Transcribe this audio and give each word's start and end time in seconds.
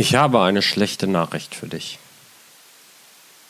Ich 0.00 0.14
habe 0.14 0.42
eine 0.42 0.62
schlechte 0.62 1.08
Nachricht 1.08 1.56
für 1.56 1.66
dich. 1.66 1.98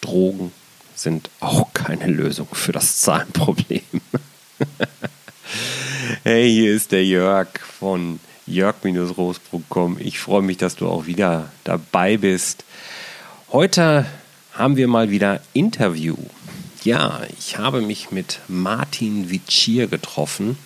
Drogen 0.01 0.51
sind 0.95 1.29
auch 1.41 1.75
keine 1.75 2.07
Lösung 2.07 2.49
für 2.51 2.73
das 2.73 3.01
Zahlenproblem. 3.01 3.83
hey, 6.23 6.51
hier 6.51 6.73
ist 6.73 6.93
der 6.93 7.05
Jörg 7.05 7.49
von 7.79 8.19
jörg-roos.com. 8.47 9.99
Ich 10.01 10.21
freue 10.21 10.41
mich, 10.41 10.57
dass 10.57 10.77
du 10.77 10.89
auch 10.89 11.05
wieder 11.05 11.53
dabei 11.65 12.17
bist. 12.17 12.65
Heute 13.53 14.07
haben 14.55 14.79
wir 14.79 14.89
mal 14.89 15.11
wieder 15.11 15.43
Interview. 15.53 16.17
Ja, 16.83 17.21
ich 17.39 17.59
habe 17.59 17.83
mich 17.83 18.11
mit 18.11 18.41
Martin 18.49 19.29
Vicier 19.29 19.87
getroffen. 19.87 20.57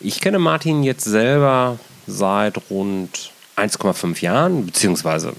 Ich 0.00 0.22
kenne 0.22 0.38
Martin 0.38 0.82
jetzt 0.82 1.04
selber 1.04 1.78
seit 2.06 2.70
rund 2.70 3.32
1,5 3.62 4.20
Jahren, 4.22 4.66
beziehungsweise 4.66 5.34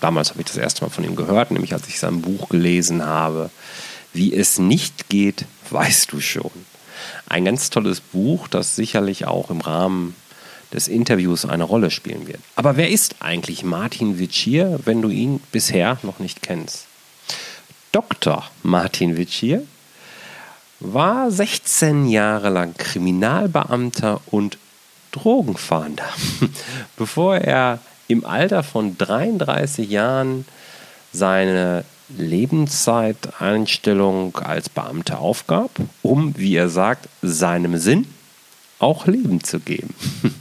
damals 0.00 0.30
habe 0.30 0.40
ich 0.40 0.46
das 0.46 0.56
erste 0.56 0.82
Mal 0.82 0.90
von 0.90 1.04
ihm 1.04 1.16
gehört, 1.16 1.50
nämlich 1.50 1.72
als 1.72 1.88
ich 1.88 1.98
sein 1.98 2.22
Buch 2.22 2.48
gelesen 2.48 3.04
habe. 3.04 3.50
Wie 4.12 4.34
es 4.34 4.58
nicht 4.58 5.08
geht, 5.08 5.44
weißt 5.70 6.12
du 6.12 6.20
schon. 6.20 6.50
Ein 7.28 7.44
ganz 7.44 7.70
tolles 7.70 8.00
Buch, 8.00 8.48
das 8.48 8.76
sicherlich 8.76 9.26
auch 9.26 9.50
im 9.50 9.60
Rahmen 9.60 10.16
des 10.72 10.88
Interviews 10.88 11.44
eine 11.44 11.64
Rolle 11.64 11.90
spielen 11.90 12.26
wird. 12.26 12.40
Aber 12.56 12.76
wer 12.76 12.90
ist 12.90 13.16
eigentlich 13.20 13.62
Martin 13.62 14.18
Vicier, 14.18 14.80
wenn 14.84 15.02
du 15.02 15.10
ihn 15.10 15.40
bisher 15.52 15.98
noch 16.02 16.18
nicht 16.18 16.42
kennst? 16.42 16.86
Dr. 17.92 18.44
Martin 18.62 19.16
Vicier 19.16 19.62
war 20.80 21.30
16 21.30 22.06
Jahre 22.08 22.50
lang 22.50 22.74
Kriminalbeamter 22.74 24.20
und 24.26 24.58
Drogenfahnder, 25.16 26.08
bevor 26.96 27.36
er 27.36 27.80
im 28.08 28.24
Alter 28.24 28.62
von 28.62 28.96
33 28.98 29.90
Jahren 29.90 30.44
seine 31.12 31.84
Lebenszeiteinstellung 32.16 34.36
als 34.36 34.68
Beamter 34.68 35.18
aufgab, 35.18 35.70
um, 36.02 36.36
wie 36.36 36.54
er 36.54 36.68
sagt, 36.68 37.08
seinem 37.22 37.78
Sinn 37.78 38.06
auch 38.78 39.06
Leben 39.06 39.42
zu 39.42 39.58
geben. 39.60 39.94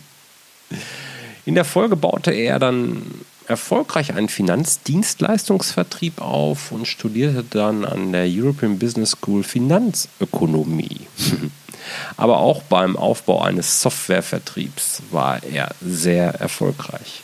In 1.45 1.55
der 1.55 1.65
Folge 1.65 1.95
baute 1.95 2.31
er 2.31 2.59
dann 2.59 3.01
erfolgreich 3.47 4.13
einen 4.13 4.29
Finanzdienstleistungsvertrieb 4.29 6.19
auf 6.19 6.71
und 6.71 6.87
studierte 6.87 7.43
dann 7.43 7.85
an 7.85 8.11
der 8.11 8.25
European 8.27 8.79
Business 8.79 9.11
School 9.11 9.43
Finanzökonomie. 9.43 11.01
Aber 12.17 12.37
auch 12.37 12.63
beim 12.63 12.97
Aufbau 12.97 13.41
eines 13.41 13.81
Softwarevertriebs 13.81 15.03
war 15.11 15.43
er 15.43 15.69
sehr 15.81 16.35
erfolgreich. 16.35 17.21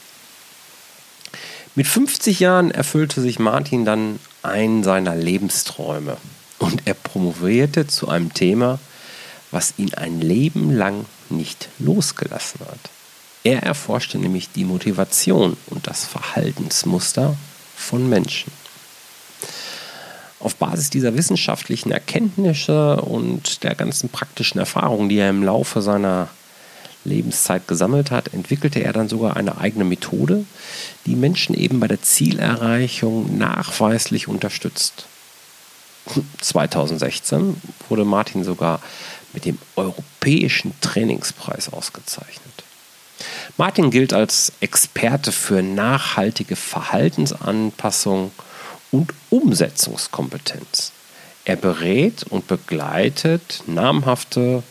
Mit 1.75 1.87
50 1.87 2.39
Jahren 2.39 2.71
erfüllte 2.71 3.21
sich 3.21 3.39
Martin 3.39 3.85
dann 3.85 4.19
einen 4.43 4.83
seiner 4.83 5.15
Lebensträume 5.15 6.17
und 6.59 6.83
er 6.85 6.93
promovierte 6.93 7.87
zu 7.87 8.09
einem 8.09 8.33
Thema, 8.33 8.79
was 9.51 9.75
ihn 9.77 9.93
ein 9.93 10.19
Leben 10.19 10.71
lang 10.75 11.05
nicht 11.29 11.69
losgelassen 11.79 12.61
hat. 12.61 12.89
Er 13.43 13.63
erforschte 13.63 14.17
nämlich 14.17 14.51
die 14.51 14.65
Motivation 14.65 15.57
und 15.67 15.87
das 15.87 16.05
Verhaltensmuster 16.05 17.35
von 17.75 18.07
Menschen. 18.07 18.51
Auf 20.41 20.55
Basis 20.55 20.89
dieser 20.89 21.15
wissenschaftlichen 21.15 21.91
Erkenntnisse 21.91 23.01
und 23.01 23.63
der 23.63 23.75
ganzen 23.75 24.09
praktischen 24.09 24.59
Erfahrungen, 24.59 25.07
die 25.07 25.17
er 25.17 25.29
im 25.29 25.43
Laufe 25.43 25.81
seiner 25.81 26.29
Lebenszeit 27.03 27.67
gesammelt 27.67 28.11
hat, 28.11 28.33
entwickelte 28.33 28.83
er 28.83 28.93
dann 28.93 29.09
sogar 29.09 29.35
eine 29.35 29.57
eigene 29.57 29.83
Methode, 29.83 30.45
die 31.05 31.15
Menschen 31.15 31.55
eben 31.55 31.79
bei 31.79 31.87
der 31.87 32.01
Zielerreichung 32.01 33.37
nachweislich 33.37 34.27
unterstützt. 34.27 35.05
2016 36.39 37.61
wurde 37.89 38.05
Martin 38.05 38.43
sogar 38.43 38.81
mit 39.33 39.45
dem 39.45 39.57
Europäischen 39.75 40.73
Trainingspreis 40.81 41.71
ausgezeichnet. 41.71 42.63
Martin 43.57 43.91
gilt 43.91 44.13
als 44.13 44.53
Experte 44.61 45.31
für 45.31 45.61
nachhaltige 45.61 46.55
Verhaltensanpassung 46.55 48.31
und 48.91 49.13
Umsetzungskompetenz. 49.29 50.91
Er 51.45 51.55
berät 51.55 52.23
und 52.23 52.47
begleitet 52.47 53.63
namhafte 53.65 54.63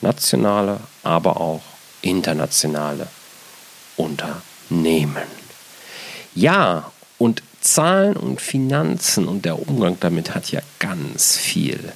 nationale, 0.00 0.80
aber 1.02 1.40
auch 1.40 1.62
internationale 2.02 3.08
Unternehmen. 3.96 5.26
Ja, 6.34 6.90
und 7.16 7.42
Zahlen 7.60 8.16
und 8.16 8.40
Finanzen 8.40 9.26
und 9.26 9.44
der 9.44 9.58
Umgang 9.68 9.96
damit 10.00 10.34
hat 10.34 10.52
ja 10.52 10.60
ganz 10.78 11.36
viel 11.36 11.92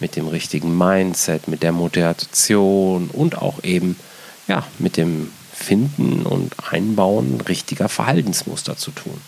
mit 0.00 0.16
dem 0.16 0.28
richtigen 0.28 0.76
Mindset, 0.76 1.48
mit 1.48 1.62
der 1.62 1.72
Motivation 1.72 3.08
und 3.12 3.38
auch 3.38 3.62
eben 3.62 3.96
ja, 4.48 4.64
mit 4.78 4.96
dem 4.96 5.30
Finden 5.52 6.24
und 6.24 6.54
Einbauen 6.70 7.40
richtiger 7.42 7.88
Verhaltensmuster 7.88 8.76
zu 8.76 8.90
tun. 8.90 9.20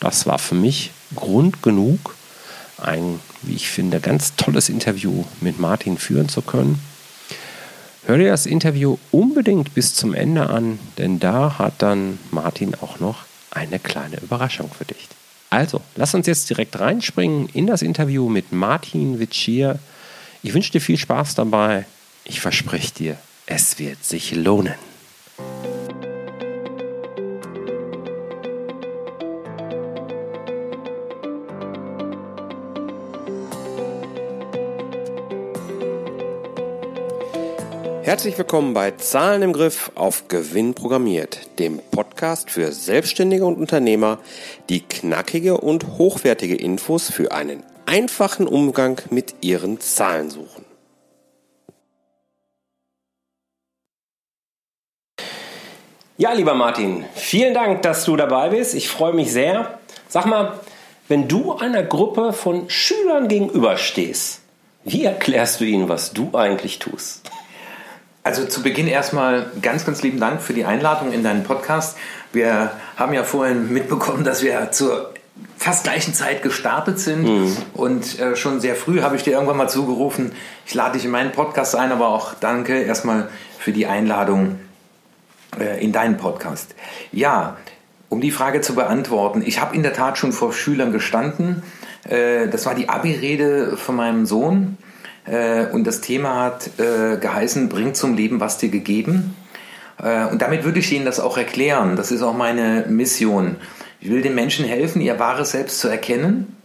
Das 0.00 0.26
war 0.26 0.38
für 0.38 0.54
mich 0.54 0.92
Grund 1.14 1.62
genug, 1.62 2.14
ein, 2.80 3.20
wie 3.42 3.54
ich 3.54 3.68
finde, 3.68 4.00
ganz 4.00 4.36
tolles 4.36 4.68
Interview 4.68 5.24
mit 5.40 5.58
Martin 5.58 5.98
führen 5.98 6.28
zu 6.28 6.42
können. 6.42 6.80
Hör 8.06 8.16
dir 8.16 8.30
das 8.30 8.46
Interview 8.46 8.96
unbedingt 9.10 9.74
bis 9.74 9.94
zum 9.94 10.14
Ende 10.14 10.48
an, 10.48 10.78
denn 10.96 11.18
da 11.18 11.58
hat 11.58 11.74
dann 11.78 12.18
Martin 12.30 12.74
auch 12.76 13.00
noch 13.00 13.24
eine 13.50 13.78
kleine 13.78 14.18
Überraschung 14.20 14.70
für 14.70 14.84
dich. 14.84 15.08
Also, 15.50 15.80
lass 15.96 16.14
uns 16.14 16.26
jetzt 16.26 16.48
direkt 16.50 16.78
reinspringen 16.78 17.48
in 17.52 17.66
das 17.66 17.82
Interview 17.82 18.28
mit 18.28 18.52
Martin 18.52 19.18
Witschier. 19.18 19.78
Ich 20.42 20.54
wünsche 20.54 20.72
dir 20.72 20.80
viel 20.80 20.98
Spaß 20.98 21.34
dabei. 21.34 21.86
Ich 22.24 22.40
verspreche 22.40 22.94
dir, 22.94 23.16
es 23.46 23.78
wird 23.78 24.04
sich 24.04 24.34
lohnen. 24.34 24.87
Herzlich 38.08 38.38
willkommen 38.38 38.72
bei 38.72 38.92
Zahlen 38.92 39.42
im 39.42 39.52
Griff 39.52 39.92
auf 39.94 40.28
Gewinn 40.28 40.72
programmiert, 40.72 41.58
dem 41.58 41.78
Podcast 41.90 42.50
für 42.50 42.72
Selbstständige 42.72 43.44
und 43.44 43.58
Unternehmer, 43.58 44.18
die 44.70 44.80
knackige 44.80 45.58
und 45.58 45.98
hochwertige 45.98 46.54
Infos 46.54 47.10
für 47.10 47.32
einen 47.32 47.62
einfachen 47.84 48.48
Umgang 48.48 48.98
mit 49.10 49.34
ihren 49.42 49.78
Zahlen 49.80 50.30
suchen. 50.30 50.64
Ja, 56.16 56.32
lieber 56.32 56.54
Martin, 56.54 57.04
vielen 57.14 57.52
Dank, 57.52 57.82
dass 57.82 58.06
du 58.06 58.16
dabei 58.16 58.48
bist. 58.48 58.74
Ich 58.74 58.88
freue 58.88 59.12
mich 59.12 59.30
sehr. 59.30 59.78
Sag 60.08 60.24
mal, 60.24 60.58
wenn 61.08 61.28
du 61.28 61.52
einer 61.56 61.82
Gruppe 61.82 62.32
von 62.32 62.70
Schülern 62.70 63.28
gegenüberstehst, 63.28 64.40
wie 64.84 65.04
erklärst 65.04 65.60
du 65.60 65.64
ihnen, 65.64 65.90
was 65.90 66.14
du 66.14 66.30
eigentlich 66.32 66.78
tust? 66.78 67.30
Also 68.22 68.44
zu 68.44 68.62
Beginn 68.62 68.88
erstmal 68.88 69.50
ganz, 69.62 69.86
ganz 69.86 70.02
lieben 70.02 70.20
Dank 70.20 70.42
für 70.42 70.52
die 70.52 70.64
Einladung 70.64 71.12
in 71.12 71.22
deinen 71.22 71.44
Podcast. 71.44 71.96
Wir 72.32 72.72
haben 72.96 73.14
ja 73.14 73.24
vorhin 73.24 73.72
mitbekommen, 73.72 74.24
dass 74.24 74.42
wir 74.42 74.70
zur 74.70 75.14
fast 75.56 75.84
gleichen 75.84 76.14
Zeit 76.14 76.42
gestartet 76.42 76.98
sind 76.98 77.24
mhm. 77.24 77.56
und 77.74 78.18
äh, 78.18 78.36
schon 78.36 78.60
sehr 78.60 78.74
früh 78.74 79.02
habe 79.02 79.16
ich 79.16 79.22
dir 79.22 79.32
irgendwann 79.32 79.56
mal 79.56 79.68
zugerufen, 79.68 80.32
ich 80.66 80.74
lade 80.74 80.94
dich 80.94 81.04
in 81.04 81.10
meinen 81.10 81.32
Podcast 81.32 81.74
ein, 81.74 81.92
aber 81.92 82.08
auch 82.08 82.34
danke 82.34 82.82
erstmal 82.82 83.28
für 83.58 83.72
die 83.72 83.86
Einladung 83.86 84.58
äh, 85.58 85.82
in 85.82 85.92
deinen 85.92 86.16
Podcast. 86.16 86.74
Ja, 87.12 87.56
um 88.08 88.20
die 88.20 88.30
Frage 88.30 88.60
zu 88.60 88.74
beantworten, 88.74 89.42
ich 89.44 89.60
habe 89.60 89.74
in 89.74 89.82
der 89.82 89.92
Tat 89.92 90.18
schon 90.18 90.32
vor 90.32 90.52
Schülern 90.52 90.92
gestanden. 90.92 91.62
Äh, 92.08 92.48
das 92.48 92.66
war 92.66 92.74
die 92.74 92.88
Abi-Rede 92.88 93.76
von 93.76 93.96
meinem 93.96 94.26
Sohn 94.26 94.78
und 95.72 95.84
das 95.84 96.00
Thema 96.00 96.42
hat 96.44 96.70
äh, 96.78 97.18
geheißen, 97.18 97.68
bring 97.68 97.94
zum 97.94 98.14
Leben, 98.14 98.40
was 98.40 98.58
dir 98.58 98.68
gegeben. 98.68 99.36
Äh, 100.02 100.26
und 100.26 100.42
damit 100.42 100.64
würde 100.64 100.78
ich 100.78 100.92
Ihnen 100.92 101.04
das 101.04 101.20
auch 101.20 101.36
erklären. 101.36 101.96
Das 101.96 102.10
ist 102.10 102.22
auch 102.22 102.34
meine 102.34 102.86
Mission. 102.88 103.56
Ich 104.00 104.10
will 104.10 104.22
den 104.22 104.34
Menschen 104.34 104.64
helfen, 104.64 105.02
ihr 105.02 105.18
wahres 105.18 105.50
Selbst 105.50 105.80
zu 105.80 105.88
erkennen, 105.88 106.56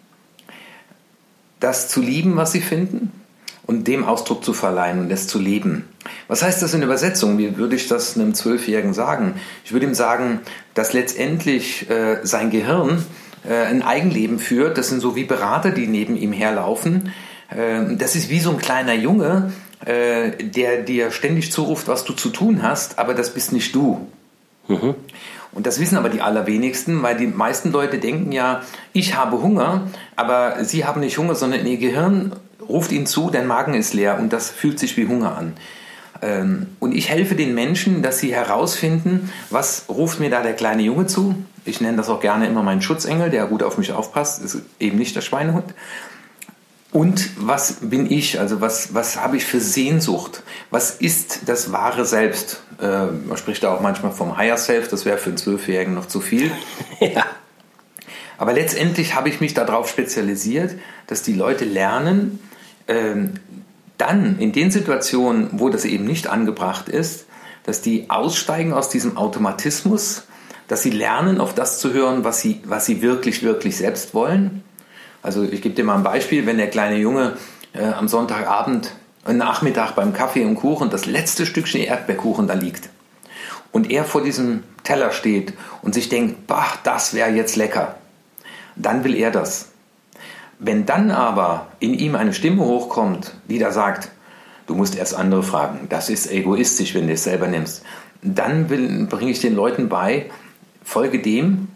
das 1.60 1.88
zu 1.88 2.01
lieben, 2.01 2.36
was 2.36 2.51
sie 2.51 2.62
finden 2.62 3.12
und 3.65 3.88
dem 3.88 4.06
Ausdruck 4.06 4.44
zu 4.44 4.54
verleihen 4.54 5.00
und 5.00 5.12
es 5.12 5.27
zu 5.27 5.39
leben. 5.39 5.88
Was 6.27 6.44
heißt 6.44 6.62
das 6.62 6.74
in 6.74 6.83
Übersetzung? 6.83 7.38
Wie 7.38 7.57
würde 7.57 7.75
ich 7.75 7.88
das 7.88 8.15
einem 8.15 8.36
Zwölfjährigen 8.36 8.94
sagen? 8.94 9.36
Ich 9.63 9.71
würde 9.71 9.86
ihm 9.86 9.95
sagen, 9.95 10.42
dass 10.74 10.94
letztendlich 10.94 11.89
äh, 11.89 12.19
sein 12.24 12.51
Gehirn 12.51 13.04
äh, 13.50 13.65
ein 13.65 13.81
Eigenleben 13.81 14.38
führt. 14.38 14.77
Das 14.77 14.89
sind 14.89 15.00
so 15.00 15.15
wie 15.15 15.24
Berater, 15.24 15.71
die 15.71 15.88
neben 15.88 16.15
ihm 16.15 16.33
herlaufen 16.33 17.13
das 17.55 18.15
ist 18.15 18.29
wie 18.29 18.39
so 18.39 18.51
ein 18.51 18.57
kleiner 18.57 18.94
Junge, 18.94 19.51
äh, 19.85 20.31
der 20.44 20.81
dir 20.81 21.11
ständig 21.11 21.51
zuruft, 21.51 21.88
was 21.88 22.05
du 22.05 22.13
zu 22.13 22.29
tun 22.29 22.63
hast, 22.63 23.00
aber 23.00 23.13
das 23.13 23.33
bist 23.33 23.51
nicht 23.51 23.75
du. 23.75 24.07
Mhm. 24.67 24.95
Und 25.51 25.67
das 25.67 25.79
wissen 25.79 25.97
aber 25.97 26.09
die 26.09 26.21
allerwenigsten, 26.21 27.03
weil 27.03 27.15
die 27.15 27.27
meisten 27.27 27.71
Leute 27.71 28.00
denken 28.00 28.31
ja, 28.31 28.61
ich 28.91 29.15
habe 29.15 29.41
Hunger, 29.41 29.88
aber 30.15 30.63
sie 30.63 30.85
haben 30.85 31.01
nicht 31.01 31.17
Hunger, 31.17 31.35
sondern 31.35 31.65
ihr 31.65 31.77
Gehirn 31.77 32.33
ruft 32.67 32.91
ihnen 32.91 33.05
zu, 33.05 33.29
dein 33.29 33.45
Magen 33.45 33.73
ist 33.73 33.94
leer 33.94 34.17
und 34.19 34.33
das 34.33 34.50
fühlt 34.50 34.79
sich 34.79 34.97
wie 34.97 35.07
Hunger 35.07 35.38
an. 35.38 35.53
Ähm, 36.21 36.67
und 36.79 36.95
ich 36.95 37.09
helfe 37.09 37.35
den 37.35 37.53
Menschen, 37.53 38.01
dass 38.01 38.19
sie 38.19 38.33
herausfinden, 38.33 39.31
was 39.50 39.85
ruft 39.89 40.19
mir 40.19 40.29
da 40.29 40.41
der 40.41 40.53
kleine 40.53 40.81
Junge 40.81 41.05
zu. 41.05 41.35
Ich 41.65 41.81
nenne 41.81 41.97
das 41.97 42.09
auch 42.09 42.19
gerne 42.19 42.47
immer 42.47 42.63
meinen 42.63 42.81
Schutzengel, 42.81 43.29
der 43.29 43.45
gut 43.45 43.63
auf 43.63 43.77
mich 43.77 43.91
aufpasst, 43.91 44.44
ist 44.44 44.59
eben 44.79 44.97
nicht 44.97 45.15
der 45.15 45.21
Schweinehund. 45.21 45.65
Und 46.94 47.31
was 47.38 47.78
bin 47.81 48.10
ich? 48.10 48.40
Also 48.40 48.62
was, 48.62 48.94
was 48.94 49.19
habe 49.19 49.36
ich 49.38 49.45
für 49.45 49.60
Sehnsucht? 49.60 50.44
Was 50.69 50.92
ist 50.92 51.42
das 51.48 51.72
wahre 51.72 52.06
Selbst? 52.06 52.62
Äh, 52.80 53.07
man 53.07 53.36
spricht 53.36 53.63
da 53.63 53.74
auch 53.74 53.81
manchmal 53.81 54.12
vom 54.12 54.38
Higher 54.38 54.57
Self, 54.57 54.90
das 54.90 55.04
wäre 55.04 55.18
für 55.18 55.30
einen 55.30 55.38
Zwölfjährigen 55.38 55.95
noch 55.95 56.06
zu 56.06 56.22
viel. 56.22 56.51
ja. 57.00 57.25
Aber 58.38 58.54
letztendlich 58.54 59.16
habe 59.16 59.28
ich 59.28 59.42
mich 59.42 59.56
darauf 59.56 59.90
spezialisiert, 59.90 60.75
dass 61.07 61.24
die 61.24 61.34
Leute 61.34 61.66
lernen, 61.66 62.40
ähm, 62.88 63.34
dann 63.98 64.38
in 64.38 64.51
den 64.51 64.69
Situationen, 64.69 65.50
wo 65.54 65.69
das 65.69 65.86
eben 65.86 66.06
nicht 66.06 66.28
angebracht 66.28 66.89
ist, 66.89 67.25
dass 67.63 67.81
die 67.81 68.12
aussteigen 68.12 68.72
aus 68.72 68.89
diesem 68.89 69.18
Automatismus, 69.18 70.24
dass 70.68 70.84
sie 70.84 70.92
lernen, 70.92 71.42
auf 71.42 71.56
das 71.56 71.80
zu 71.80 71.92
hören, 71.92 72.24
was 72.24 72.39
sie, 72.42 72.62
was 72.66 72.86
sie 72.86 73.01
wirklich, 73.01 73.42
wirklich 73.42 73.78
selbst 73.78 74.13
wollen 74.13 74.63
also 75.24 75.44
ich 75.44 75.62
gebe 75.62 75.74
dir 75.74 75.86
mal 75.86 75.96
ein 75.96 76.04
Beispiel, 76.04 76.46
wenn 76.46 76.58
der 76.58 76.70
kleine 76.70 76.98
Junge 76.98 77.38
äh, 77.74 77.86
am 77.86 78.08
Sonntagabend, 78.08 78.94
äh, 79.25 79.34
Nachmittag 79.34 79.96
beim 79.96 80.14
Kaffee 80.14 80.44
und 80.46 80.56
Kuchen 80.56 80.90
das 80.90 81.06
letzte 81.06 81.46
Stückchen 81.46 81.81
Erdbeerkuchen 81.81 82.46
da 82.46 82.54
liegt 82.54 82.90
und 83.72 83.90
er 83.90 84.04
vor 84.04 84.22
diesem 84.22 84.64
Teller 84.84 85.12
steht 85.12 85.54
und 85.81 85.94
sich 85.94 86.10
denkt, 86.10 86.46
bah, 86.46 86.68
das 86.84 87.14
wäre 87.14 87.30
jetzt 87.30 87.56
lecker, 87.56 87.96
dann 88.75 89.04
will 89.06 89.16
er 89.16 89.31
das. 89.31 89.70
Wenn 90.60 90.86
dann 90.86 91.10
aber 91.10 91.68
in 91.80 91.94
ihm 91.94 92.16
eine 92.16 92.34
Stimme 92.34 92.64
hochkommt, 92.64 93.34
die 93.50 93.60
da 93.60 93.72
sagt, 93.72 94.10
du 94.68 94.75
musst 94.75 94.96
erst 94.96 95.16
andere 95.16 95.44
fragen, 95.44 95.88
das 95.90 96.10
ist 96.10 96.30
egoistisch, 96.31 96.94
wenn 96.94 97.08
du 97.08 97.14
es 97.14 97.24
selber 97.24 97.48
nimmst, 97.48 97.84
dann 98.22 98.68
bringe 98.68 99.31
ich 99.31 99.42
den 99.42 99.56
Leuten 99.56 99.90
bei, 99.90 100.30
folge 100.84 101.20
dem, 101.20 101.70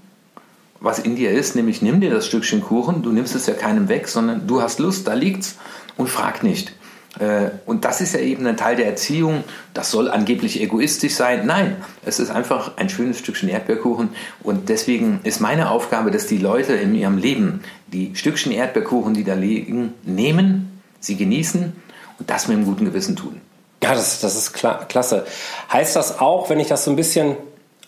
was 0.79 1.00
in 1.00 1.15
dir 1.15 1.31
ist, 1.31 1.56
nämlich 1.56 1.81
nimm 1.81 2.01
dir 2.01 2.12
das 2.12 2.27
Stückchen 2.27 2.62
Kuchen, 2.62 3.01
du 3.01 3.12
nimmst 3.12 3.35
es 3.35 3.47
ja 3.47 3.53
keinem 3.53 3.89
weg, 3.89 4.07
sondern 4.07 4.47
du 4.47 4.62
hast 4.62 4.79
Lust, 4.79 5.07
da 5.07 5.13
liegt's 5.13 5.56
und 5.97 6.07
frag 6.07 6.44
nicht. 6.44 6.74
Äh, 7.19 7.50
und 7.65 7.85
das 7.85 8.01
ist 8.01 8.13
ja 8.13 8.19
eben 8.19 8.45
ein 8.45 8.57
Teil 8.57 8.75
der 8.75 8.85
Erziehung. 8.85 9.44
Das 9.74 9.91
soll 9.91 10.09
angeblich 10.09 10.62
egoistisch 10.62 11.15
sein. 11.15 11.45
Nein, 11.45 11.77
es 12.06 12.19
ist 12.19 12.29
einfach 12.29 12.77
ein 12.77 12.89
schönes 12.89 13.19
Stückchen 13.19 13.50
Erdbeerkuchen. 13.50 14.09
Und 14.44 14.69
deswegen 14.69 15.19
ist 15.24 15.39
meine 15.39 15.71
Aufgabe, 15.71 16.12
dass 16.12 16.27
die 16.27 16.38
Leute 16.38 16.74
in 16.74 16.94
ihrem 16.95 17.18
Leben 17.18 17.63
die 17.88 18.15
Stückchen 18.15 18.51
Erdbeerkuchen, 18.51 19.13
die 19.13 19.24
da 19.24 19.33
liegen, 19.33 19.94
nehmen, 20.03 20.81
sie 21.00 21.15
genießen 21.15 21.74
und 22.19 22.29
das 22.29 22.47
mit 22.47 22.57
einem 22.57 22.65
guten 22.65 22.85
Gewissen 22.85 23.15
tun. 23.15 23.41
Ja, 23.83 23.94
das, 23.94 24.21
das 24.21 24.35
ist 24.35 24.53
klar, 24.53 24.88
klasse. 24.88 25.25
Heißt 25.71 25.95
das 25.95 26.19
auch, 26.19 26.50
wenn 26.50 26.59
ich 26.59 26.68
das 26.68 26.83
so 26.83 26.91
ein 26.91 26.95
bisschen 26.95 27.38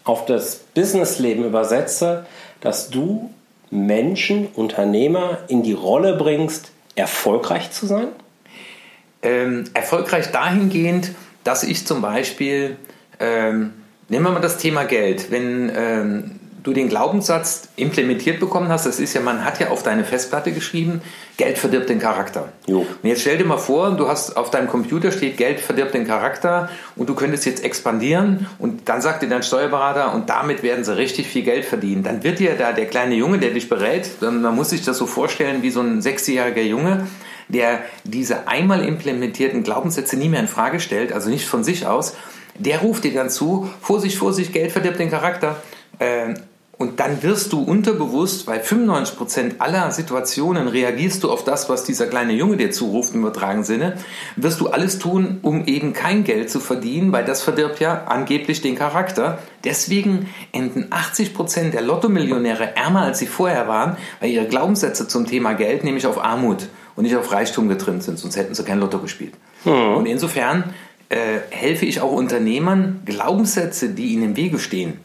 auf 0.04 0.26
das 0.26 0.56
Businessleben 0.74 1.46
übersetze, 1.46 2.26
dass 2.62 2.90
du 2.90 3.30
Menschen, 3.72 4.48
Unternehmer 4.48 5.40
in 5.48 5.64
die 5.64 5.74
Rolle 5.74 6.16
bringst, 6.16 6.72
erfolgreich 6.96 7.72
zu 7.72 7.86
sein? 7.86 8.08
Ähm, 9.22 9.66
erfolgreich 9.74 10.32
dahingehend, 10.32 11.12
dass 11.44 11.64
ich 11.64 11.86
zum 11.86 12.02
Beispiel, 12.02 12.78
ähm, 13.20 13.74
nehmen 14.08 14.26
wir 14.26 14.32
mal 14.32 14.40
das 14.40 14.58
Thema 14.58 14.84
Geld, 14.86 15.30
wenn 15.32 15.72
ähm, 15.76 16.39
du 16.64 16.74
den 16.74 16.90
Glaubenssatz 16.90 17.70
implementiert 17.76 18.40
bekommen 18.40 18.70
hast, 18.70 18.86
das 18.86 19.00
ist 19.00 19.14
ja, 19.14 19.22
man 19.22 19.46
hat 19.46 19.60
ja 19.60 19.70
auf 19.70 19.84
deine 19.84 20.04
Festplatte 20.04 20.52
geschrieben, 20.52 21.02
Geld 21.38 21.58
verdirbt 21.58 21.90
den 21.90 22.00
Charakter. 22.00 22.50
Jo. 22.68 22.80
Und 22.80 23.10
jetzt 23.10 23.22
stell 23.22 23.38
dir 23.38 23.46
mal 23.46 23.58
vor, 23.58 23.92
du 23.92 24.08
hast 24.08 24.36
auf 24.36 24.52
deinem 24.52 24.68
Computer 24.68 25.12
steht, 25.12 25.38
Geld 25.38 25.60
verdirbt 25.60 25.94
den 25.94 26.06
Charakter 26.06 26.70
und 26.96 27.08
du 27.08 27.16
könntest 27.16 27.46
jetzt 27.46 27.64
expandieren 27.64 28.48
und 28.60 28.90
dann 28.90 29.02
sagt 29.02 29.24
dir 29.24 29.30
dein 29.30 29.44
Steuerberater 29.44 30.14
und 30.14 30.30
damit 30.30 30.64
werden 30.64 30.84
sie 30.84 30.98
richtig 30.98 31.28
viel 31.28 31.44
Geld 31.44 31.66
verdienen. 31.66 32.04
Dann 32.04 32.24
wird 32.24 32.40
dir 32.40 32.56
da 32.56 32.74
der 32.74 32.88
kleine 32.88 33.16
Junge, 33.16 33.40
der 33.40 33.52
dich 33.52 33.70
berät, 33.70 34.22
man 34.22 34.56
muss 34.56 34.72
sich 34.72 34.84
das 34.84 34.98
so 34.98 35.06
vorstellen 35.06 35.64
wie 35.64 35.70
so 35.70 35.82
ein 35.82 36.02
sechsjähriger 36.02 36.62
Junge, 36.62 37.08
der 37.48 37.82
diese 38.04 38.48
einmal 38.48 38.84
implementierten 38.84 39.64
Glaubenssätze 39.64 40.18
nie 40.18 40.30
mehr 40.30 40.40
in 40.40 40.48
Frage 40.48 40.80
stellt, 40.80 41.14
also 41.14 41.30
nicht 41.30 41.46
von 41.46 41.64
sich 41.64 41.88
aus, 41.88 42.16
der 42.60 42.80
ruft 42.80 43.06
dir 43.06 43.14
dann 43.14 43.30
zu, 43.30 43.70
Vorsicht, 43.82 44.18
Vorsicht, 44.18 44.54
Geld 44.54 44.72
verdirbt 44.72 45.00
den 45.00 45.10
Charakter. 45.10 45.56
Ähm, 46.00 46.36
und 46.80 47.02
dann 47.02 47.22
wirst 47.24 47.52
du 47.52 47.62
unterbewusst, 47.62 48.46
bei 48.46 48.64
95% 48.64 49.60
aller 49.60 49.92
Situationen 49.92 50.70
reagierst 50.70 51.22
du 51.26 51.30
auf 51.30 51.44
das, 51.44 51.68
was 51.68 51.84
dieser 51.84 52.08
kleine 52.08 52.32
Junge 52.32 52.56
dir 52.56 52.72
zuruft 52.72 53.14
im 53.14 53.20
übertragenen 53.20 53.66
Sinne, 53.66 53.98
wirst 54.38 54.62
du 54.62 54.70
alles 54.70 54.98
tun, 54.98 55.40
um 55.42 55.66
eben 55.66 55.92
kein 55.92 56.24
Geld 56.24 56.50
zu 56.50 56.62
verdienen, 56.62 57.12
weil 57.12 57.26
das 57.26 57.42
verdirbt 57.42 57.82
ja 57.82 58.06
angeblich 58.06 58.62
den 58.62 58.78
Charakter. 58.78 59.40
Deswegen 59.66 60.30
enden 60.54 60.86
80% 60.86 61.72
der 61.72 61.82
Lottomillionäre 61.82 62.78
ärmer, 62.78 63.02
als 63.02 63.20
sie 63.20 63.28
vorher 63.28 63.68
waren, 63.68 63.98
weil 64.22 64.30
ihre 64.30 64.48
Glaubenssätze 64.48 65.06
zum 65.06 65.28
Thema 65.28 65.56
Geld 65.56 65.84
nämlich 65.84 66.08
auf 66.08 66.24
Armut 66.24 66.70
und 66.96 67.04
nicht 67.04 67.18
auf 67.18 67.30
Reichtum 67.34 67.68
getrimmt 67.68 68.04
sind, 68.04 68.18
sonst 68.18 68.38
hätten 68.38 68.56
sie 68.56 68.64
kein 68.64 68.80
Lotto 68.80 69.00
gespielt. 69.00 69.34
Mhm. 69.66 69.96
Und 69.98 70.06
insofern 70.06 70.74
äh, 71.10 71.40
helfe 71.50 71.86
ich 71.86 72.00
auch 72.00 72.14
Unternehmern, 72.14 73.02
Glaubenssätze, 73.04 73.90
die 73.90 74.14
ihnen 74.14 74.24
im 74.24 74.38
Wege 74.38 74.60
stehen, 74.60 74.98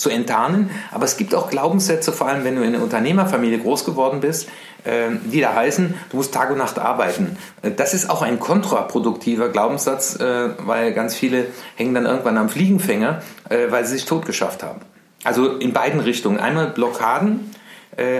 zu 0.00 0.10
enttarnen. 0.10 0.70
Aber 0.90 1.04
es 1.04 1.16
gibt 1.16 1.34
auch 1.34 1.50
Glaubenssätze, 1.50 2.12
vor 2.12 2.26
allem 2.26 2.44
wenn 2.44 2.56
du 2.56 2.62
in 2.62 2.74
einer 2.74 2.82
Unternehmerfamilie 2.82 3.58
groß 3.58 3.84
geworden 3.84 4.20
bist, 4.20 4.48
äh, 4.84 5.10
die 5.24 5.40
da 5.40 5.54
heißen, 5.54 5.94
du 6.10 6.16
musst 6.16 6.32
Tag 6.32 6.50
und 6.50 6.58
Nacht 6.58 6.78
arbeiten. 6.78 7.36
Äh, 7.62 7.70
das 7.72 7.92
ist 7.92 8.08
auch 8.08 8.22
ein 8.22 8.40
kontraproduktiver 8.40 9.50
Glaubenssatz, 9.50 10.16
äh, 10.16 10.50
weil 10.58 10.92
ganz 10.92 11.14
viele 11.14 11.46
hängen 11.76 11.94
dann 11.94 12.06
irgendwann 12.06 12.38
am 12.38 12.48
Fliegenfänger, 12.48 13.22
weil 13.68 13.84
sie 13.84 13.94
sich 13.94 14.04
totgeschafft 14.04 14.62
haben. 14.62 14.80
Also 15.24 15.56
in 15.56 15.72
beiden 15.72 16.00
Richtungen. 16.00 16.38
Einmal 16.38 16.68
Blockaden, 16.68 17.50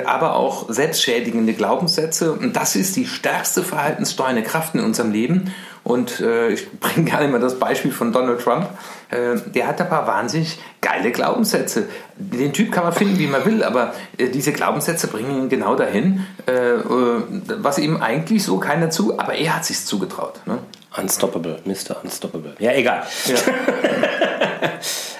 aber 0.04 0.34
auch 0.34 0.68
selbstschädigende 0.68 1.52
Glaubenssätze. 1.52 2.32
Und 2.32 2.56
das 2.56 2.74
ist 2.74 2.96
die 2.96 3.06
stärkste 3.06 3.62
verhaltenssteuernde 3.62 4.42
Kraft 4.42 4.74
in 4.74 4.80
unserem 4.80 5.12
Leben. 5.12 5.54
Und 5.84 6.20
äh, 6.20 6.48
ich 6.50 6.70
bringe 6.80 7.08
gerne 7.08 7.26
immer 7.26 7.38
das 7.38 7.58
Beispiel 7.58 7.92
von 7.92 8.12
Donald 8.12 8.40
Trump. 8.40 8.68
Äh, 9.10 9.36
der 9.50 9.66
hat 9.66 9.80
ein 9.80 9.88
paar 9.88 10.06
wahnsinnig 10.06 10.58
geile 10.80 11.10
Glaubenssätze. 11.10 11.88
Den 12.16 12.52
Typ 12.52 12.72
kann 12.72 12.84
man 12.84 12.92
finden, 12.92 13.18
wie 13.18 13.26
man 13.26 13.44
will, 13.44 13.64
aber 13.64 13.94
äh, 14.18 14.28
diese 14.28 14.52
Glaubenssätze 14.52 15.08
bringen 15.08 15.36
ihn 15.36 15.48
genau 15.48 15.74
dahin, 15.74 16.26
äh, 16.46 16.52
äh, 16.52 17.22
was 17.58 17.78
ihm 17.78 18.00
eigentlich 18.00 18.44
so 18.44 18.58
keiner 18.58 18.90
zu, 18.90 19.18
aber 19.18 19.34
er 19.34 19.56
hat 19.56 19.64
sich 19.64 19.84
zugetraut. 19.84 20.40
Ne? 20.46 20.58
Unstoppable, 20.96 21.60
Mr. 21.64 22.02
Unstoppable. 22.02 22.54
Ja, 22.58 22.72
egal. 22.72 23.04
Ja. 23.26 23.36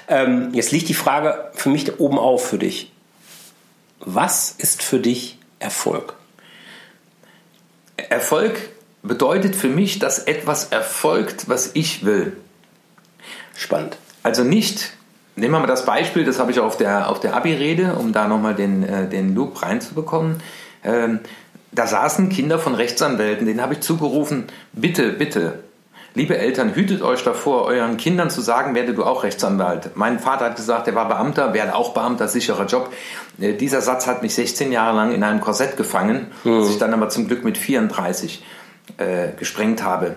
ähm, 0.23 0.49
jetzt 0.53 0.71
liegt 0.71 0.89
die 0.89 0.93
Frage 0.93 1.49
für 1.53 1.69
mich 1.69 1.99
oben 1.99 2.17
auf 2.17 2.45
für 2.45 2.57
dich. 2.57 2.91
Was 3.99 4.51
ist 4.57 4.83
für 4.83 4.99
dich 4.99 5.37
Erfolg? 5.59 6.15
Erfolg 8.09 8.69
bedeutet 9.03 9.55
für 9.55 9.67
mich, 9.67 9.99
dass 9.99 10.19
etwas 10.19 10.65
erfolgt, 10.65 11.49
was 11.49 11.71
ich 11.73 12.05
will. 12.05 12.37
Spannend. 13.55 13.97
Also 14.23 14.43
nicht, 14.43 14.93
nehmen 15.35 15.53
wir 15.53 15.59
mal 15.59 15.67
das 15.67 15.85
Beispiel, 15.85 16.25
das 16.25 16.39
habe 16.39 16.51
ich 16.51 16.59
auf 16.59 16.77
der, 16.77 17.09
auf 17.09 17.19
der 17.19 17.35
Abi-Rede, 17.35 17.95
um 17.95 18.13
da 18.13 18.27
nochmal 18.27 18.55
den, 18.55 18.83
äh, 18.83 19.07
den 19.07 19.35
Loop 19.35 19.61
reinzubekommen. 19.61 20.41
Ähm, 20.83 21.19
da 21.71 21.87
saßen 21.87 22.29
Kinder 22.29 22.59
von 22.59 22.75
Rechtsanwälten, 22.75 23.45
denen 23.45 23.61
habe 23.61 23.75
ich 23.75 23.79
zugerufen, 23.81 24.45
bitte, 24.73 25.11
bitte, 25.13 25.59
liebe 26.13 26.37
Eltern, 26.37 26.75
hütet 26.75 27.01
euch 27.01 27.23
davor, 27.23 27.65
euren 27.65 27.97
Kindern 27.97 28.29
zu 28.29 28.41
sagen, 28.41 28.75
werde 28.75 28.93
du 28.93 29.03
auch 29.03 29.23
Rechtsanwalt. 29.23 29.91
Mein 29.95 30.19
Vater 30.19 30.45
hat 30.45 30.55
gesagt, 30.57 30.87
er 30.87 30.95
war 30.95 31.07
Beamter, 31.07 31.53
werde 31.53 31.75
auch 31.75 31.93
Beamter, 31.93 32.27
sicherer 32.27 32.65
Job. 32.65 32.91
Äh, 33.39 33.53
dieser 33.53 33.81
Satz 33.81 34.07
hat 34.07 34.21
mich 34.21 34.35
16 34.35 34.71
Jahre 34.71 34.95
lang 34.95 35.13
in 35.13 35.23
einem 35.23 35.41
Korsett 35.41 35.77
gefangen, 35.77 36.27
mhm. 36.43 36.59
das 36.59 36.69
ich 36.69 36.77
dann 36.77 36.93
aber 36.93 37.09
zum 37.09 37.27
Glück 37.27 37.43
mit 37.43 37.57
34 37.57 38.43
äh, 38.97 39.29
gesprengt 39.37 39.83
habe. 39.83 40.15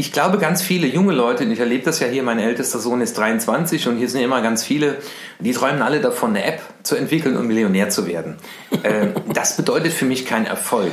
Ich 0.00 0.12
glaube, 0.12 0.38
ganz 0.38 0.62
viele 0.62 0.86
junge 0.86 1.12
Leute, 1.12 1.44
und 1.44 1.50
ich 1.50 1.60
erlebe 1.60 1.84
das 1.84 2.00
ja 2.00 2.06
hier, 2.06 2.22
mein 2.22 2.38
ältester 2.38 2.78
Sohn 2.78 3.02
ist 3.02 3.18
23 3.18 3.86
und 3.86 3.98
hier 3.98 4.08
sind 4.08 4.22
immer 4.22 4.40
ganz 4.40 4.64
viele, 4.64 4.96
die 5.40 5.52
träumen 5.52 5.82
alle 5.82 6.00
davon, 6.00 6.30
eine 6.30 6.42
App 6.42 6.62
zu 6.84 6.96
entwickeln 6.96 7.36
und 7.36 7.46
Millionär 7.46 7.90
zu 7.90 8.06
werden. 8.06 8.36
Äh, 8.82 9.08
das 9.34 9.58
bedeutet 9.58 9.92
für 9.92 10.06
mich 10.06 10.24
kein 10.24 10.46
Erfolg. 10.46 10.92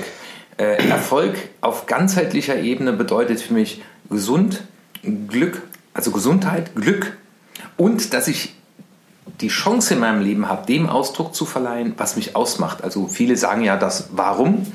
Äh, 0.58 0.90
Erfolg 0.90 1.36
auf 1.62 1.86
ganzheitlicher 1.86 2.60
Ebene 2.60 2.92
bedeutet 2.92 3.40
für 3.40 3.54
mich 3.54 3.82
gesund, 4.10 4.62
Glück, 5.04 5.62
also 5.94 6.12
Gesundheit, 6.12 6.76
Glück 6.76 7.16
und 7.78 8.14
dass 8.14 8.28
ich 8.28 8.56
die 9.40 9.48
Chance 9.48 9.94
in 9.94 10.02
meinem 10.02 10.22
Leben 10.22 10.50
habe, 10.50 10.66
dem 10.66 10.90
Ausdruck 10.90 11.34
zu 11.34 11.46
verleihen, 11.46 11.94
was 11.96 12.18
mich 12.18 12.36
ausmacht. 12.36 12.84
Also 12.84 13.08
viele 13.08 13.38
sagen 13.38 13.64
ja 13.64 13.78
das 13.78 14.10
Warum. 14.12 14.68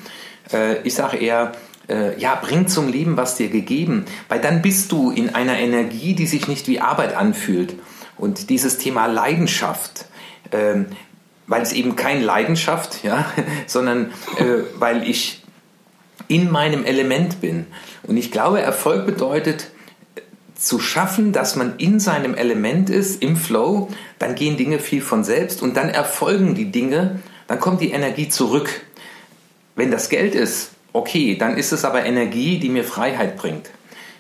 Ich 0.85 0.95
sage 0.95 1.19
eher, 1.19 1.53
äh, 1.89 2.19
ja, 2.19 2.35
bring 2.37 2.69
zum 2.69 2.89
Leben, 2.89 3.17
was 3.17 3.37
dir 3.37 3.49
gegeben, 3.49 4.05
weil 4.29 4.41
dann 4.41 4.63
bist 4.63 4.93
du 4.93 5.11
in 5.11 5.35
einer 5.35 5.59
Energie, 5.59 6.15
die 6.15 6.27
sich 6.27 6.49
nicht 6.49 6.69
wie 6.69 6.81
Arbeit 6.81 7.15
anfühlt. 7.15 7.75
Und 8.17 8.51
dieses 8.51 8.79
Thema 8.79 9.07
Leidenschaft, 9.07 10.07
ähm, 10.53 10.87
weil 11.47 11.63
es 11.63 11.73
eben 11.73 11.97
keine 11.97 12.25
Leidenschaft, 12.25 13.03
ja, 13.03 13.27
sondern 13.67 14.13
äh, 14.39 14.65
weil 14.79 15.09
ich 15.09 15.43
in 16.29 16.51
meinem 16.51 16.85
Element 16.85 17.41
bin. 17.41 17.67
Und 18.05 18.17
ich 18.17 18.31
glaube, 18.31 18.61
Erfolg 18.61 19.07
bedeutet 19.07 19.69
zu 20.55 20.79
schaffen, 20.79 21.33
dass 21.33 21.57
man 21.57 21.77
in 21.79 21.99
seinem 21.99 22.35
Element 22.35 22.89
ist, 22.89 23.21
im 23.21 23.37
Flow, 23.37 23.89
dann 24.19 24.37
gehen 24.37 24.57
Dinge 24.57 24.79
viel 24.79 25.03
von 25.03 25.25
selbst 25.25 25.61
und 25.61 25.77
dann 25.77 25.89
erfolgen 25.89 26.55
die 26.55 26.71
Dinge, 26.71 27.21
dann 27.49 27.59
kommt 27.59 27.81
die 27.81 27.91
Energie 27.91 28.29
zurück. 28.29 28.71
Wenn 29.75 29.91
das 29.91 30.09
Geld 30.09 30.35
ist, 30.35 30.71
okay, 30.93 31.37
dann 31.37 31.57
ist 31.57 31.73
es 31.73 31.85
aber 31.85 32.05
Energie, 32.05 32.59
die 32.59 32.69
mir 32.69 32.85
Freiheit 32.85 33.37
bringt. 33.37 33.71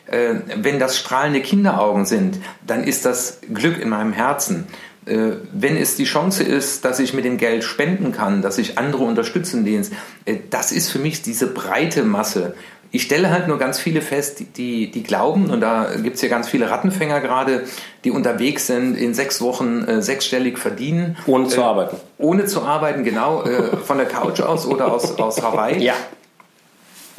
Äh, 0.06 0.34
wenn 0.56 0.78
das 0.78 0.98
strahlende 0.98 1.40
Kinderaugen 1.40 2.06
sind, 2.06 2.38
dann 2.66 2.84
ist 2.84 3.04
das 3.06 3.40
Glück 3.52 3.80
in 3.80 3.88
meinem 3.88 4.12
Herzen. 4.12 4.66
Äh, 5.06 5.32
wenn 5.52 5.76
es 5.76 5.96
die 5.96 6.04
Chance 6.04 6.44
ist, 6.44 6.84
dass 6.84 7.00
ich 7.00 7.14
mit 7.14 7.24
dem 7.24 7.38
Geld 7.38 7.64
spenden 7.64 8.12
kann, 8.12 8.42
dass 8.42 8.58
ich 8.58 8.78
andere 8.78 9.04
unterstützen, 9.04 9.64
denen 9.64 9.86
äh, 10.24 10.36
das 10.50 10.70
ist 10.70 10.90
für 10.90 10.98
mich 10.98 11.22
diese 11.22 11.48
breite 11.48 12.04
Masse. 12.04 12.54
Ich 12.94 13.04
stelle 13.04 13.30
halt 13.30 13.48
nur 13.48 13.58
ganz 13.58 13.80
viele 13.80 14.02
fest, 14.02 14.42
die, 14.58 14.90
die 14.90 15.02
glauben, 15.02 15.48
und 15.48 15.62
da 15.62 15.92
gibt 16.02 16.16
es 16.16 16.22
ja 16.22 16.28
ganz 16.28 16.46
viele 16.46 16.70
Rattenfänger 16.70 17.20
gerade, 17.20 17.64
die 18.04 18.10
unterwegs 18.10 18.66
sind, 18.66 18.96
in 18.98 19.14
sechs 19.14 19.40
Wochen 19.40 19.82
äh, 19.84 20.02
sechsstellig 20.02 20.58
verdienen. 20.58 21.16
Ohne 21.26 21.48
zu 21.48 21.62
äh, 21.62 21.64
arbeiten. 21.64 21.96
Ohne 22.18 22.44
zu 22.44 22.60
arbeiten, 22.62 23.02
genau, 23.02 23.44
äh, 23.44 23.78
von 23.78 23.96
der 23.96 24.06
Couch 24.06 24.40
aus 24.42 24.66
oder 24.66 24.92
aus, 24.92 25.18
aus 25.18 25.42
Hawaii. 25.42 25.82
Ja. 25.82 25.94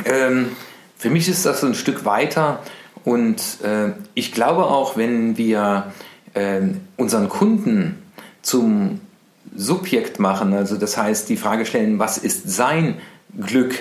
Ähm, 0.06 0.52
für 0.98 1.10
mich 1.10 1.28
ist 1.28 1.46
das 1.46 1.64
ein 1.64 1.76
Stück 1.76 2.06
weiter 2.06 2.60
und 3.04 3.42
äh, 3.64 3.92
ich 4.14 4.32
glaube 4.32 4.66
auch, 4.66 4.96
wenn 4.98 5.38
wir 5.38 5.92
äh, 6.34 6.62
unseren 6.98 7.30
Kunden 7.30 8.02
zum 8.42 9.02
Subjekt 9.56 10.20
machen, 10.20 10.54
also 10.54 10.78
das 10.78 10.98
heißt 10.98 11.30
die 11.30 11.38
Frage 11.38 11.66
stellen, 11.66 12.00
was 12.00 12.18
ist 12.18 12.50
sein 12.50 12.96
Glück 13.40 13.76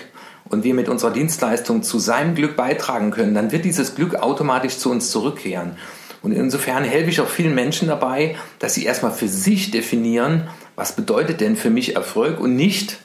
und 0.49 0.65
wir 0.65 0.75
mit 0.75 0.89
unserer 0.89 1.13
Dienstleistung 1.13 1.83
zu 1.83 1.99
seinem 1.99 2.35
Glück 2.35 2.57
beitragen 2.57 3.11
können, 3.11 3.35
dann 3.35 3.53
wird 3.53 3.65
dieses 3.65 3.95
Glück 3.95 4.17
automatisch 4.17 4.79
zu 4.79 4.91
uns 4.91 5.11
zurückkehren. 5.11 5.77
Und 6.23 6.33
insofern 6.33 6.85
helfe 6.85 7.11
ich 7.11 7.21
auch 7.21 7.29
vielen 7.29 7.55
Menschen 7.55 7.89
dabei, 7.89 8.37
dass 8.59 8.75
sie 8.75 8.85
erstmal 8.85 9.13
für 9.13 9.29
sich 9.29 9.71
definieren, 9.71 10.49
was 10.77 10.95
bedeutet 10.95 11.41
denn 11.41 11.57
für 11.57 11.71
mich 11.71 11.97
Erfolg 11.97 12.39
und 12.39 12.55
nicht, 12.55 12.99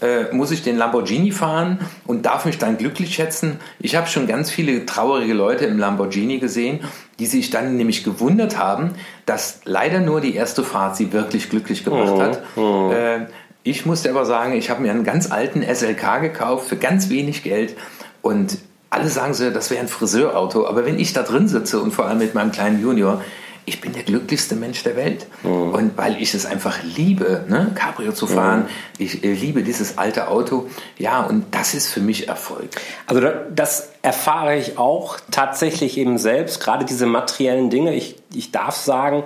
äh, 0.00 0.34
muss 0.34 0.50
ich 0.50 0.62
den 0.62 0.76
Lamborghini 0.76 1.30
fahren 1.30 1.78
und 2.06 2.26
darf 2.26 2.44
mich 2.44 2.58
dann 2.58 2.78
glücklich 2.78 3.14
schätzen. 3.14 3.60
Ich 3.78 3.96
habe 3.96 4.06
schon 4.06 4.26
ganz 4.26 4.50
viele 4.50 4.86
traurige 4.86 5.34
Leute 5.34 5.66
im 5.66 5.78
Lamborghini 5.78 6.38
gesehen, 6.38 6.80
die 7.18 7.26
sich 7.26 7.50
dann 7.50 7.76
nämlich 7.76 8.04
gewundert 8.04 8.58
haben, 8.58 8.92
dass 9.26 9.60
leider 9.64 10.00
nur 10.00 10.20
die 10.20 10.34
erste 10.34 10.64
Fahrt 10.64 10.96
sie 10.96 11.12
wirklich 11.12 11.50
glücklich 11.50 11.84
gemacht 11.84 12.12
oh, 12.14 12.20
hat. 12.22 12.42
Oh. 12.56 12.90
Äh, 12.92 13.26
ich 13.62 13.84
musste 13.84 14.08
aber 14.08 14.24
sagen, 14.24 14.54
ich 14.54 14.70
habe 14.70 14.80
mir 14.80 14.90
einen 14.90 15.04
ganz 15.04 15.30
alten 15.30 15.62
SLK 15.62 16.22
gekauft 16.22 16.68
für 16.68 16.76
ganz 16.76 17.10
wenig 17.10 17.42
Geld 17.42 17.76
und 18.22 18.58
alle 18.88 19.08
sagen 19.08 19.34
so, 19.34 19.50
das 19.50 19.70
wäre 19.70 19.80
ein 19.80 19.88
Friseurauto. 19.88 20.66
Aber 20.66 20.84
wenn 20.84 20.98
ich 20.98 21.12
da 21.12 21.22
drin 21.22 21.46
sitze 21.46 21.80
und 21.80 21.92
vor 21.92 22.06
allem 22.06 22.18
mit 22.18 22.34
meinem 22.34 22.52
kleinen 22.52 22.82
Junior, 22.82 23.22
ich 23.70 23.80
bin 23.80 23.92
der 23.92 24.02
glücklichste 24.02 24.56
Mensch 24.56 24.82
der 24.82 24.96
Welt. 24.96 25.26
Mhm. 25.44 25.70
Und 25.72 25.96
weil 25.96 26.20
ich 26.20 26.34
es 26.34 26.44
einfach 26.44 26.82
liebe, 26.82 27.44
ne, 27.48 27.70
Cabrio 27.74 28.12
zu 28.12 28.26
fahren, 28.26 28.62
mhm. 28.62 28.66
ich 28.98 29.22
äh, 29.22 29.32
liebe 29.32 29.62
dieses 29.62 29.96
alte 29.96 30.28
Auto. 30.28 30.68
Ja, 30.98 31.22
und 31.22 31.46
das 31.52 31.74
ist 31.74 31.86
für 31.86 32.00
mich 32.00 32.26
Erfolg. 32.26 32.68
Also 33.06 33.22
das 33.54 33.90
erfahre 34.02 34.56
ich 34.56 34.76
auch 34.76 35.18
tatsächlich 35.30 35.98
eben 35.98 36.18
selbst, 36.18 36.60
gerade 36.60 36.84
diese 36.84 37.06
materiellen 37.06 37.70
Dinge. 37.70 37.94
Ich, 37.94 38.16
ich 38.34 38.50
darf 38.50 38.74
sagen, 38.74 39.22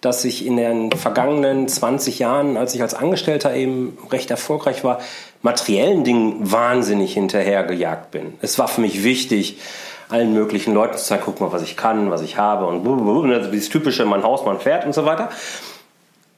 dass 0.00 0.24
ich 0.24 0.44
in 0.44 0.56
den 0.56 0.90
vergangenen 0.90 1.68
20 1.68 2.18
Jahren, 2.18 2.56
als 2.56 2.74
ich 2.74 2.82
als 2.82 2.94
Angestellter 2.94 3.54
eben 3.54 3.96
recht 4.10 4.30
erfolgreich 4.30 4.82
war, 4.82 4.98
materiellen 5.42 6.02
Dingen 6.02 6.50
wahnsinnig 6.50 7.14
hinterhergejagt 7.14 8.10
bin. 8.10 8.34
Es 8.42 8.58
war 8.58 8.66
für 8.66 8.80
mich 8.80 9.04
wichtig, 9.04 9.58
allen 10.08 10.32
möglichen 10.32 10.74
Leuten 10.74 10.96
zu 10.96 11.04
sagen, 11.04 11.22
guck 11.24 11.40
mal, 11.40 11.52
was 11.52 11.62
ich 11.62 11.76
kann, 11.76 12.10
was 12.10 12.22
ich 12.22 12.36
habe 12.36 12.66
und 12.66 12.86
also 13.32 13.50
dieses 13.50 13.68
typische, 13.68 14.04
mein 14.04 14.22
Haus, 14.22 14.44
mein 14.44 14.58
Pferd 14.58 14.86
und 14.86 14.94
so 14.94 15.04
weiter. 15.04 15.30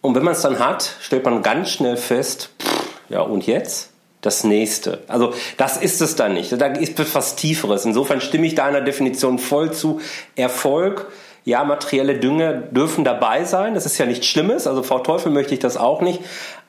Und 0.00 0.14
wenn 0.14 0.24
man 0.24 0.34
es 0.34 0.42
dann 0.42 0.58
hat, 0.58 0.96
stellt 1.00 1.24
man 1.24 1.42
ganz 1.42 1.70
schnell 1.70 1.96
fest, 1.96 2.50
pff, 2.62 2.86
ja 3.08 3.20
und 3.20 3.46
jetzt? 3.46 3.90
Das 4.20 4.44
nächste. 4.44 5.04
Also 5.06 5.34
das 5.56 5.76
ist 5.76 6.00
es 6.00 6.16
dann 6.16 6.34
nicht. 6.34 6.50
Da 6.60 6.66
ist 6.66 7.14
was 7.14 7.36
Tieferes. 7.36 7.84
Insofern 7.84 8.20
stimme 8.20 8.46
ich 8.46 8.54
deiner 8.56 8.80
Definition 8.80 9.38
voll 9.38 9.72
zu. 9.72 10.00
Erfolg 10.34 11.06
ja, 11.46 11.62
materielle 11.62 12.18
Dünge 12.18 12.64
dürfen 12.72 13.04
dabei 13.04 13.44
sein. 13.44 13.74
Das 13.74 13.86
ist 13.86 13.96
ja 13.98 14.04
nichts 14.04 14.26
Schlimmes. 14.26 14.66
Also 14.66 14.82
Frau 14.82 14.98
Teufel 14.98 15.30
möchte 15.30 15.54
ich 15.54 15.60
das 15.60 15.76
auch 15.76 16.00
nicht. 16.00 16.20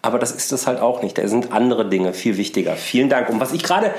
Aber 0.04 0.20
das 0.20 0.32
ist 0.32 0.52
es 0.52 0.68
halt 0.68 0.80
auch 0.80 1.02
nicht. 1.02 1.18
Da 1.18 1.28
sind 1.28 1.52
andere 1.52 1.90
Dinge 1.90 2.14
viel 2.14 2.38
wichtiger. 2.38 2.76
Vielen 2.76 3.10
Dank. 3.10 3.28
Und 3.30 3.40
was 3.40 3.54
ich 3.54 3.64
gerade 3.64 3.92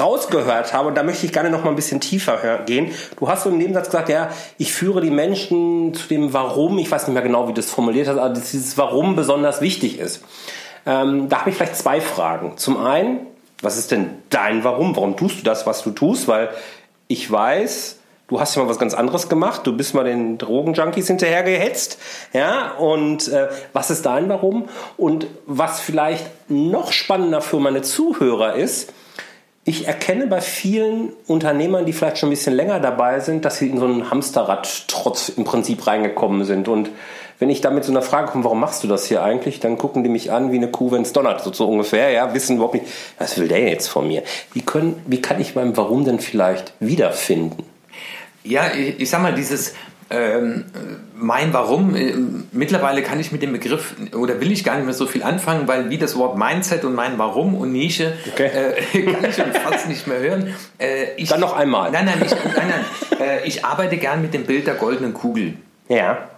rausgehört 0.00 0.72
habe, 0.72 0.88
und 0.88 0.94
da 0.94 1.02
möchte 1.02 1.26
ich 1.26 1.34
gerne 1.34 1.50
noch 1.50 1.64
mal 1.64 1.68
ein 1.68 1.76
bisschen 1.76 2.00
tiefer 2.00 2.60
gehen. 2.64 2.92
Du 3.18 3.28
hast 3.28 3.44
so 3.44 3.50
im 3.50 3.58
Nebensatz 3.58 3.88
gesagt, 3.88 4.08
ja, 4.08 4.30
ich 4.56 4.72
führe 4.72 5.02
die 5.02 5.10
Menschen 5.10 5.92
zu 5.92 6.08
dem 6.08 6.32
Warum. 6.32 6.78
Ich 6.78 6.90
weiß 6.90 7.06
nicht 7.08 7.14
mehr 7.14 7.22
genau, 7.22 7.44
wie 7.48 7.52
du 7.52 7.60
das 7.60 7.70
formuliert 7.70 8.08
hast, 8.08 8.16
aber 8.16 8.32
dieses 8.32 8.78
Warum 8.78 9.14
besonders 9.14 9.60
wichtig 9.60 9.98
ist. 9.98 10.24
Ähm, 10.86 11.28
da 11.28 11.40
habe 11.40 11.50
ich 11.50 11.56
vielleicht 11.56 11.76
zwei 11.76 12.00
Fragen. 12.00 12.56
Zum 12.56 12.78
einen, 12.78 13.26
was 13.60 13.76
ist 13.76 13.90
denn 13.90 14.08
dein 14.30 14.64
Warum? 14.64 14.96
Warum 14.96 15.14
tust 15.14 15.40
du 15.40 15.44
das, 15.44 15.66
was 15.66 15.82
du 15.82 15.90
tust? 15.90 16.26
Weil 16.26 16.48
ich 17.06 17.30
weiß, 17.30 17.98
du 18.32 18.40
hast 18.40 18.54
ja 18.54 18.62
mal 18.62 18.68
was 18.70 18.78
ganz 18.78 18.94
anderes 18.94 19.28
gemacht, 19.28 19.66
du 19.66 19.76
bist 19.76 19.94
mal 19.94 20.04
den 20.04 20.38
Drogenjunkies 20.38 21.06
hinterhergehetzt, 21.06 21.98
ja, 22.32 22.72
und 22.78 23.28
äh, 23.28 23.48
was 23.74 23.90
ist 23.90 24.06
dein 24.06 24.30
Warum? 24.30 24.70
Und 24.96 25.26
was 25.46 25.80
vielleicht 25.80 26.24
noch 26.48 26.92
spannender 26.92 27.42
für 27.42 27.60
meine 27.60 27.82
Zuhörer 27.82 28.54
ist, 28.54 28.90
ich 29.64 29.86
erkenne 29.86 30.26
bei 30.28 30.40
vielen 30.40 31.12
Unternehmern, 31.26 31.84
die 31.84 31.92
vielleicht 31.92 32.18
schon 32.18 32.30
ein 32.30 32.30
bisschen 32.30 32.54
länger 32.54 32.80
dabei 32.80 33.20
sind, 33.20 33.44
dass 33.44 33.58
sie 33.58 33.68
in 33.68 33.78
so 33.78 33.86
ein 33.86 34.10
Hamsterrad 34.10 34.88
trotz 34.88 35.28
im 35.28 35.44
Prinzip 35.44 35.86
reingekommen 35.86 36.44
sind. 36.44 36.68
Und 36.68 36.88
wenn 37.38 37.50
ich 37.50 37.60
da 37.60 37.70
mit 37.70 37.84
so 37.84 37.92
einer 37.92 38.02
Frage 38.02 38.32
komme, 38.32 38.44
warum 38.44 38.60
machst 38.60 38.82
du 38.82 38.88
das 38.88 39.04
hier 39.06 39.22
eigentlich, 39.22 39.60
dann 39.60 39.76
gucken 39.76 40.02
die 40.02 40.08
mich 40.08 40.32
an 40.32 40.52
wie 40.52 40.56
eine 40.56 40.68
Kuh, 40.68 40.90
wenn 40.90 41.02
es 41.02 41.12
donnert, 41.12 41.44
so, 41.44 41.52
so 41.52 41.68
ungefähr, 41.68 42.10
ja, 42.10 42.32
wissen 42.34 42.56
überhaupt 42.56 42.74
nicht, 42.74 42.86
was 43.18 43.38
will 43.38 43.46
der 43.46 43.68
jetzt 43.68 43.88
von 43.88 44.08
mir? 44.08 44.22
Wie, 44.52 44.62
können, 44.62 45.00
wie 45.06 45.20
kann 45.20 45.40
ich 45.40 45.54
meinem 45.54 45.76
Warum 45.76 46.04
denn 46.04 46.18
vielleicht 46.18 46.72
wiederfinden? 46.80 47.71
Ja, 48.44 48.72
ich, 48.74 49.00
ich 49.00 49.10
sag 49.10 49.22
mal, 49.22 49.34
dieses 49.34 49.74
ähm, 50.12 50.64
mein 51.14 51.52
Warum, 51.52 51.94
äh, 51.94 52.14
mittlerweile 52.52 53.02
kann 53.02 53.18
ich 53.18 53.32
mit 53.32 53.42
dem 53.42 53.52
Begriff 53.52 53.94
oder 54.14 54.40
will 54.40 54.52
ich 54.52 54.62
gar 54.62 54.76
nicht 54.76 54.84
mehr 54.84 54.94
so 54.94 55.06
viel 55.06 55.22
anfangen, 55.22 55.66
weil 55.68 55.88
wie 55.88 55.96
das 55.96 56.16
Wort 56.16 56.36
Mindset 56.36 56.84
und 56.84 56.94
mein 56.94 57.18
Warum 57.18 57.54
und 57.54 57.72
Nische 57.72 58.12
okay. 58.30 58.50
äh, 58.92 59.02
kann 59.12 59.24
ich 59.24 59.36
schon 59.36 59.52
fast 59.52 59.88
nicht 59.88 60.06
mehr 60.06 60.18
hören. 60.18 60.54
Äh, 60.78 61.14
ich, 61.16 61.30
Dann 61.30 61.40
noch 61.40 61.56
einmal. 61.56 61.90
Nein, 61.90 62.04
nein, 62.04 62.22
ich, 62.24 62.30
nein, 62.30 62.68
nein. 62.68 63.20
Äh, 63.20 63.46
ich 63.46 63.64
arbeite 63.64 63.96
gern 63.96 64.20
mit 64.20 64.34
dem 64.34 64.44
Bild 64.44 64.66
der 64.66 64.74
goldenen 64.74 65.14
Kugel. 65.14 65.54
Ja. 65.88 66.28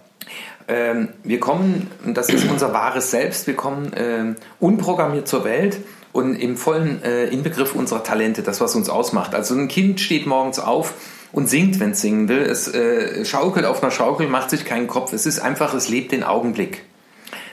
Ähm, 0.67 1.09
wir 1.23 1.39
kommen, 1.39 1.91
und 2.05 2.15
das 2.15 2.29
ist 2.29 2.49
unser 2.49 2.73
wahres 2.73 3.11
Selbst, 3.11 3.45
wir 3.45 3.55
kommen 3.55 3.91
ähm, 3.95 4.35
unprogrammiert 4.59 5.27
zur 5.27 5.43
Welt 5.43 5.77
und 6.11 6.35
im 6.35 6.55
vollen 6.55 7.03
äh, 7.03 7.25
Inbegriff 7.25 7.75
unserer 7.75 8.03
Talente, 8.03 8.41
das 8.41 8.61
was 8.61 8.73
uns 8.73 8.89
ausmacht. 8.89 9.35
Also 9.35 9.53
ein 9.53 9.67
Kind 9.67 9.99
steht 9.99 10.25
morgens 10.25 10.59
auf 10.59 10.93
und 11.35 11.49
singt, 11.49 11.81
wenn 11.81 11.91
es 11.91 12.01
singen 12.01 12.29
will. 12.29 12.41
Es 12.41 12.73
äh, 12.73 13.25
schaukelt 13.25 13.65
auf 13.65 13.83
einer 13.83 13.91
Schaukel, 13.91 14.29
macht 14.29 14.49
sich 14.49 14.63
keinen 14.63 14.87
Kopf. 14.87 15.11
Es 15.11 15.25
ist 15.25 15.39
einfach, 15.39 15.73
es 15.73 15.89
lebt 15.89 16.13
den 16.13 16.23
Augenblick. 16.23 16.83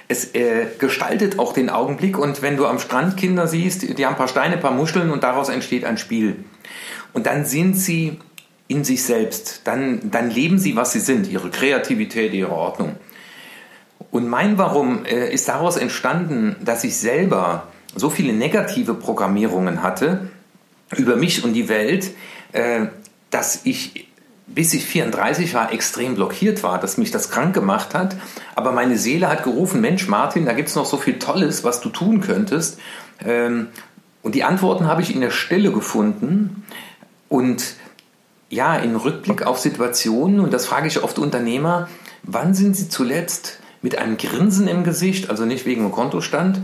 Es 0.06 0.36
äh, 0.36 0.66
gestaltet 0.78 1.40
auch 1.40 1.52
den 1.52 1.68
Augenblick 1.68 2.16
und 2.16 2.42
wenn 2.42 2.56
du 2.56 2.66
am 2.66 2.78
Strand 2.78 3.16
Kinder 3.16 3.48
siehst, 3.48 3.82
die 3.82 4.06
haben 4.06 4.12
ein 4.12 4.18
paar 4.18 4.28
Steine, 4.28 4.54
ein 4.54 4.60
paar 4.60 4.70
Muscheln 4.70 5.10
und 5.10 5.24
daraus 5.24 5.48
entsteht 5.48 5.84
ein 5.84 5.98
Spiel. 5.98 6.44
Und 7.12 7.26
dann 7.26 7.44
sind 7.44 7.74
sie 7.74 8.18
in 8.68 8.84
sich 8.84 9.02
selbst. 9.02 9.62
Dann, 9.64 10.12
dann 10.12 10.30
leben 10.30 10.58
sie, 10.58 10.76
was 10.76 10.92
sie 10.92 11.00
sind, 11.00 11.28
ihre 11.28 11.50
Kreativität, 11.50 12.32
ihre 12.34 12.52
Ordnung. 12.52 12.94
Und 14.12 14.28
mein 14.28 14.58
Warum 14.58 15.04
äh, 15.06 15.34
ist 15.34 15.48
daraus 15.48 15.76
entstanden, 15.76 16.54
dass 16.64 16.84
ich 16.84 16.96
selber 16.96 17.66
so 17.96 18.10
viele 18.10 18.32
negative 18.32 18.94
Programmierungen 18.94 19.82
hatte 19.82 20.28
über 20.96 21.16
mich 21.16 21.42
und 21.42 21.54
die 21.54 21.68
Welt, 21.68 22.12
äh, 22.52 22.86
dass 23.32 23.62
ich 23.64 24.06
bis 24.54 24.74
ich 24.74 24.84
34 24.84 25.54
war, 25.54 25.72
extrem 25.72 26.14
blockiert 26.14 26.62
war, 26.62 26.78
dass 26.78 26.98
mich 26.98 27.10
das 27.10 27.30
krank 27.30 27.54
gemacht 27.54 27.94
hat. 27.94 28.16
Aber 28.54 28.72
meine 28.72 28.98
Seele 28.98 29.28
hat 29.28 29.44
gerufen, 29.44 29.80
Mensch 29.80 30.08
Martin, 30.08 30.44
da 30.44 30.52
gibt 30.52 30.68
es 30.68 30.74
noch 30.74 30.84
so 30.84 30.96
viel 30.96 31.18
Tolles, 31.18 31.64
was 31.64 31.80
du 31.80 31.88
tun 31.88 32.20
könntest. 32.20 32.78
Ähm, 33.24 33.68
und 34.22 34.34
die 34.34 34.44
Antworten 34.44 34.86
habe 34.86 35.02
ich 35.02 35.14
in 35.14 35.20
der 35.20 35.30
Stille 35.30 35.72
gefunden. 35.72 36.64
Und 37.28 37.76
ja, 38.50 38.76
in 38.76 38.94
Rückblick 38.94 39.46
auf 39.46 39.58
Situationen, 39.58 40.40
und 40.40 40.52
das 40.52 40.66
frage 40.66 40.86
ich 40.86 41.02
oft 41.02 41.18
Unternehmer, 41.18 41.88
wann 42.22 42.54
sind 42.54 42.76
sie 42.76 42.88
zuletzt 42.88 43.58
mit 43.80 43.96
einem 43.96 44.16
Grinsen 44.16 44.68
im 44.68 44.84
Gesicht, 44.84 45.30
also 45.30 45.44
nicht 45.44 45.64
wegen 45.64 45.82
dem 45.82 45.92
Kontostand 45.92 46.58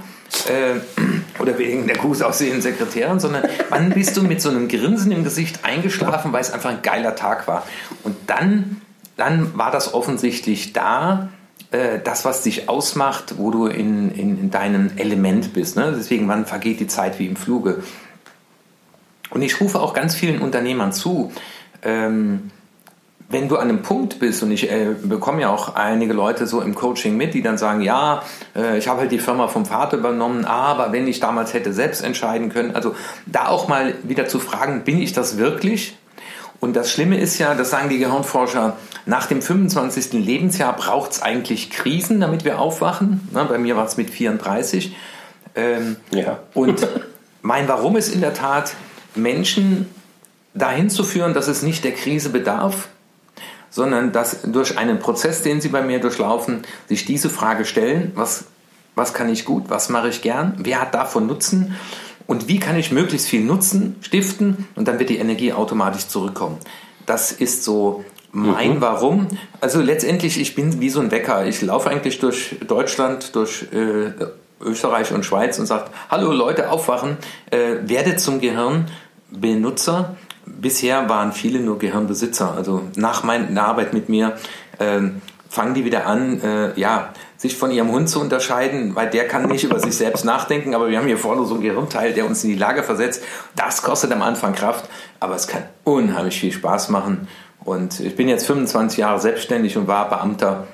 äh, 0.46 0.78
oder 1.38 1.59
wegen 1.59 1.87
der 1.87 1.97
gut 1.97 2.23
aussehenden 2.23 2.62
Sekretärin, 2.62 3.21
sondern 3.21 3.45
wann 3.68 3.90
bist 3.90 4.16
du 4.16 4.23
mit 4.23 4.40
so 4.40 4.50
einem 4.50 4.68
Grinsen 4.68 5.12
im 5.12 5.25
Gesicht 5.25 5.64
eingeschlafen, 5.64 6.33
weil 6.33 6.40
es 6.40 6.52
einfach 6.52 6.71
ein 6.71 6.83
geiler 6.83 7.14
Tag 7.14 7.49
war. 7.49 7.64
Und 8.04 8.16
dann, 8.26 8.80
dann 9.16 9.57
war 9.57 9.71
das 9.71 9.95
offensichtlich 9.95 10.73
da, 10.73 11.28
äh, 11.71 11.99
das, 12.02 12.25
was 12.25 12.42
dich 12.42 12.68
ausmacht, 12.68 13.35
wo 13.37 13.50
du 13.50 13.66
in, 13.66 14.11
in, 14.12 14.40
in 14.40 14.50
deinem 14.50 14.90
Element 14.97 15.52
bist. 15.52 15.76
Ne? 15.76 15.95
Deswegen, 15.97 16.28
wann 16.28 16.47
vergeht 16.47 16.80
die 16.80 16.87
Zeit 16.87 17.18
wie 17.18 17.26
im 17.26 17.37
Fluge. 17.37 17.83
Und 19.30 19.42
ich 19.42 19.61
rufe 19.61 19.80
auch 19.80 19.92
ganz 19.92 20.14
vielen 20.14 20.40
Unternehmern 20.40 20.92
zu, 20.92 21.33
ähm, 21.83 22.50
wenn 23.30 23.49
du 23.49 23.56
an 23.56 23.68
einem 23.68 23.82
Punkt 23.82 24.20
bist, 24.20 24.42
und 24.42 24.50
ich 24.50 24.70
äh, 24.70 24.94
bekomme 25.02 25.42
ja 25.42 25.50
auch 25.50 25.75
einige 25.75 26.14
Leute 26.14 26.47
so 26.47 26.62
im 26.62 26.75
Coaching 26.75 27.16
mit, 27.16 27.35
die 27.35 27.42
dann 27.42 27.58
sagen, 27.58 27.82
ja, 27.82 28.23
äh, 28.56 28.78
ich 28.78 28.88
habe 28.88 29.00
halt 29.00 29.12
die 29.12 29.18
Firma 29.18 29.49
vom 29.49 29.66
Vater 29.66 29.99
übernommen, 29.99 30.47
aber 30.47 30.92
wenn 30.92 31.06
ich 31.06 31.20
damals 31.20 31.52
hätte 31.52 31.73
selbst 31.73 32.02
entscheiden 32.02 32.49
können, 32.49 32.75
also 32.75 32.94
da 33.26 33.49
auch 33.49 33.68
mal 33.68 33.94
wieder 34.02 34.26
zu 34.26 34.38
fragen, 34.38 34.82
bin 34.85 35.00
ich 35.00 35.12
das 35.12 35.37
wirklich? 35.37 35.99
Und 36.61 36.75
das 36.75 36.90
Schlimme 36.90 37.18
ist 37.18 37.38
ja, 37.38 37.54
das 37.54 37.70
sagen 37.70 37.88
die 37.88 37.99
Gehirnforscher, 37.99 38.76
nach 39.04 39.26
dem 39.26 39.42
25. 39.42 40.14
Lebensjahr 40.14 40.75
braucht 40.75 41.12
es 41.12 41.23
eigentlich 41.23 41.70
Krisen, 41.70 42.20
damit 42.20 42.44
wir 42.44 42.58
aufwachen. 42.58 43.28
Na, 43.32 43.44
bei 43.44 43.58
mir 43.58 43.76
war 43.76 43.87
es 43.87 43.97
mit 43.97 44.11
34. 44.11 44.97
Ähm, 45.54 45.97
ja. 46.11 46.40
Und 46.54 46.87
mein 47.42 47.68
Warum 47.68 47.97
ist 47.97 48.12
in 48.12 48.20
der 48.20 48.35
Tat, 48.35 48.73
Menschen 49.14 49.87
dahin 50.54 50.90
zu 50.90 51.04
führen, 51.04 51.35
dass 51.35 51.47
es 51.47 51.62
nicht 51.62 51.85
der 51.85 51.92
Krise 51.92 52.30
bedarf, 52.30 52.88
sondern 53.78 54.11
dass 54.11 54.42
durch 54.42 54.76
einen 54.76 54.99
Prozess, 54.99 55.42
den 55.42 55.61
sie 55.61 55.68
bei 55.68 55.82
mir 55.82 56.00
durchlaufen, 56.00 56.62
sich 56.88 57.04
diese 57.04 57.30
Frage 57.30 57.64
stellen, 57.64 58.11
was, 58.16 58.47
was 58.97 59.14
kann 59.14 59.28
ich 59.28 59.44
gut, 59.44 59.66
was 59.68 59.88
mache 59.88 60.08
ich 60.08 60.20
gern, 60.20 60.54
wer 60.58 60.80
hat 60.80 60.94
davon 60.94 61.28
Nutzen 61.28 61.76
und 62.26 62.49
wie 62.49 62.58
kann 62.58 62.76
ich 62.76 62.90
möglichst 62.90 63.28
viel 63.28 63.44
Nutzen 63.44 63.94
stiften 64.00 64.66
und 64.75 64.88
dann 64.88 64.99
wird 64.99 65.11
die 65.11 65.18
Energie 65.18 65.52
automatisch 65.52 66.08
zurückkommen. 66.08 66.58
Das 67.06 67.30
ist 67.30 67.62
so 67.62 68.04
mein 68.32 68.75
mhm. 68.75 68.80
Warum. 68.80 69.28
Also 69.61 69.80
letztendlich, 69.80 70.40
ich 70.40 70.56
bin 70.56 70.80
wie 70.80 70.90
so 70.90 71.00
ein 71.00 71.12
Wecker. 71.12 71.47
Ich 71.47 71.62
laufe 71.62 71.88
eigentlich 71.88 72.18
durch 72.18 72.56
Deutschland, 72.66 73.37
durch 73.37 73.68
äh, 73.73 74.11
Österreich 74.61 75.12
und 75.12 75.25
Schweiz 75.25 75.61
und 75.61 75.66
sage, 75.66 75.85
hallo 76.11 76.32
Leute, 76.32 76.70
aufwachen, 76.70 77.16
äh, 77.52 77.76
werdet 77.85 78.18
zum 78.18 78.40
Gehirnbenutzer 78.40 80.16
bisher 80.60 81.08
waren 81.08 81.32
viele 81.32 81.60
nur 81.60 81.78
Gehirnbesitzer. 81.78 82.54
Also 82.54 82.82
nach 82.96 83.24
meiner 83.24 83.64
Arbeit 83.64 83.92
mit 83.92 84.08
mir 84.08 84.36
äh, 84.78 85.00
fangen 85.48 85.74
die 85.74 85.84
wieder 85.84 86.06
an, 86.06 86.40
äh, 86.42 86.78
ja, 86.78 87.12
sich 87.36 87.56
von 87.56 87.70
ihrem 87.70 87.90
Hund 87.92 88.08
zu 88.08 88.20
unterscheiden, 88.20 88.96
weil 88.96 89.08
der 89.10 89.28
kann 89.28 89.48
nicht 89.48 89.64
über 89.64 89.78
sich 89.78 89.96
selbst 89.96 90.24
nachdenken, 90.24 90.74
aber 90.74 90.90
wir 90.90 90.98
haben 90.98 91.06
hier 91.06 91.18
vorne 91.18 91.46
so 91.46 91.54
einen 91.54 91.62
Gehirnteil, 91.62 92.12
der 92.12 92.26
uns 92.26 92.42
in 92.42 92.50
die 92.50 92.56
Lage 92.56 92.82
versetzt. 92.82 93.22
Das 93.54 93.82
kostet 93.82 94.10
am 94.12 94.22
Anfang 94.22 94.54
Kraft, 94.54 94.90
aber 95.20 95.36
es 95.36 95.46
kann 95.46 95.62
unheimlich 95.84 96.40
viel 96.40 96.52
Spaß 96.52 96.88
machen. 96.88 97.28
Und 97.64 98.00
ich 98.00 98.16
bin 98.16 98.28
jetzt 98.28 98.46
25 98.46 98.98
Jahre 98.98 99.20
selbstständig 99.20 99.76
und 99.76 99.86
war 99.86 100.08
Beamter. 100.08 100.66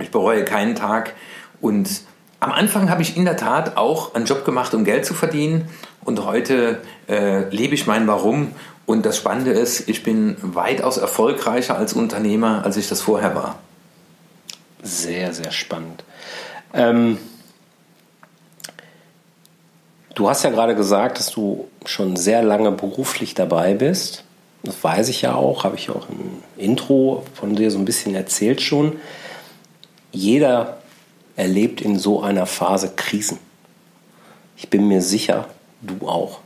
Ich 0.00 0.10
bereue 0.10 0.44
keinen 0.44 0.74
Tag. 0.74 1.14
Und 1.60 2.02
am 2.40 2.50
Anfang 2.50 2.90
habe 2.90 3.02
ich 3.02 3.16
in 3.16 3.24
der 3.24 3.36
Tat 3.36 3.76
auch 3.76 4.14
einen 4.14 4.24
Job 4.24 4.44
gemacht, 4.44 4.74
um 4.74 4.84
Geld 4.84 5.06
zu 5.06 5.14
verdienen. 5.14 5.68
Und 6.04 6.24
heute 6.24 6.80
äh, 7.08 7.48
lebe 7.50 7.74
ich 7.74 7.86
mein 7.86 8.08
Warum 8.08 8.50
und 8.86 9.06
das 9.06 9.16
Spannende 9.16 9.52
ist, 9.52 9.88
ich 9.88 10.02
bin 10.02 10.36
weitaus 10.40 10.96
erfolgreicher 10.96 11.76
als 11.76 11.92
Unternehmer, 11.92 12.64
als 12.64 12.76
ich 12.76 12.88
das 12.88 13.00
vorher 13.00 13.34
war. 13.34 13.58
Sehr, 14.82 15.32
sehr 15.32 15.52
spannend. 15.52 16.04
Ähm, 16.74 17.18
du 20.14 20.28
hast 20.28 20.42
ja 20.42 20.50
gerade 20.50 20.74
gesagt, 20.74 21.18
dass 21.18 21.30
du 21.30 21.68
schon 21.84 22.16
sehr 22.16 22.42
lange 22.42 22.72
beruflich 22.72 23.34
dabei 23.34 23.74
bist. 23.74 24.24
Das 24.64 24.82
weiß 24.82 25.08
ich 25.08 25.22
ja 25.22 25.34
auch, 25.34 25.64
habe 25.64 25.76
ich 25.76 25.90
auch 25.90 26.08
im 26.08 26.42
Intro 26.56 27.24
von 27.34 27.54
dir 27.54 27.70
so 27.70 27.78
ein 27.78 27.84
bisschen 27.84 28.14
erzählt 28.14 28.60
schon. 28.60 28.96
Jeder 30.10 30.78
erlebt 31.36 31.80
in 31.80 31.98
so 31.98 32.22
einer 32.22 32.46
Phase 32.46 32.92
Krisen. 32.94 33.38
Ich 34.56 34.68
bin 34.68 34.86
mir 34.86 35.02
sicher, 35.02 35.48
du 35.80 36.06
auch. 36.06 36.40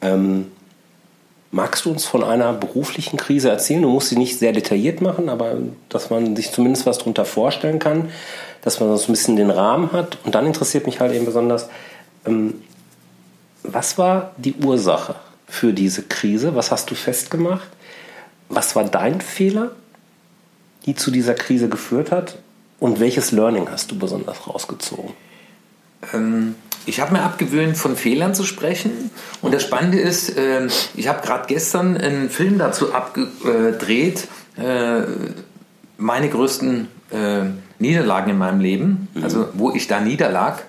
Ähm, 0.00 0.52
Magst 1.54 1.84
du 1.84 1.90
uns 1.90 2.06
von 2.06 2.24
einer 2.24 2.54
beruflichen 2.54 3.18
Krise 3.18 3.50
erzählen? 3.50 3.82
Du 3.82 3.90
musst 3.90 4.08
sie 4.08 4.16
nicht 4.16 4.38
sehr 4.38 4.52
detailliert 4.52 5.02
machen, 5.02 5.28
aber 5.28 5.58
dass 5.90 6.08
man 6.08 6.34
sich 6.34 6.50
zumindest 6.50 6.86
was 6.86 6.96
darunter 6.96 7.26
vorstellen 7.26 7.78
kann, 7.78 8.08
dass 8.62 8.80
man 8.80 8.96
so 8.96 9.04
ein 9.04 9.12
bisschen 9.12 9.36
den 9.36 9.50
Rahmen 9.50 9.92
hat. 9.92 10.16
Und 10.24 10.34
dann 10.34 10.46
interessiert 10.46 10.86
mich 10.86 10.98
halt 10.98 11.12
eben 11.12 11.26
besonders, 11.26 11.68
ähm, 12.24 12.54
was 13.64 13.98
war 13.98 14.32
die 14.38 14.54
Ursache 14.54 15.16
für 15.46 15.74
diese 15.74 16.02
Krise? 16.04 16.54
Was 16.54 16.70
hast 16.70 16.90
du 16.90 16.94
festgemacht? 16.94 17.68
Was 18.48 18.74
war 18.74 18.84
dein 18.84 19.20
Fehler, 19.20 19.72
die 20.86 20.94
zu 20.94 21.10
dieser 21.10 21.34
Krise 21.34 21.68
geführt 21.68 22.12
hat? 22.12 22.38
Und 22.80 22.98
welches 22.98 23.30
Learning 23.30 23.68
hast 23.70 23.90
du 23.90 23.98
besonders 23.98 24.48
rausgezogen? 24.48 25.12
Ähm, 26.14 26.54
ich 26.86 27.00
habe 27.00 27.12
mir 27.12 27.22
abgewöhnt, 27.22 27.76
von 27.76 27.96
Fehlern 27.96 28.34
zu 28.34 28.44
sprechen. 28.44 29.10
Und 29.40 29.54
das 29.54 29.62
Spannende 29.62 29.98
ist, 29.98 30.36
äh, 30.36 30.68
ich 30.94 31.08
habe 31.08 31.24
gerade 31.24 31.46
gestern 31.46 31.96
einen 31.96 32.30
Film 32.30 32.58
dazu 32.58 32.94
abgedreht, 32.94 34.28
äh, 34.56 35.02
meine 35.96 36.28
größten 36.28 36.88
äh, 37.10 37.44
Niederlagen 37.78 38.30
in 38.30 38.38
meinem 38.38 38.60
Leben, 38.60 39.08
mhm. 39.14 39.24
also 39.24 39.48
wo 39.54 39.72
ich 39.72 39.86
da 39.86 40.00
niederlag. 40.00 40.62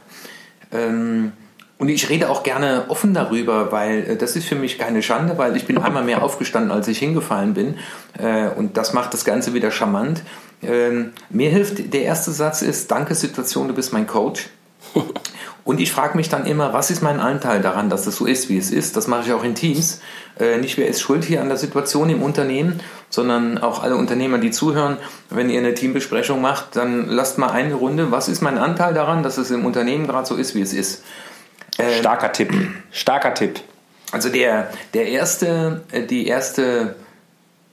Ähm, 0.71 1.31
und 1.79 1.89
ich 1.89 2.09
rede 2.09 2.29
auch 2.29 2.43
gerne 2.43 2.85
offen 2.87 3.13
darüber, 3.13 3.71
weil 3.71 4.11
äh, 4.11 4.15
das 4.15 4.35
ist 4.35 4.47
für 4.47 4.55
mich 4.55 4.77
keine 4.77 5.01
Schande, 5.01 5.37
weil 5.37 5.55
ich 5.57 5.65
bin 5.65 5.77
einmal 5.77 6.03
mehr 6.03 6.23
aufgestanden, 6.23 6.71
als 6.71 6.87
ich 6.87 6.99
hingefallen 6.99 7.53
bin. 7.53 7.75
Äh, 8.17 8.49
und 8.49 8.77
das 8.77 8.93
macht 8.93 9.13
das 9.13 9.25
Ganze 9.25 9.53
wieder 9.53 9.71
charmant. 9.71 10.23
Ähm, 10.61 11.11
mir 11.29 11.49
hilft, 11.49 11.93
der 11.93 12.03
erste 12.03 12.31
Satz 12.31 12.61
ist, 12.61 12.89
danke 12.89 13.15
Situation, 13.15 13.67
du 13.67 13.73
bist 13.73 13.91
mein 13.91 14.07
Coach. 14.07 14.49
Und 15.65 15.79
ich 15.79 15.93
frage 15.93 16.17
mich 16.17 16.27
dann 16.27 16.45
immer, 16.45 16.73
was 16.73 16.91
ist 16.91 17.01
mein 17.01 17.21
Anteil 17.21 17.61
daran, 17.61 17.89
dass 17.89 18.05
es 18.05 18.17
so 18.17 18.25
ist, 18.25 18.49
wie 18.49 18.57
es 18.57 18.69
ist? 18.69 18.97
Das 18.97 19.07
mache 19.07 19.27
ich 19.27 19.33
auch 19.33 19.45
in 19.45 19.55
Teams. 19.55 20.01
Äh, 20.37 20.57
nicht 20.57 20.77
wer 20.77 20.87
ist 20.87 20.99
schuld 20.99 21.23
hier 21.23 21.41
an 21.41 21.47
der 21.47 21.57
Situation 21.57 22.09
im 22.09 22.21
Unternehmen, 22.21 22.81
sondern 23.09 23.57
auch 23.59 23.81
alle 23.81 23.95
Unternehmer, 23.95 24.39
die 24.39 24.51
zuhören. 24.51 24.97
Wenn 25.29 25.49
ihr 25.49 25.59
eine 25.59 25.73
Teambesprechung 25.73 26.41
macht, 26.41 26.75
dann 26.75 27.07
lasst 27.07 27.37
mal 27.37 27.49
eine 27.49 27.75
Runde. 27.75 28.11
Was 28.11 28.27
ist 28.27 28.41
mein 28.41 28.57
Anteil 28.57 28.93
daran, 28.93 29.23
dass 29.23 29.37
es 29.37 29.51
im 29.51 29.65
Unternehmen 29.65 30.05
gerade 30.05 30.25
so 30.25 30.35
ist, 30.35 30.53
wie 30.53 30.61
es 30.61 30.73
ist? 30.73 31.03
Äh, 31.77 31.99
Starker 31.99 32.33
Tipp. 32.33 32.53
Starker 32.91 33.33
Tipp. 33.33 33.61
Also 34.11 34.29
der, 34.29 34.69
der 34.93 35.07
erste, 35.07 35.81
äh, 35.91 36.05
die 36.05 36.27
erste 36.27 36.95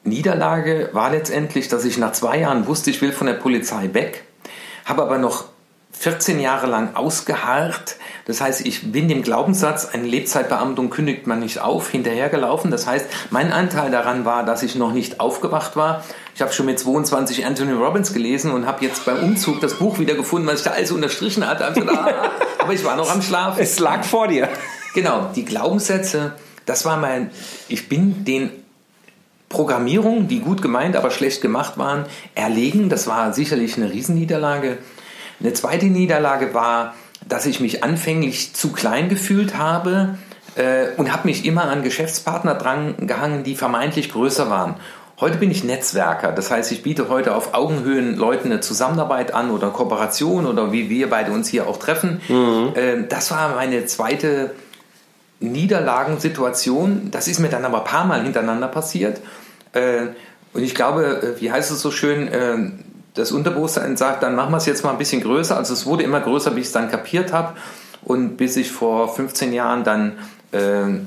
Niederlage 0.04 0.90
war 0.92 1.10
letztendlich, 1.10 1.68
dass 1.68 1.84
ich 1.84 1.98
nach 1.98 2.12
zwei 2.12 2.38
Jahren 2.38 2.66
wusste, 2.66 2.90
ich 2.90 3.02
will 3.02 3.12
von 3.12 3.26
der 3.26 3.34
Polizei 3.34 3.90
weg, 3.92 4.24
habe 4.86 5.02
aber 5.02 5.18
noch 5.18 5.49
14 5.92 6.40
Jahre 6.40 6.66
lang 6.66 6.94
ausgeharrt. 6.94 7.96
Das 8.24 8.40
heißt, 8.40 8.64
ich 8.64 8.90
bin 8.92 9.08
dem 9.08 9.22
Glaubenssatz, 9.22 9.86
eine 9.86 10.06
Lebzeitbeamtung 10.06 10.88
kündigt 10.88 11.26
man 11.26 11.40
nicht 11.40 11.60
auf, 11.60 11.90
hinterhergelaufen. 11.90 12.70
Das 12.70 12.86
heißt, 12.86 13.06
mein 13.30 13.52
Anteil 13.52 13.90
daran 13.90 14.24
war, 14.24 14.44
dass 14.44 14.62
ich 14.62 14.76
noch 14.76 14.92
nicht 14.92 15.20
aufgewacht 15.20 15.76
war. 15.76 16.04
Ich 16.34 16.40
habe 16.40 16.52
schon 16.52 16.66
mit 16.66 16.78
22 16.78 17.44
Anthony 17.44 17.72
Robbins 17.72 18.14
gelesen 18.14 18.52
und 18.52 18.66
habe 18.66 18.84
jetzt 18.84 19.04
beim 19.04 19.22
Umzug 19.22 19.60
das 19.60 19.74
Buch 19.74 19.98
wieder 19.98 20.14
gefunden, 20.14 20.46
was 20.46 20.60
ich 20.60 20.64
da 20.64 20.70
alles 20.70 20.90
unterstrichen 20.90 21.46
hatte. 21.46 21.66
Also, 21.66 21.82
ah, 21.82 22.30
aber 22.58 22.72
ich 22.72 22.84
war 22.84 22.96
noch 22.96 23.10
am 23.10 23.20
Schlafen. 23.20 23.60
Es 23.60 23.78
lag 23.78 24.04
vor 24.04 24.28
dir. 24.28 24.48
Genau, 24.94 25.30
die 25.34 25.44
Glaubenssätze, 25.44 26.32
das 26.66 26.84
war 26.84 26.96
mein, 26.96 27.30
ich 27.68 27.88
bin 27.88 28.24
den 28.24 28.50
Programmierungen, 29.50 30.28
die 30.28 30.40
gut 30.40 30.62
gemeint, 30.62 30.96
aber 30.96 31.10
schlecht 31.10 31.42
gemacht 31.42 31.76
waren, 31.76 32.06
erlegen. 32.34 32.88
Das 32.88 33.06
war 33.06 33.32
sicherlich 33.34 33.76
eine 33.76 33.92
Riesenniederlage. 33.92 34.78
Eine 35.40 35.52
zweite 35.54 35.86
Niederlage 35.86 36.54
war, 36.54 36.94
dass 37.28 37.46
ich 37.46 37.60
mich 37.60 37.82
anfänglich 37.82 38.54
zu 38.54 38.72
klein 38.72 39.08
gefühlt 39.08 39.56
habe 39.56 40.18
äh, 40.56 40.88
und 40.96 41.12
habe 41.12 41.28
mich 41.28 41.44
immer 41.44 41.64
an 41.64 41.82
Geschäftspartner 41.82 42.54
dran 42.54 42.94
gehangen, 43.06 43.44
die 43.44 43.56
vermeintlich 43.56 44.12
größer 44.12 44.50
waren. 44.50 44.76
Heute 45.20 45.36
bin 45.36 45.50
ich 45.50 45.64
Netzwerker, 45.64 46.32
das 46.32 46.50
heißt, 46.50 46.72
ich 46.72 46.82
biete 46.82 47.10
heute 47.10 47.34
auf 47.34 47.52
Augenhöhen 47.52 48.16
Leuten 48.16 48.50
eine 48.50 48.60
Zusammenarbeit 48.60 49.34
an 49.34 49.50
oder 49.50 49.68
Kooperation 49.68 50.46
oder 50.46 50.72
wie 50.72 50.88
wir 50.88 51.10
beide 51.10 51.32
uns 51.32 51.48
hier 51.48 51.68
auch 51.68 51.76
treffen. 51.78 52.22
Mhm. 52.28 52.72
Äh, 52.74 53.06
das 53.08 53.30
war 53.30 53.54
meine 53.54 53.84
zweite 53.86 54.52
Niederlagensituation. 55.40 57.10
Das 57.10 57.28
ist 57.28 57.38
mir 57.38 57.48
dann 57.48 57.64
aber 57.64 57.78
ein 57.78 57.84
paar 57.84 58.06
Mal 58.06 58.22
hintereinander 58.22 58.68
passiert. 58.68 59.20
Äh, 59.72 60.08
und 60.52 60.62
ich 60.62 60.74
glaube, 60.74 61.36
äh, 61.36 61.40
wie 61.40 61.52
heißt 61.52 61.70
es 61.70 61.80
so 61.80 61.90
schön, 61.90 62.28
äh, 62.28 62.56
das 63.14 63.32
Unterbewusstsein 63.32 63.96
sagt, 63.96 64.22
dann 64.22 64.34
machen 64.34 64.52
wir 64.52 64.58
es 64.58 64.66
jetzt 64.66 64.84
mal 64.84 64.90
ein 64.92 64.98
bisschen 64.98 65.22
größer. 65.22 65.56
Also 65.56 65.72
es 65.72 65.86
wurde 65.86 66.02
immer 66.02 66.20
größer, 66.20 66.50
bis 66.50 66.62
ich 66.62 66.66
es 66.66 66.72
dann 66.72 66.90
kapiert 66.90 67.32
habe 67.32 67.54
und 68.02 68.36
bis 68.36 68.56
ich 68.56 68.70
vor 68.70 69.12
15 69.14 69.52
Jahren 69.52 69.84
dann 69.84 70.12
äh, 70.52 71.00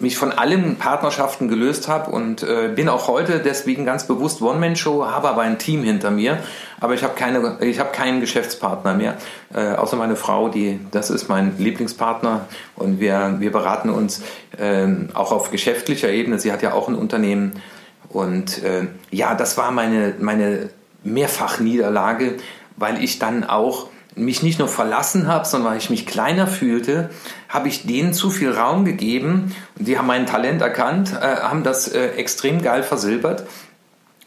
mich 0.00 0.16
von 0.16 0.32
allen 0.32 0.76
Partnerschaften 0.76 1.48
gelöst 1.48 1.86
habe 1.86 2.10
und 2.10 2.42
äh, 2.42 2.72
bin 2.74 2.88
auch 2.88 3.06
heute 3.06 3.40
deswegen 3.40 3.84
ganz 3.84 4.06
bewusst 4.06 4.40
One-Man-Show, 4.40 5.04
habe 5.04 5.28
aber 5.28 5.42
ein 5.42 5.58
Team 5.58 5.82
hinter 5.82 6.10
mir, 6.10 6.38
aber 6.80 6.94
ich 6.94 7.04
habe 7.04 7.14
keine, 7.14 7.58
ich 7.60 7.78
habe 7.78 7.92
keinen 7.92 8.20
Geschäftspartner 8.20 8.94
mehr, 8.94 9.18
äh, 9.54 9.74
außer 9.74 9.96
meine 9.96 10.16
Frau, 10.16 10.48
die, 10.48 10.80
das 10.90 11.10
ist 11.10 11.28
mein 11.28 11.58
Lieblingspartner 11.58 12.46
und 12.76 12.98
wir, 12.98 13.36
wir 13.40 13.52
beraten 13.52 13.90
uns 13.90 14.22
äh, 14.56 14.88
auch 15.12 15.32
auf 15.32 15.50
geschäftlicher 15.50 16.08
Ebene. 16.08 16.38
Sie 16.38 16.50
hat 16.50 16.62
ja 16.62 16.72
auch 16.72 16.88
ein 16.88 16.94
Unternehmen 16.94 17.60
und 18.08 18.62
äh, 18.62 18.86
ja, 19.10 19.34
das 19.34 19.58
war 19.58 19.70
meine, 19.70 20.14
meine 20.18 20.70
Mehrfachniederlage, 21.02 22.36
weil 22.76 23.02
ich 23.02 23.18
dann 23.18 23.44
auch 23.44 23.88
mich 24.16 24.42
nicht 24.42 24.58
nur 24.58 24.68
verlassen 24.68 25.26
habe, 25.26 25.46
sondern 25.46 25.72
weil 25.72 25.78
ich 25.78 25.90
mich 25.90 26.06
kleiner 26.06 26.46
fühlte, 26.46 27.10
habe 27.48 27.68
ich 27.68 27.86
denen 27.86 28.12
zu 28.12 28.30
viel 28.30 28.50
Raum 28.50 28.84
gegeben. 28.84 29.54
Die 29.76 29.98
haben 29.98 30.06
mein 30.06 30.26
Talent 30.26 30.62
erkannt, 30.62 31.12
äh, 31.12 31.36
haben 31.36 31.62
das 31.62 31.88
äh, 31.88 32.08
extrem 32.10 32.60
geil 32.60 32.82
versilbert. 32.82 33.44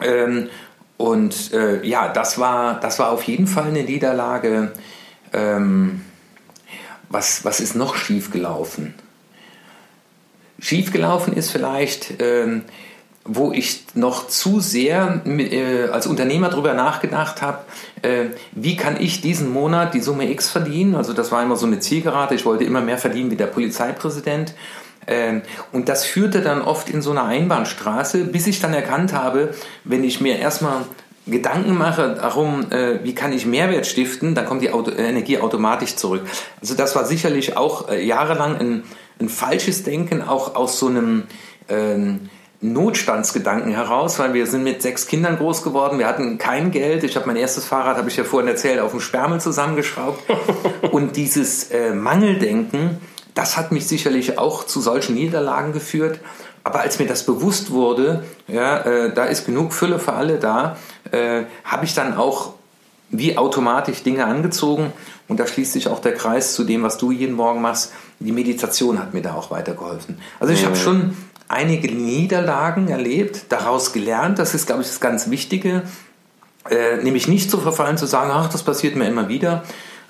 Ähm, 0.00 0.48
und 0.96 1.52
äh, 1.52 1.84
ja, 1.86 2.08
das 2.08 2.38
war, 2.38 2.80
das 2.80 2.98
war 2.98 3.10
auf 3.10 3.24
jeden 3.24 3.46
Fall 3.46 3.64
eine 3.64 3.82
Niederlage. 3.82 4.72
Ähm, 5.32 6.02
was, 7.08 7.44
was 7.44 7.60
ist 7.60 7.74
noch 7.74 7.96
schiefgelaufen? 7.96 8.94
Schiefgelaufen 10.60 11.34
ist 11.34 11.50
vielleicht, 11.50 12.22
ähm, 12.22 12.62
wo 13.24 13.52
ich 13.52 13.84
noch 13.94 14.28
zu 14.28 14.60
sehr 14.60 15.22
äh, 15.26 15.88
als 15.90 16.06
Unternehmer 16.06 16.50
darüber 16.50 16.74
nachgedacht 16.74 17.40
habe, 17.40 17.60
äh, 18.02 18.26
wie 18.52 18.76
kann 18.76 19.00
ich 19.00 19.22
diesen 19.22 19.50
Monat 19.50 19.94
die 19.94 20.00
Summe 20.00 20.30
X 20.30 20.50
verdienen? 20.50 20.94
Also 20.94 21.14
das 21.14 21.32
war 21.32 21.42
immer 21.42 21.56
so 21.56 21.66
eine 21.66 21.80
Zielgerade. 21.80 22.34
Ich 22.34 22.44
wollte 22.44 22.64
immer 22.64 22.82
mehr 22.82 22.98
verdienen 22.98 23.30
wie 23.30 23.36
der 23.36 23.46
Polizeipräsident. 23.46 24.54
Ähm, 25.06 25.42
und 25.72 25.88
das 25.88 26.04
führte 26.04 26.42
dann 26.42 26.60
oft 26.60 26.90
in 26.90 27.00
so 27.00 27.10
eine 27.10 27.24
Einbahnstraße, 27.24 28.24
bis 28.24 28.46
ich 28.46 28.60
dann 28.60 28.74
erkannt 28.74 29.12
habe, 29.12 29.54
wenn 29.84 30.04
ich 30.04 30.20
mir 30.20 30.38
erstmal 30.38 30.82
Gedanken 31.26 31.78
mache 31.78 32.16
darum, 32.20 32.70
äh, 32.70 33.02
wie 33.02 33.14
kann 33.14 33.32
ich 33.32 33.46
Mehrwert 33.46 33.86
stiften, 33.86 34.34
dann 34.34 34.44
kommt 34.44 34.60
die 34.60 34.70
Auto 34.70 34.90
Energie 34.90 35.38
automatisch 35.38 35.96
zurück. 35.96 36.22
Also 36.60 36.74
das 36.74 36.94
war 36.94 37.06
sicherlich 37.06 37.56
auch 37.56 37.88
äh, 37.88 38.04
jahrelang 38.04 38.58
ein, 38.58 38.82
ein 39.18 39.30
falsches 39.30 39.84
Denken, 39.84 40.20
auch 40.20 40.54
aus 40.54 40.78
so 40.78 40.88
einem 40.88 41.22
ähm, 41.70 42.28
Notstandsgedanken 42.64 43.72
heraus, 43.72 44.18
weil 44.18 44.32
wir 44.32 44.46
sind 44.46 44.64
mit 44.64 44.80
sechs 44.80 45.06
Kindern 45.06 45.36
groß 45.36 45.62
geworden, 45.62 45.98
wir 45.98 46.06
hatten 46.06 46.38
kein 46.38 46.70
Geld. 46.70 47.04
Ich 47.04 47.14
habe 47.14 47.26
mein 47.26 47.36
erstes 47.36 47.66
Fahrrad, 47.66 47.98
habe 47.98 48.08
ich 48.08 48.16
ja 48.16 48.24
vorhin 48.24 48.48
erzählt, 48.48 48.80
auf 48.80 48.92
dem 48.92 49.00
Sperrmüll 49.00 49.40
zusammengeschraubt. 49.40 50.22
Und 50.90 51.16
dieses 51.16 51.70
äh, 51.70 51.92
Mangeldenken, 51.92 52.98
das 53.34 53.58
hat 53.58 53.70
mich 53.70 53.86
sicherlich 53.86 54.38
auch 54.38 54.64
zu 54.64 54.80
solchen 54.80 55.14
Niederlagen 55.14 55.74
geführt. 55.74 56.20
Aber 56.62 56.80
als 56.80 56.98
mir 56.98 57.06
das 57.06 57.26
bewusst 57.26 57.70
wurde, 57.70 58.24
ja, 58.48 58.78
äh, 58.78 59.12
da 59.12 59.24
ist 59.24 59.44
genug 59.44 59.74
Fülle 59.74 59.98
für 59.98 60.14
alle 60.14 60.38
da, 60.38 60.78
äh, 61.10 61.42
habe 61.64 61.84
ich 61.84 61.92
dann 61.92 62.16
auch 62.16 62.54
wie 63.10 63.36
automatisch 63.36 64.02
Dinge 64.02 64.24
angezogen. 64.24 64.90
Und 65.28 65.38
da 65.38 65.46
schließt 65.46 65.74
sich 65.74 65.88
auch 65.88 66.00
der 66.00 66.14
Kreis 66.14 66.54
zu 66.54 66.64
dem, 66.64 66.82
was 66.82 66.96
du 66.96 67.10
jeden 67.10 67.34
Morgen 67.34 67.60
machst. 67.60 67.92
Die 68.20 68.32
Meditation 68.32 68.98
hat 68.98 69.12
mir 69.12 69.20
da 69.20 69.34
auch 69.34 69.50
weitergeholfen. 69.50 70.18
Also 70.40 70.54
ich 70.54 70.64
habe 70.64 70.76
schon 70.76 71.14
einige 71.48 71.92
Niederlagen 71.94 72.88
erlebt, 72.88 73.46
daraus 73.50 73.92
gelernt. 73.92 74.38
Das 74.38 74.54
ist, 74.54 74.66
glaube 74.66 74.82
ich, 74.82 74.88
das 74.88 75.00
ganz 75.00 75.30
Wichtige. 75.30 75.82
Äh, 76.70 77.02
nämlich 77.02 77.28
nicht 77.28 77.50
zu 77.50 77.58
verfallen, 77.58 77.98
zu 77.98 78.06
sagen, 78.06 78.30
ach, 78.32 78.48
das 78.48 78.62
passiert 78.62 78.96
mir 78.96 79.06
immer 79.06 79.28
wieder, 79.28 79.64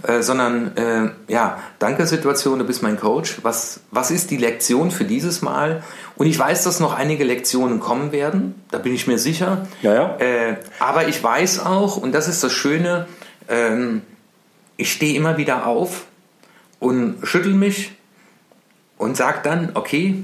äh, 0.07 0.23
sondern 0.23 0.77
äh, 0.77 1.11
ja, 1.33 1.59
danke 1.81 2.07
Situation, 2.07 2.61
du 2.61 2.65
bist 2.65 2.81
mein 2.81 2.99
Coach. 2.99 3.39
Was, 3.43 3.81
was 3.91 4.13
ist 4.13 4.31
die 4.31 4.37
Lektion 4.37 4.93
für 4.93 5.05
dieses 5.05 5.43
Mal? 5.43 5.83
Und 6.15 6.27
ich 6.27 6.39
weiß, 6.39 6.63
dass 6.63 6.79
noch 6.79 6.95
einige 6.95 7.25
Lektionen 7.25 7.81
kommen 7.81 8.13
werden, 8.13 8.55
da 8.71 8.79
bin 8.79 8.95
ich 8.95 9.09
mir 9.09 9.19
sicher. 9.19 9.67
Ja, 9.83 9.95
ja. 9.95 10.17
Äh, 10.19 10.57
aber 10.79 11.09
ich 11.09 11.23
weiß 11.23 11.67
auch, 11.67 11.97
und 11.97 12.13
das 12.13 12.29
ist 12.29 12.45
das 12.45 12.53
Schöne, 12.53 13.09
ähm, 13.49 14.03
ich 14.77 14.93
stehe 14.93 15.17
immer 15.17 15.37
wieder 15.39 15.67
auf 15.67 16.05
und 16.79 17.17
schüttel 17.25 17.55
mich 17.55 17.93
und 18.97 19.17
sage 19.17 19.39
dann, 19.43 19.71
okay, 19.75 20.23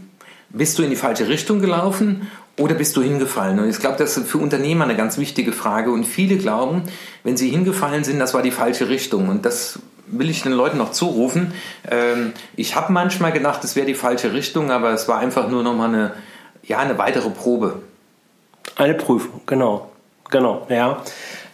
bist 0.51 0.79
du 0.79 0.83
in 0.83 0.91
die 0.91 0.97
falsche 0.97 1.29
Richtung 1.29 1.61
gelaufen 1.61 2.31
oder 2.59 2.75
bist 2.75 2.97
du 2.97 3.03
hingefallen? 3.03 3.59
Und 3.59 3.69
ich 3.69 3.79
glaube, 3.79 3.97
das 3.97 4.17
ist 4.17 4.29
für 4.29 4.39
Unternehmer 4.39 4.85
eine 4.85 4.97
ganz 4.97 5.17
wichtige 5.19 5.53
Frage. 5.53 5.91
Und 5.91 6.05
viele 6.05 6.37
glauben, 6.37 6.83
wenn 7.25 7.37
sie 7.37 7.49
hingefallen 7.49 8.05
sind, 8.05 8.19
das 8.19 8.35
war 8.35 8.43
die 8.43 8.51
falsche 8.51 8.89
Richtung. 8.89 9.29
Und 9.29 9.47
das 9.47 9.79
will 10.07 10.29
ich 10.29 10.43
den 10.43 10.53
Leuten 10.53 10.79
noch 10.79 10.91
zurufen. 10.91 11.55
Ähm, 11.89 12.33
ich 12.57 12.75
habe 12.75 12.93
manchmal 12.93 13.33
gedacht, 13.33 13.63
es 13.65 13.77
wäre 13.77 13.87
die 13.87 13.95
falsche 13.95 14.33
Richtung, 14.33 14.71
aber 14.71 14.93
es 14.93 15.09
war 15.09 15.19
einfach 15.19 15.49
nur 15.49 15.63
nochmal 15.63 15.89
eine, 15.89 16.13
ja, 16.65 16.79
eine 16.79 16.99
weitere 16.99 17.31
Probe. 17.31 17.83
Eine 18.77 18.95
Prüfung, 18.95 19.41
genau. 19.47 19.91
Genau, 20.31 20.67
ja. 20.69 21.03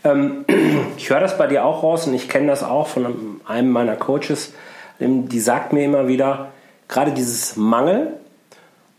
Ähm, 0.05 0.45
ich 0.97 1.11
höre 1.11 1.21
das 1.21 1.37
bei 1.39 1.47
dir 1.47 1.65
auch 1.65 1.83
raus 1.83 2.07
und 2.07 2.15
ich 2.15 2.29
kenne 2.29 2.47
das 2.47 2.63
auch 2.63 2.89
von 2.89 3.41
einem 3.47 3.71
meiner 3.71 3.97
Coaches. 3.97 4.53
Die 4.99 5.41
sagt 5.41 5.73
mir 5.75 5.85
immer 5.85 6.09
wieder, 6.09 6.49
gerade 6.89 7.13
dieses 7.13 7.57
Mangel, 7.57 8.15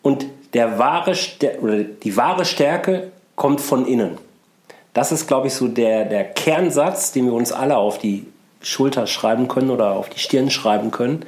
und 0.08 0.26
der 0.54 0.80
wahre, 0.80 1.13
oder 1.62 1.84
die 1.84 2.15
wahre 2.15 2.46
Stärke 2.46 3.12
kommt 3.36 3.60
von 3.60 3.86
innen. 3.86 4.17
Das 4.93 5.12
ist, 5.12 5.28
glaube 5.28 5.48
ich, 5.48 5.54
so 5.54 5.67
der, 5.67 6.06
der 6.06 6.24
Kernsatz, 6.24 7.12
den 7.12 7.26
wir 7.26 7.34
uns 7.34 7.52
alle 7.52 7.76
auf 7.76 7.98
die 7.98 8.26
Schulter 8.62 9.06
schreiben 9.06 9.50
können 9.50 9.70
oder 9.70 9.91
auf 9.91 10.08
die 10.08 10.20
Stirn 10.20 10.50
schreiben 10.50 10.91
können, 10.91 11.26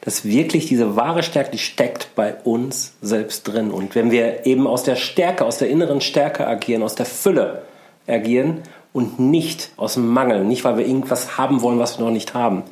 dass 0.00 0.24
wirklich 0.24 0.66
diese 0.66 0.96
wahre 0.96 1.22
Stärke, 1.22 1.52
die 1.52 1.58
steckt 1.58 2.16
bei 2.16 2.34
uns 2.42 2.94
selbst 3.00 3.44
drin. 3.44 3.70
Und 3.70 3.94
wenn 3.94 4.10
wir 4.10 4.44
eben 4.44 4.66
aus 4.66 4.82
der 4.82 4.96
Stärke, 4.96 5.44
aus 5.44 5.58
der 5.58 5.70
inneren 5.70 6.00
Stärke 6.00 6.48
agieren, 6.48 6.82
aus 6.82 6.96
der 6.96 7.06
Fülle 7.06 7.62
agieren 8.08 8.62
und 8.92 9.20
nicht 9.20 9.70
aus 9.76 9.94
dem 9.94 10.08
Mangel, 10.08 10.44
nicht 10.44 10.64
weil 10.64 10.78
wir 10.78 10.86
irgendwas 10.86 11.38
haben 11.38 11.62
wollen, 11.62 11.78
was 11.78 11.98
wir 11.98 12.04
noch 12.04 12.12
nicht 12.12 12.34
haben, 12.34 12.64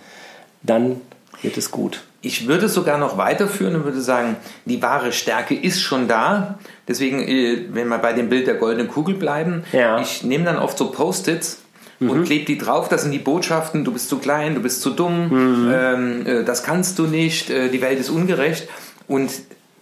dann 0.64 1.01
wird 1.43 1.57
es 1.57 1.71
gut. 1.71 2.03
Ich 2.24 2.46
würde 2.46 2.66
es 2.66 2.74
sogar 2.74 2.96
noch 2.96 3.18
weiterführen 3.18 3.76
und 3.76 3.84
würde 3.84 4.00
sagen, 4.00 4.37
die 4.64 4.80
wahre 4.80 5.12
Stärke 5.12 5.54
ist 5.54 5.82
schon 5.82 6.08
da. 6.08 6.58
Deswegen, 6.88 7.20
äh, 7.20 7.66
wenn 7.70 7.88
wir 7.88 7.98
bei 7.98 8.14
dem 8.14 8.30
Bild 8.30 8.46
der 8.46 8.54
goldenen 8.54 8.88
Kugel 8.88 9.14
bleiben, 9.14 9.64
ja. 9.72 10.00
ich 10.00 10.24
nehme 10.24 10.44
dann 10.44 10.56
oft 10.56 10.78
so 10.78 10.90
Post-its 10.90 11.58
mhm. 12.00 12.10
und 12.10 12.24
klebe 12.24 12.46
die 12.46 12.56
drauf. 12.56 12.88
Das 12.88 13.02
sind 13.02 13.12
die 13.12 13.18
Botschaften, 13.18 13.84
du 13.84 13.92
bist 13.92 14.08
zu 14.08 14.18
klein, 14.18 14.54
du 14.54 14.62
bist 14.62 14.80
zu 14.80 14.90
dumm, 14.90 15.28
mhm. 15.28 15.72
ähm, 15.72 16.26
äh, 16.26 16.44
das 16.44 16.62
kannst 16.62 16.98
du 16.98 17.06
nicht, 17.06 17.50
äh, 17.50 17.68
die 17.68 17.82
Welt 17.82 18.00
ist 18.00 18.08
ungerecht. 18.08 18.68
Und 19.06 19.30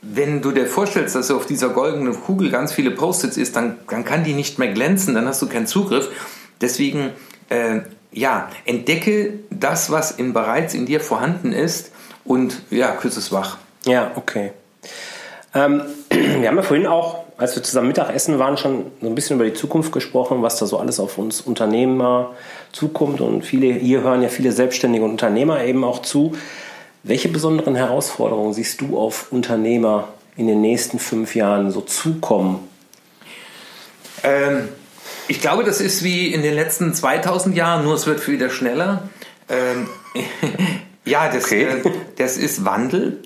wenn 0.03 0.43
du 0.43 0.51
dir 0.51 0.67
vorstellst, 0.67 1.15
dass 1.15 1.31
auf 1.31 1.47
dieser 1.47 1.69
goldenen 1.69 2.21
Kugel 2.21 2.51
ganz 2.51 2.73
viele 2.73 2.91
Post-its 2.91 3.37
ist, 3.37 3.55
dann, 3.55 3.79
dann 3.89 4.05
kann 4.05 4.25
die 4.25 4.35
nicht 4.35 4.59
mehr 4.59 4.73
glänzen, 4.73 5.15
dann 5.15 5.29
hast 5.29 5.41
du 5.43 5.49
keinen 5.49 5.69
Zugriff. 5.69 6.09
Deswegen, 6.61 7.11
äh, 7.51 7.83
ja, 8.11 8.51
entdecke 8.65 9.35
das, 9.51 9.93
was 9.93 10.11
in, 10.11 10.33
bereits 10.33 10.75
in 10.75 10.87
dir 10.87 11.01
vorhanden 11.01 11.53
ist 11.53 11.93
und 12.25 12.63
ja, 12.71 12.93
küss 12.93 13.17
es 13.17 13.33
wach. 13.33 13.59
Ja, 13.87 14.13
okay. 14.17 14.53
Ähm, 15.55 15.83
wir 16.11 16.49
haben 16.49 16.57
ja 16.57 16.63
vorhin 16.63 16.87
auch, 16.87 17.25
als 17.37 17.57
wir 17.57 17.63
zusammen 17.63 17.89
Mittagessen 17.89 18.39
waren, 18.39 18.57
schon 18.57 18.87
so 19.01 19.09
ein 19.09 19.15
bisschen 19.15 19.37
über 19.37 19.45
die 19.45 19.55
Zukunft 19.55 19.93
gesprochen, 19.93 20.43
was 20.43 20.57
da 20.57 20.67
so 20.67 20.79
alles 20.79 21.01
auf 21.01 21.19
uns 21.19 21.41
Unternehmer 21.41 22.35
zukommt. 22.73 23.21
Und 23.21 23.45
viele, 23.45 23.73
hier 23.73 24.03
hören 24.03 24.23
ja 24.23 24.29
viele 24.29 24.53
selbstständige 24.53 25.05
Unternehmer 25.05 25.65
eben 25.65 25.85
auch 25.85 26.03
zu. 26.03 26.37
Welche 27.03 27.29
besonderen 27.29 27.75
Herausforderungen 27.75 28.53
siehst 28.53 28.81
du 28.81 28.99
auf 28.99 29.33
Unternehmer 29.33 30.09
in 30.37 30.47
den 30.47 30.61
nächsten 30.61 30.99
fünf 30.99 31.35
Jahren 31.35 31.71
so 31.73 31.81
zukommen? 31.81 32.61
Ähm, 34.23 34.69
ich 35.27 35.41
glaube, 35.41 35.65
das 35.65 35.81
ist 35.81 36.05
wie 36.05 36.33
in 36.33 36.43
den 36.43 36.55
letzten 36.55 36.95
2000 36.95 37.57
Jahren, 37.57 37.85
nur 37.85 37.95
es 37.95 38.07
wird 38.07 38.27
wieder 38.29 38.51
schneller. 38.51 39.09
Ähm, 39.49 39.89
Ja, 41.05 41.29
das, 41.29 41.45
okay. 41.45 41.65
äh, 41.65 41.91
das 42.17 42.37
ist 42.37 42.65
Wandel. 42.65 43.23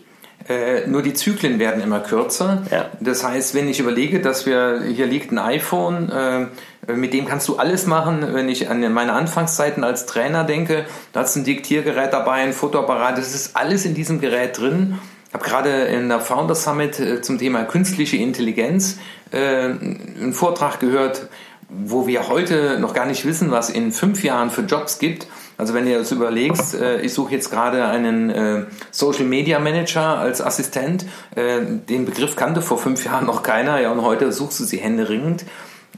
Äh, 0.48 0.86
nur 0.86 1.02
die 1.02 1.12
Zyklen 1.12 1.58
werden 1.58 1.82
immer 1.82 2.00
kürzer. 2.00 2.62
Ja. 2.70 2.90
Das 3.00 3.24
heißt, 3.24 3.54
wenn 3.54 3.68
ich 3.68 3.80
überlege, 3.80 4.20
dass 4.20 4.46
wir 4.46 4.82
hier 4.82 5.06
liegt 5.06 5.32
ein 5.32 5.38
iPhone, 5.38 6.10
äh, 6.10 6.92
mit 6.92 7.12
dem 7.12 7.26
kannst 7.26 7.48
du 7.48 7.56
alles 7.56 7.86
machen. 7.86 8.24
Wenn 8.32 8.48
ich 8.48 8.70
an 8.70 8.80
meine 8.92 9.12
Anfangszeiten 9.12 9.82
als 9.82 10.06
Trainer 10.06 10.44
denke, 10.44 10.86
da 11.12 11.20
hat 11.20 11.26
es 11.26 11.36
ein 11.36 11.44
Diktiergerät 11.44 12.12
dabei, 12.12 12.42
ein 12.42 12.52
Fotoapparat, 12.52 13.18
das 13.18 13.34
ist 13.34 13.56
alles 13.56 13.84
in 13.84 13.94
diesem 13.94 14.20
Gerät 14.20 14.58
drin. 14.58 14.98
Ich 15.28 15.34
habe 15.34 15.44
gerade 15.44 15.70
in 15.86 16.08
der 16.08 16.20
Founder 16.20 16.54
Summit 16.54 17.00
äh, 17.00 17.20
zum 17.22 17.38
Thema 17.38 17.64
künstliche 17.64 18.16
Intelligenz 18.16 18.98
äh, 19.32 19.38
einen 19.38 20.32
Vortrag 20.32 20.78
gehört, 20.78 21.28
wo 21.68 22.06
wir 22.06 22.28
heute 22.28 22.78
noch 22.78 22.94
gar 22.94 23.06
nicht 23.06 23.24
wissen, 23.24 23.50
was 23.50 23.68
in 23.68 23.90
fünf 23.90 24.22
Jahren 24.22 24.50
für 24.50 24.62
Jobs 24.62 25.00
gibt. 25.00 25.26
Also 25.58 25.72
wenn 25.74 25.86
du 25.86 25.90
jetzt 25.90 26.12
überlegst, 26.12 26.74
äh, 26.74 27.00
ich 27.00 27.14
suche 27.14 27.32
jetzt 27.32 27.50
gerade 27.50 27.86
einen 27.86 28.30
äh, 28.30 28.64
Social 28.90 29.24
Media 29.24 29.58
Manager 29.58 30.18
als 30.18 30.42
Assistent, 30.42 31.06
äh, 31.34 31.60
den 31.64 32.04
Begriff 32.04 32.36
kannte 32.36 32.60
vor 32.60 32.78
fünf 32.78 33.04
Jahren 33.04 33.26
noch 33.26 33.42
keiner, 33.42 33.80
ja, 33.80 33.90
und 33.90 34.02
heute 34.02 34.32
suchst 34.32 34.60
du 34.60 34.64
sie 34.64 34.78
händeringend. 34.78 35.44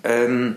Ähm, 0.04 0.56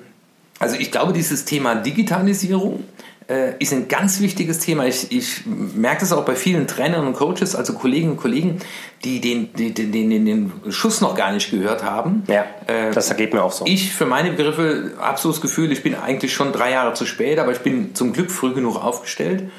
also 0.59 0.75
ich 0.77 0.91
glaube, 0.91 1.13
dieses 1.13 1.45
Thema 1.45 1.75
Digitalisierung 1.75 2.83
äh, 3.29 3.53
ist 3.59 3.71
ein 3.73 3.87
ganz 3.87 4.19
wichtiges 4.19 4.59
Thema. 4.59 4.85
Ich, 4.85 5.11
ich 5.11 5.45
merke 5.45 6.01
das 6.01 6.11
auch 6.11 6.25
bei 6.25 6.35
vielen 6.35 6.67
Trainern 6.67 7.05
und 7.07 7.13
Coaches, 7.13 7.55
also 7.55 7.73
Kolleginnen 7.73 8.13
und 8.13 8.17
Kollegen, 8.17 8.59
die 9.03 9.21
den, 9.21 9.53
den, 9.53 9.73
den, 9.73 10.25
den 10.25 10.51
Schuss 10.69 11.01
noch 11.01 11.15
gar 11.15 11.31
nicht 11.31 11.51
gehört 11.51 11.83
haben. 11.83 12.23
Ja, 12.27 12.45
äh, 12.67 12.91
das 12.91 13.09
ergeht 13.09 13.33
mir 13.33 13.43
auch 13.43 13.51
so. 13.51 13.65
Ich 13.65 13.93
für 13.93 14.05
meine 14.05 14.31
Begriffe 14.31 14.93
habe 14.99 15.19
so 15.19 15.29
das 15.29 15.41
Gefühl, 15.41 15.71
ich 15.71 15.83
bin 15.83 15.95
eigentlich 15.95 16.33
schon 16.33 16.51
drei 16.51 16.71
Jahre 16.71 16.93
zu 16.93 17.05
spät, 17.05 17.39
aber 17.39 17.51
ich 17.51 17.59
bin 17.59 17.95
zum 17.95 18.13
Glück 18.13 18.31
früh 18.31 18.53
genug 18.53 18.75
aufgestellt. 18.83 19.49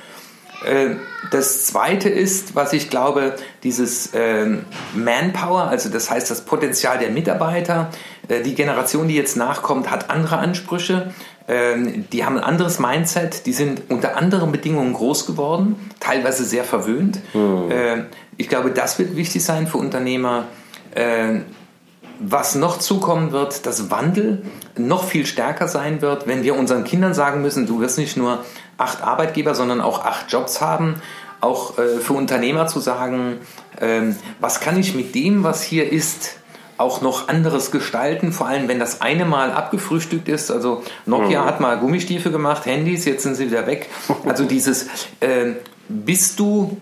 Äh, 0.64 0.96
das 1.30 1.66
zweite 1.66 2.08
ist, 2.08 2.54
was 2.54 2.72
ich 2.72 2.90
glaube, 2.90 3.34
dieses 3.62 4.10
ähm, 4.14 4.64
Manpower, 4.94 5.62
also 5.68 5.88
das 5.88 6.10
heißt 6.10 6.30
das 6.30 6.44
Potenzial 6.44 6.98
der 6.98 7.10
Mitarbeiter, 7.10 7.90
Äh, 8.28 8.42
die 8.42 8.54
Generation, 8.54 9.08
die 9.08 9.14
jetzt 9.14 9.36
nachkommt, 9.36 9.90
hat 9.90 10.10
andere 10.10 10.38
Ansprüche. 10.38 11.12
Ähm, 11.52 12.06
die 12.10 12.24
haben 12.24 12.38
ein 12.38 12.44
anderes 12.44 12.78
Mindset. 12.78 13.44
Die 13.44 13.52
sind 13.52 13.82
unter 13.90 14.16
anderen 14.16 14.52
Bedingungen 14.52 14.94
groß 14.94 15.26
geworden, 15.26 15.76
teilweise 16.00 16.44
sehr 16.44 16.64
verwöhnt. 16.64 17.20
Mhm. 17.34 18.06
Ich 18.38 18.48
glaube, 18.48 18.70
das 18.70 18.98
wird 18.98 19.16
wichtig 19.16 19.44
sein 19.44 19.66
für 19.66 19.76
Unternehmer. 19.76 20.44
Was 22.18 22.54
noch 22.54 22.78
zukommen 22.78 23.32
wird, 23.32 23.66
dass 23.66 23.90
Wandel 23.90 24.42
noch 24.78 25.04
viel 25.04 25.26
stärker 25.26 25.68
sein 25.68 26.00
wird, 26.00 26.26
wenn 26.26 26.42
wir 26.42 26.56
unseren 26.56 26.84
Kindern 26.84 27.12
sagen 27.12 27.42
müssen, 27.42 27.66
du 27.66 27.80
wirst 27.80 27.98
nicht 27.98 28.16
nur 28.16 28.44
acht 28.78 29.02
Arbeitgeber, 29.02 29.54
sondern 29.54 29.80
auch 29.80 30.04
acht 30.04 30.32
Jobs 30.32 30.60
haben. 30.60 30.94
Auch 31.40 31.74
für 31.74 32.14
Unternehmer 32.14 32.66
zu 32.66 32.80
sagen, 32.80 33.38
ähm, 33.80 34.16
was 34.40 34.60
kann 34.60 34.78
ich 34.78 34.94
mit 34.94 35.14
dem, 35.14 35.44
was 35.44 35.62
hier 35.62 35.92
ist, 35.92 36.36
auch 36.82 37.00
noch 37.00 37.28
anderes 37.28 37.70
gestalten, 37.70 38.32
vor 38.32 38.46
allem 38.46 38.68
wenn 38.68 38.78
das 38.78 39.00
eine 39.00 39.24
Mal 39.24 39.52
abgefrühstückt 39.52 40.28
ist. 40.28 40.50
Also 40.50 40.82
Nokia 41.06 41.42
mhm. 41.42 41.46
hat 41.46 41.60
mal 41.60 41.78
Gummistiefel 41.78 42.30
gemacht, 42.30 42.66
Handys, 42.66 43.04
jetzt 43.04 43.22
sind 43.22 43.36
sie 43.36 43.46
wieder 43.46 43.66
weg. 43.66 43.88
Also 44.26 44.44
dieses, 44.44 44.88
äh, 45.20 45.52
bist 45.88 46.38
du 46.38 46.76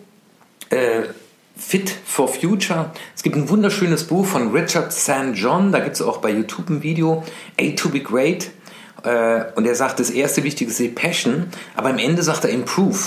äh, 0.70 1.02
fit 1.56 1.94
for 2.04 2.28
future? 2.28 2.90
Es 3.14 3.22
gibt 3.22 3.36
ein 3.36 3.48
wunderschönes 3.48 4.04
Buch 4.04 4.26
von 4.26 4.50
Richard 4.52 4.92
St. 4.92 5.34
John, 5.34 5.70
da 5.70 5.80
gibt 5.80 5.96
es 5.96 6.02
auch 6.02 6.18
bei 6.18 6.30
YouTube 6.30 6.70
ein 6.70 6.82
Video, 6.82 7.22
A 7.60 7.70
to 7.76 7.90
be 7.90 8.00
great. 8.00 8.50
Äh, 9.02 9.44
und 9.54 9.66
er 9.66 9.74
sagt, 9.74 10.00
das 10.00 10.10
erste 10.10 10.44
Wichtige 10.44 10.70
ist 10.70 10.94
Passion, 10.94 11.48
aber 11.76 11.90
am 11.90 11.98
Ende 11.98 12.22
sagt 12.22 12.44
er 12.44 12.50
Improve. 12.50 12.98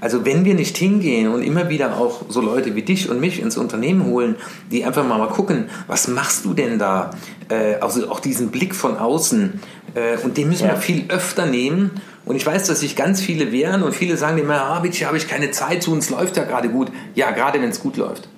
Also 0.00 0.24
wenn 0.24 0.44
wir 0.44 0.54
nicht 0.54 0.76
hingehen 0.76 1.28
und 1.28 1.42
immer 1.42 1.68
wieder 1.68 1.96
auch 1.96 2.22
so 2.28 2.40
Leute 2.40 2.74
wie 2.74 2.82
dich 2.82 3.08
und 3.08 3.20
mich 3.20 3.40
ins 3.40 3.56
Unternehmen 3.56 4.06
holen, 4.06 4.36
die 4.70 4.84
einfach 4.84 5.06
mal, 5.06 5.18
mal 5.18 5.28
gucken, 5.28 5.70
was 5.86 6.08
machst 6.08 6.44
du 6.44 6.54
denn 6.54 6.78
da? 6.78 7.10
Äh, 7.48 7.76
also 7.76 8.10
auch 8.10 8.20
diesen 8.20 8.50
Blick 8.50 8.74
von 8.74 8.96
außen. 8.96 9.60
Äh, 9.94 10.18
und 10.22 10.36
den 10.36 10.48
müssen 10.48 10.66
ja. 10.66 10.72
wir 10.72 10.80
viel 10.80 11.04
öfter 11.08 11.46
nehmen. 11.46 11.92
Und 12.24 12.36
ich 12.36 12.46
weiß, 12.46 12.66
dass 12.66 12.80
sich 12.80 12.96
ganz 12.96 13.20
viele 13.20 13.52
wehren 13.52 13.82
und 13.82 13.94
viele 13.94 14.16
sagen 14.16 14.38
immer, 14.38 14.60
ah, 14.60 14.80
bitte 14.80 15.06
habe 15.06 15.16
ich 15.16 15.28
keine 15.28 15.50
Zeit 15.50 15.82
zu, 15.82 15.92
uns 15.92 16.10
läuft 16.10 16.36
ja 16.36 16.44
gerade 16.44 16.68
gut. 16.68 16.90
Ja, 17.14 17.30
gerade 17.30 17.60
wenn 17.60 17.68
es 17.68 17.80
gut 17.80 17.96
läuft. 17.96 18.28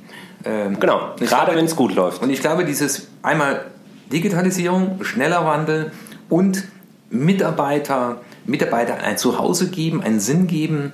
Ähm, 0.44 0.78
genau, 0.78 1.14
gerade 1.18 1.56
wenn 1.56 1.64
es 1.64 1.76
gut 1.76 1.94
läuft. 1.94 2.22
Und 2.22 2.30
ich 2.30 2.40
glaube, 2.40 2.64
dieses 2.64 3.08
einmal 3.22 3.66
Digitalisierung, 4.12 5.02
schneller 5.02 5.44
Wandel 5.44 5.92
und 6.28 6.64
Mitarbeiter, 7.10 8.20
Mitarbeiter 8.44 8.98
ein 8.98 9.18
Zuhause 9.18 9.70
geben, 9.70 10.02
einen 10.02 10.20
Sinn 10.20 10.46
geben, 10.46 10.92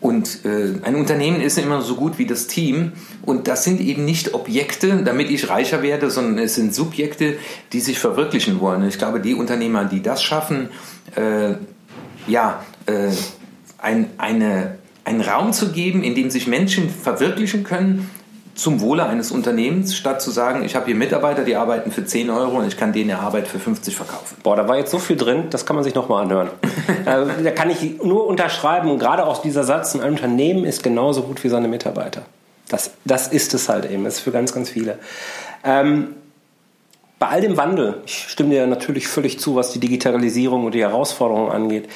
und 0.00 0.46
äh, 0.46 0.78
ein 0.82 0.94
Unternehmen 0.94 1.42
ist 1.42 1.58
immer 1.58 1.82
so 1.82 1.94
gut 1.94 2.18
wie 2.18 2.26
das 2.26 2.46
Team. 2.46 2.92
Und 3.22 3.48
das 3.48 3.64
sind 3.64 3.80
eben 3.80 4.04
nicht 4.04 4.32
Objekte, 4.32 5.02
damit 5.04 5.30
ich 5.30 5.50
reicher 5.50 5.82
werde, 5.82 6.10
sondern 6.10 6.38
es 6.38 6.54
sind 6.54 6.74
Subjekte, 6.74 7.36
die 7.72 7.80
sich 7.80 7.98
verwirklichen 7.98 8.60
wollen. 8.60 8.86
Ich 8.88 8.96
glaube, 8.96 9.20
die 9.20 9.34
Unternehmer, 9.34 9.84
die 9.84 10.02
das 10.02 10.22
schaffen, 10.22 10.70
äh, 11.16 11.54
ja, 12.26 12.64
äh, 12.86 13.10
ein, 13.76 14.06
eine, 14.16 14.78
einen 15.04 15.20
Raum 15.20 15.52
zu 15.52 15.70
geben, 15.72 16.02
in 16.02 16.14
dem 16.14 16.30
sich 16.30 16.46
Menschen 16.46 16.88
verwirklichen 16.88 17.62
können, 17.62 18.10
zum 18.54 18.80
Wohle 18.80 19.06
eines 19.06 19.30
Unternehmens, 19.30 19.96
statt 19.96 20.20
zu 20.20 20.30
sagen, 20.30 20.64
ich 20.64 20.76
habe 20.76 20.86
hier 20.86 20.94
Mitarbeiter, 20.94 21.44
die 21.44 21.56
arbeiten 21.56 21.90
für 21.90 22.04
10 22.04 22.30
Euro 22.30 22.58
und 22.58 22.66
ich 22.66 22.76
kann 22.76 22.92
denen 22.92 23.10
eine 23.10 23.20
Arbeit 23.20 23.48
für 23.48 23.58
50 23.58 23.96
verkaufen. 23.96 24.36
Boah, 24.42 24.56
da 24.56 24.68
war 24.68 24.76
jetzt 24.76 24.90
so 24.90 24.98
viel 24.98 25.16
drin, 25.16 25.44
das 25.50 25.66
kann 25.66 25.76
man 25.76 25.84
sich 25.84 25.94
nochmal 25.94 26.24
anhören. 26.24 26.48
äh, 27.06 27.42
da 27.42 27.50
kann 27.52 27.70
ich 27.70 28.02
nur 28.02 28.26
unterschreiben, 28.26 28.90
und 28.90 28.98
gerade 28.98 29.26
auch 29.26 29.42
dieser 29.42 29.64
Satz, 29.64 29.94
ein 29.94 30.02
Unternehmen 30.02 30.64
ist 30.64 30.82
genauso 30.82 31.22
gut 31.22 31.42
wie 31.44 31.48
seine 31.48 31.68
Mitarbeiter. 31.68 32.22
Das, 32.68 32.92
das 33.04 33.28
ist 33.28 33.54
es 33.54 33.68
halt 33.68 33.90
eben, 33.90 34.04
das 34.04 34.14
ist 34.14 34.20
für 34.20 34.32
ganz, 34.32 34.52
ganz 34.52 34.70
viele. 34.70 34.98
Ähm, 35.64 36.14
bei 37.18 37.28
all 37.28 37.40
dem 37.42 37.56
Wandel, 37.56 38.02
ich 38.06 38.28
stimme 38.28 38.50
dir 38.50 38.66
natürlich 38.66 39.06
völlig 39.06 39.38
zu, 39.38 39.54
was 39.54 39.72
die 39.72 39.80
Digitalisierung 39.80 40.64
und 40.64 40.74
die 40.74 40.80
Herausforderungen 40.80 41.50
angeht, 41.50 41.88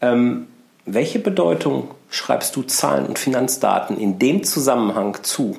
ähm, 0.00 0.46
welche 0.84 1.18
Bedeutung 1.18 1.90
schreibst 2.10 2.56
du 2.56 2.62
Zahlen 2.62 3.06
und 3.06 3.18
Finanzdaten 3.18 3.98
in 3.98 4.18
dem 4.18 4.44
Zusammenhang 4.44 5.18
zu? 5.22 5.56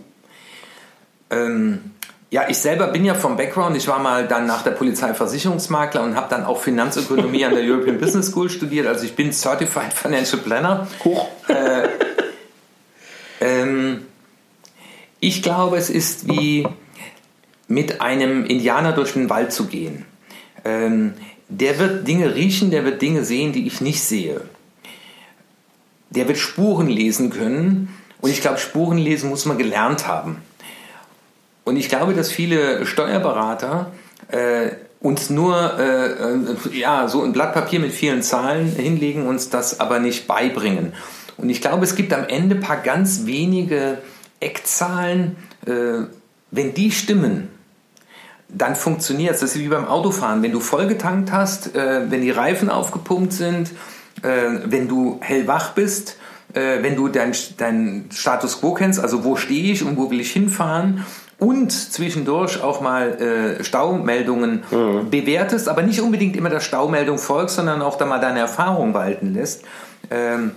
Ähm, 1.30 1.92
ja, 2.32 2.48
ich 2.48 2.58
selber 2.58 2.88
bin 2.88 3.06
ja 3.06 3.16
vom 3.16 3.38
Background. 3.38 3.76
Ich 3.76 3.88
war 3.88 4.00
mal 4.00 4.28
dann 4.28 4.46
nach 4.46 4.62
der 4.62 4.72
Polizei 4.72 5.14
Versicherungsmakler 5.14 6.04
und 6.04 6.16
habe 6.16 6.30
dann 6.30 6.46
auch 6.46 6.62
Finanzökonomie 6.62 7.44
an 7.44 7.56
der 7.56 7.64
European 7.64 7.98
Business 8.00 8.28
School 8.28 8.50
studiert. 8.50 8.86
Also 8.86 9.06
ich 9.06 9.16
bin 9.16 9.32
Certified 9.32 9.94
Financial 9.94 10.40
Planner. 10.40 10.88
Hoch. 11.04 11.28
Äh, 11.48 11.88
ähm, 13.42 14.06
ich 15.20 15.42
glaube, 15.42 15.78
es 15.78 15.90
ist 15.90 16.28
wie 16.28 16.68
mit 17.68 18.02
einem 18.02 18.46
Indianer 18.46 18.94
durch 18.94 19.14
den 19.14 19.30
Wald 19.30 19.52
zu 19.52 19.66
gehen. 19.66 20.06
Ähm, 20.66 21.14
der 21.48 21.80
wird 21.80 22.08
Dinge 22.08 22.36
riechen, 22.36 22.70
der 22.70 22.86
wird 22.86 23.02
Dinge 23.02 23.24
sehen, 23.24 23.54
die 23.54 23.66
ich 23.66 23.82
nicht 23.82 24.04
sehe. 24.04 24.42
Der 26.12 26.28
wird 26.28 26.38
Spuren 26.38 26.88
lesen 26.88 27.32
können. 27.32 27.96
Und 28.22 28.30
ich 28.30 28.42
glaube, 28.42 28.60
Spuren 28.60 28.98
lesen 28.98 29.30
muss 29.30 29.46
man 29.46 29.58
gelernt 29.58 30.08
haben. 30.08 30.38
Und 31.70 31.78
ich 31.78 31.88
glaube, 31.88 32.16
dass 32.16 32.32
viele 32.32 32.84
Steuerberater 32.88 33.92
äh, 34.30 34.72
uns 35.02 35.30
nur 35.30 35.78
äh, 35.78 36.08
äh, 36.08 36.78
ja, 36.80 37.08
so 37.08 37.22
ein 37.22 37.32
Blatt 37.32 37.54
Papier 37.54 37.80
mit 37.80 37.92
vielen 37.92 38.24
Zahlen 38.24 38.66
hinlegen, 38.76 39.28
uns 39.28 39.52
das 39.52 39.80
aber 39.80 40.00
nicht 40.00 40.26
beibringen. 40.26 40.94
Und 41.38 41.52
ich 41.52 41.62
glaube, 41.62 41.84
es 41.84 41.96
gibt 41.96 42.12
am 42.12 42.26
Ende 42.28 42.56
ein 42.56 42.62
paar 42.62 42.78
ganz 42.78 43.28
wenige 43.28 44.00
Eckzahlen, 44.40 45.36
äh, 45.68 46.08
wenn 46.50 46.74
die 46.74 46.90
stimmen, 46.90 47.50
dann 48.48 48.76
funktioniert 48.76 49.36
es. 49.36 49.42
Das 49.42 49.56
ist 49.56 49.62
wie 49.62 49.68
beim 49.68 49.86
Autofahren. 49.86 50.42
Wenn 50.42 50.52
du 50.52 50.62
vollgetankt 50.62 51.32
hast, 51.32 51.76
äh, 51.76 52.10
wenn 52.10 52.24
die 52.24 52.32
Reifen 52.32 52.72
aufgepumpt 52.72 53.32
sind, 53.32 53.70
äh, 54.24 54.62
wenn 54.66 54.88
du 54.88 55.20
hellwach 55.22 55.74
bist, 55.74 56.18
äh, 56.54 56.82
wenn 56.82 56.96
du 56.96 57.10
deinen 57.10 57.36
dein 57.58 58.06
Status 58.12 58.60
quo 58.60 58.74
kennst, 58.74 59.00
also 59.00 59.24
wo 59.24 59.36
stehe 59.36 59.72
ich 59.72 59.84
und 59.84 59.98
wo 59.98 60.10
will 60.10 60.20
ich 60.20 60.32
hinfahren 60.32 61.06
und 61.40 61.72
zwischendurch 61.72 62.62
auch 62.62 62.82
mal 62.82 63.58
äh, 63.60 63.64
Staumeldungen 63.64 64.64
mhm. 64.70 65.10
bewertest, 65.10 65.70
aber 65.70 65.82
nicht 65.82 66.02
unbedingt 66.02 66.36
immer 66.36 66.50
der 66.50 66.60
Staumeldung 66.60 67.18
folgst, 67.18 67.56
sondern 67.56 67.82
auch 67.82 67.98
da 67.98 68.06
mal 68.06 68.20
deine 68.20 68.40
Erfahrung 68.40 68.94
walten 68.94 69.34
lässt. 69.34 69.64
Ähm, 70.12 70.52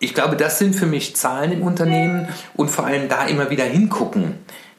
ich 0.00 0.14
glaube, 0.14 0.36
das 0.36 0.58
sind 0.58 0.74
für 0.74 0.86
mich 0.86 1.14
Zahlen 1.14 1.52
im 1.52 1.62
Unternehmen 1.62 2.28
und 2.54 2.70
vor 2.70 2.86
allem 2.86 3.08
da 3.08 3.26
immer 3.26 3.50
wieder 3.50 3.64
hingucken. 3.64 4.34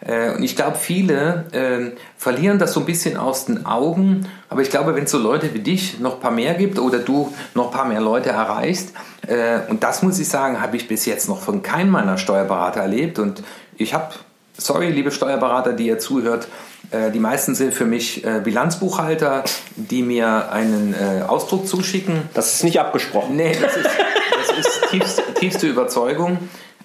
Äh, 0.06 0.32
und 0.32 0.44
ich 0.44 0.56
glaube, 0.56 0.78
viele 0.78 1.46
äh, 1.52 1.96
verlieren 2.18 2.60
das 2.60 2.74
so 2.74 2.80
ein 2.80 2.86
bisschen 2.86 3.18
aus 3.18 3.46
den 3.46 3.66
Augen. 3.66 4.28
Aber 4.50 4.62
ich 4.62 4.70
glaube, 4.70 4.96
wenn 4.96 5.04
es 5.04 5.12
so 5.12 5.20
Leute 5.20 5.54
wie 5.54 5.60
dich 5.60 6.00
noch 6.00 6.16
ein 6.16 6.20
paar 6.20 6.32
mehr 6.32 6.56
gibt 6.56 6.80
oder 6.80 7.00
du 7.00 7.32
noch 7.54 7.68
ein 7.68 7.72
paar 7.72 7.86
mehr 7.86 8.02
Leute 8.02 8.30
erreichst, 8.32 8.94
äh, 9.28 9.60
und 9.70 9.84
das 9.84 10.02
muss 10.02 10.20
ich 10.20 10.28
sagen, 10.28 10.60
habe 10.60 10.76
ich 10.76 10.88
bis 10.88 11.06
jetzt 11.06 11.30
noch 11.30 11.40
von 11.40 11.62
keinem 11.62 11.92
meiner 11.92 12.18
Steuerberater 12.18 12.82
erlebt. 12.82 13.20
Und 13.20 13.44
ich 13.78 13.94
habe 13.94 14.16
sorry, 14.62 14.90
liebe 14.90 15.12
Steuerberater, 15.12 15.74
die 15.74 15.88
ihr 15.88 16.00
zuhört, 16.00 16.48
äh, 16.92 17.12
die 17.12 17.20
meisten 17.20 17.56
sind 17.56 17.74
für 17.74 17.86
mich 17.86 18.24
äh, 18.24 18.42
Bilanzbuchhalter, 18.44 19.44
die 19.76 20.04
mir 20.04 20.52
einen 20.52 20.94
äh, 20.94 21.24
Ausdruck 21.24 21.68
zuschicken. 21.68 22.30
Das 22.34 22.56
ist 22.56 22.64
nicht 22.64 22.80
abgesprochen. 22.80 23.36
Nee, 23.36 23.58
das 23.60 23.76
ist, 23.78 23.90
das 24.38 24.58
ist 24.58 24.90
tiefste, 24.90 25.24
tiefste 25.36 25.68
Überzeugung. 25.68 26.38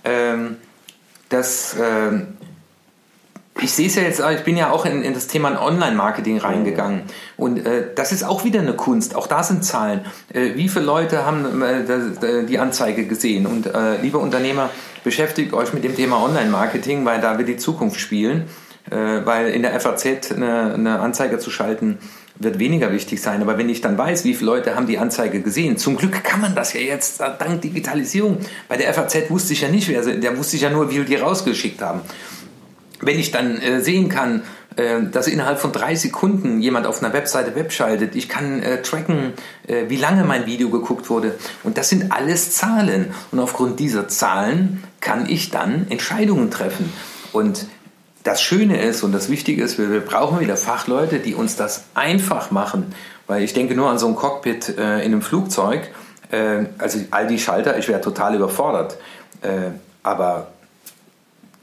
Ähm, 0.04 0.56
dass, 1.28 1.74
ähm, 1.80 2.36
ich 3.60 3.72
sehe 3.72 3.86
es 3.86 3.94
ja 3.94 4.02
jetzt, 4.02 4.20
ich 4.20 4.44
bin 4.44 4.56
ja 4.56 4.70
auch 4.70 4.84
in, 4.84 5.02
in 5.02 5.14
das 5.14 5.26
Thema 5.26 5.60
Online-Marketing 5.62 6.38
reingegangen. 6.38 7.02
Und 7.36 7.64
äh, 7.64 7.86
das 7.94 8.12
ist 8.12 8.22
auch 8.22 8.44
wieder 8.44 8.60
eine 8.60 8.74
Kunst. 8.74 9.14
Auch 9.14 9.26
da 9.26 9.42
sind 9.42 9.64
Zahlen. 9.64 10.04
Äh, 10.32 10.54
wie 10.56 10.68
viele 10.68 10.84
Leute 10.84 11.24
haben 11.24 11.62
äh, 11.62 12.44
die 12.44 12.58
Anzeige 12.58 13.06
gesehen? 13.06 13.46
Und 13.46 13.66
äh, 13.66 14.00
liebe 14.02 14.18
Unternehmer, 14.18 14.70
beschäftigt 15.04 15.52
euch 15.52 15.72
mit 15.72 15.84
dem 15.84 15.96
Thema 15.96 16.22
Online-Marketing, 16.22 17.04
weil 17.04 17.20
da 17.20 17.38
wird 17.38 17.48
die 17.48 17.56
Zukunft 17.56 17.98
spielen. 18.00 18.44
Äh, 18.90 19.24
weil 19.24 19.48
in 19.48 19.62
der 19.62 19.78
FAZ 19.80 20.32
eine, 20.32 20.74
eine 20.74 21.00
Anzeige 21.00 21.38
zu 21.38 21.50
schalten, 21.50 21.98
wird 22.38 22.58
weniger 22.58 22.92
wichtig 22.92 23.20
sein. 23.20 23.42
Aber 23.42 23.58
wenn 23.58 23.68
ich 23.68 23.80
dann 23.80 23.96
weiß, 23.96 24.24
wie 24.24 24.34
viele 24.34 24.50
Leute 24.50 24.76
haben 24.76 24.86
die 24.86 24.98
Anzeige 24.98 25.40
gesehen, 25.40 25.76
zum 25.78 25.96
Glück 25.96 26.22
kann 26.22 26.40
man 26.40 26.54
das 26.54 26.72
ja 26.72 26.80
jetzt 26.80 27.20
dank 27.20 27.62
Digitalisierung. 27.62 28.38
Bei 28.68 28.76
der 28.76 28.92
FAZ 28.92 29.30
wusste 29.30 29.54
ich 29.54 29.62
ja 29.62 29.68
nicht, 29.68 29.88
wer, 29.88 30.02
der 30.02 30.36
wusste 30.36 30.56
ich 30.56 30.62
ja 30.62 30.70
nur, 30.70 30.90
wie 30.90 30.96
wir 30.96 31.04
die 31.04 31.16
rausgeschickt 31.16 31.80
haben. 31.80 32.02
Wenn 33.00 33.18
ich 33.18 33.30
dann 33.30 33.60
äh, 33.60 33.80
sehen 33.80 34.08
kann, 34.08 34.42
äh, 34.76 35.02
dass 35.10 35.26
innerhalb 35.26 35.58
von 35.58 35.72
drei 35.72 35.94
Sekunden 35.94 36.60
jemand 36.60 36.86
auf 36.86 37.02
einer 37.02 37.14
Webseite 37.14 37.54
webschaltet. 37.54 38.14
Ich 38.14 38.28
kann 38.28 38.62
äh, 38.62 38.82
tracken, 38.82 39.32
äh, 39.66 39.84
wie 39.88 39.96
lange 39.96 40.24
mein 40.24 40.44
Video 40.44 40.68
geguckt 40.68 41.08
wurde. 41.08 41.34
Und 41.64 41.78
das 41.78 41.88
sind 41.88 42.12
alles 42.12 42.52
Zahlen. 42.52 43.14
Und 43.32 43.40
aufgrund 43.40 43.80
dieser 43.80 44.08
Zahlen 44.08 44.84
kann 45.00 45.28
ich 45.30 45.50
dann 45.50 45.86
Entscheidungen 45.88 46.50
treffen. 46.50 46.92
Und 47.32 47.66
das 48.22 48.42
Schöne 48.42 48.82
ist 48.82 49.02
und 49.02 49.12
das 49.12 49.30
Wichtige 49.30 49.62
ist, 49.62 49.78
wir, 49.78 49.90
wir 49.90 50.00
brauchen 50.00 50.40
wieder 50.40 50.58
Fachleute, 50.58 51.20
die 51.20 51.34
uns 51.34 51.56
das 51.56 51.84
einfach 51.94 52.50
machen. 52.50 52.94
Weil 53.26 53.42
ich 53.44 53.54
denke 53.54 53.74
nur 53.74 53.88
an 53.88 53.98
so 53.98 54.08
ein 54.08 54.14
Cockpit 54.14 54.76
äh, 54.76 54.98
in 54.98 55.12
einem 55.12 55.22
Flugzeug. 55.22 55.88
Äh, 56.30 56.66
also 56.76 56.98
all 57.12 57.26
die 57.26 57.38
Schalter, 57.38 57.78
ich 57.78 57.88
wäre 57.88 58.00
total 58.00 58.34
überfordert. 58.34 58.98
Aber 60.02 60.48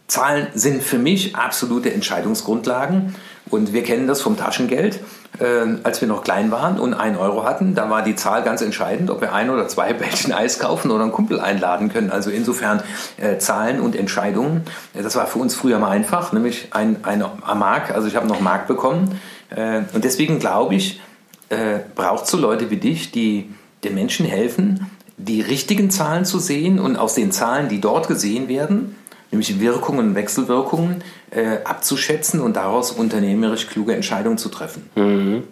Zahlen 0.08 0.48
sind 0.54 0.84
für 0.84 0.98
mich 0.98 1.36
absolute 1.36 1.94
Entscheidungsgrundlagen. 1.94 3.16
Und 3.50 3.74
wir 3.74 3.84
kennen 3.84 4.08
das 4.08 4.22
vom 4.22 4.38
Taschengeld. 4.38 5.00
Äh, 5.40 5.78
als 5.84 6.00
wir 6.02 6.08
noch 6.08 6.24
klein 6.24 6.52
waren 6.52 6.80
und 6.80 6.94
ein 6.94 7.18
Euro 7.18 7.44
hatten, 7.44 7.74
da 7.74 7.90
war 7.90 8.04
die 8.04 8.16
Zahl 8.16 8.44
ganz 8.44 8.62
entscheidend, 8.62 9.10
ob 9.10 9.22
wir 9.22 9.34
ein 9.34 9.50
oder 9.50 9.68
zwei 9.68 9.94
Bällchen 9.94 10.32
Eis 10.32 10.60
kaufen 10.60 10.92
oder 10.92 11.04
einen 11.04 11.12
Kumpel 11.12 11.40
einladen 11.40 11.92
können. 11.92 12.12
Also 12.12 12.30
insofern 12.30 12.84
äh, 13.18 13.38
Zahlen 13.38 13.80
und 13.80 13.96
Entscheidungen. 13.96 14.62
Das 14.94 15.16
war 15.16 15.26
für 15.26 15.40
uns 15.40 15.56
früher 15.56 15.80
mal 15.80 15.90
einfach, 15.90 16.34
nämlich 16.34 16.68
ein, 16.72 16.98
eine 17.04 17.32
Mark. 17.56 17.92
Also 17.92 18.08
ich 18.08 18.16
habe 18.16 18.28
noch 18.28 18.42
Mark 18.42 18.68
bekommen. 18.68 19.20
Äh, 19.50 19.82
und 19.94 20.04
deswegen 20.04 20.40
glaube 20.40 20.76
ich, 20.76 21.02
äh, 21.50 21.80
braucht 21.96 22.28
so 22.28 22.38
Leute 22.38 22.70
wie 22.70 22.78
dich, 22.78 23.12
die 23.12 23.50
den 23.84 23.96
Menschen 23.96 24.26
helfen, 24.26 24.90
die 25.18 25.42
richtigen 25.42 25.90
Zahlen 25.90 26.26
zu 26.26 26.40
sehen 26.40 26.80
und 26.80 26.96
aus 26.96 27.16
den 27.16 27.32
Zahlen, 27.32 27.70
die 27.70 27.82
dort 27.82 28.08
gesehen 28.08 28.48
werden, 28.48 28.96
nämlich 29.34 29.60
Wirkungen 29.60 30.00
und 30.00 30.16
Wechselwirkungen, 30.16 31.04
äh, 31.32 31.58
abzuschätzen 31.64 32.40
und 32.40 32.56
daraus 32.56 32.92
unternehmerisch 32.92 33.68
kluge 33.68 33.94
Entscheidungen 33.94 34.38
zu 34.38 34.50
treffen. 34.50 34.90
Mhm. 34.96 35.44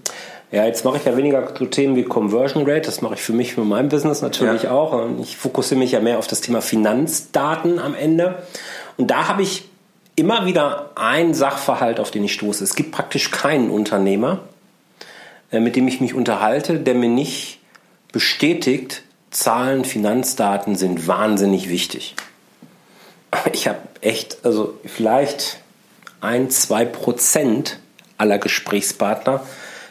Ja, 0.52 0.66
jetzt 0.66 0.84
mache 0.84 0.98
ich 0.98 1.06
ja 1.06 1.16
weniger 1.16 1.48
so 1.58 1.66
Themen 1.66 1.96
wie 1.96 2.04
Conversion 2.04 2.64
Rate, 2.68 2.82
das 2.82 3.02
mache 3.02 3.16
ich 3.16 3.22
für 3.22 3.32
mich, 3.32 3.54
für 3.54 3.64
mein 3.64 3.88
Business 3.88 4.22
natürlich 4.22 4.64
ja. 4.64 4.72
auch. 4.72 4.92
Und 4.92 5.20
ich 5.22 5.38
fokussiere 5.38 5.80
mich 5.80 5.94
ja 5.94 6.02
mehr 6.02 6.20
auf 6.20 6.28
das 6.28 6.42
Thema 6.42 6.62
Finanzdaten 6.62 7.80
am 7.80 7.96
Ende. 7.96 8.44
Und 8.98 9.10
da 9.10 9.30
habe 9.30 9.44
ich 9.44 9.70
immer 10.18 10.46
wieder 10.46 10.92
einen 10.96 11.34
Sachverhalt, 11.34 12.02
auf 12.02 12.12
den 12.12 12.26
ich 12.26 12.34
stoße. 12.34 12.64
Es 12.64 12.76
gibt 12.76 12.92
praktisch 12.92 13.32
keinen 13.32 13.70
Unternehmer, 13.70 14.40
äh, 15.52 15.62
mit 15.62 15.78
dem 15.78 15.88
ich 15.88 16.02
mich 16.02 16.14
unterhalte, 16.14 16.80
der 16.80 16.96
mir 16.96 17.10
nicht 17.10 17.60
bestätigt, 18.12 19.04
Zahlen, 19.30 19.86
Finanzdaten 19.86 20.76
sind 20.76 21.08
wahnsinnig 21.08 21.70
wichtig. 21.70 22.16
Ich 23.54 23.68
habe 23.68 23.80
echt, 24.02 24.38
also 24.44 24.80
vielleicht 24.86 25.60
ein, 26.20 26.50
zwei 26.50 26.86
Prozent 26.86 27.80
aller 28.18 28.38
Gesprächspartner, 28.38 29.42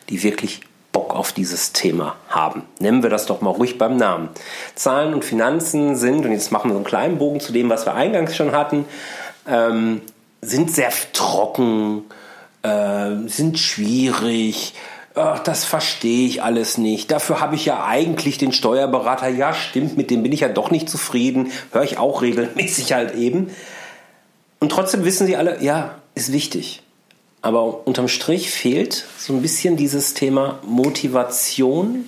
die 0.09 0.22
wirklich 0.22 0.61
Bock 0.92 1.14
auf 1.14 1.33
dieses 1.33 1.72
Thema 1.72 2.16
haben. 2.29 2.62
Nennen 2.79 3.03
wir 3.03 3.11
das 3.11 3.26
doch 3.26 3.40
mal 3.40 3.50
ruhig 3.50 3.79
beim 3.79 3.96
Namen. 3.96 4.29
Zahlen 4.74 5.14
und 5.14 5.24
Finanzen 5.24 5.96
sind, 5.96 6.24
und 6.24 6.33
jetzt 6.33 6.50
machen 6.53 6.70
wir 6.70 6.74
so 6.74 6.79
einen 6.79 6.85
kleinen 6.85 7.18
Bogen 7.18 7.40
zu 7.40 7.53
dem, 7.53 7.70
was 7.70 7.87
wir 7.87 7.94
eingangs 7.94 8.37
schon 8.37 8.53
hatten, 8.53 8.85
ähm, 9.48 10.03
sind 10.42 10.70
sehr 10.72 10.90
trocken, 11.12 12.05
äh, 12.62 13.26
sind 13.26 13.59
schwierig, 13.59 14.74
ach, 15.22 15.40
das 15.40 15.64
verstehe 15.64 16.26
ich 16.26 16.42
alles 16.42 16.78
nicht. 16.78 17.11
Dafür 17.11 17.40
habe 17.40 17.54
ich 17.54 17.64
ja 17.64 17.85
eigentlich 17.85 18.38
den 18.38 18.52
Steuerberater. 18.52 19.28
Ja, 19.28 19.54
stimmt, 19.54 19.96
mit 19.96 20.11
dem 20.11 20.22
bin 20.22 20.33
ich 20.33 20.40
ja 20.40 20.48
doch 20.48 20.70
nicht 20.70 20.88
zufrieden. 20.88 21.52
Höre 21.72 21.85
ich 21.85 21.98
auch 21.98 22.22
regelmäßig 22.22 22.92
halt 22.92 23.14
eben. 23.14 23.50
Und 24.59 24.70
trotzdem 24.72 25.04
wissen 25.04 25.26
sie 25.26 25.37
alle, 25.37 25.62
ja, 25.62 25.96
ist 26.14 26.33
wichtig. 26.33 26.83
Aber 27.42 27.87
unterm 27.87 28.09
Strich 28.09 28.50
fehlt 28.50 29.06
so 29.18 29.33
ein 29.33 29.42
bisschen 29.42 29.76
dieses 29.76 30.14
Thema 30.14 30.59
Motivation 30.62 32.04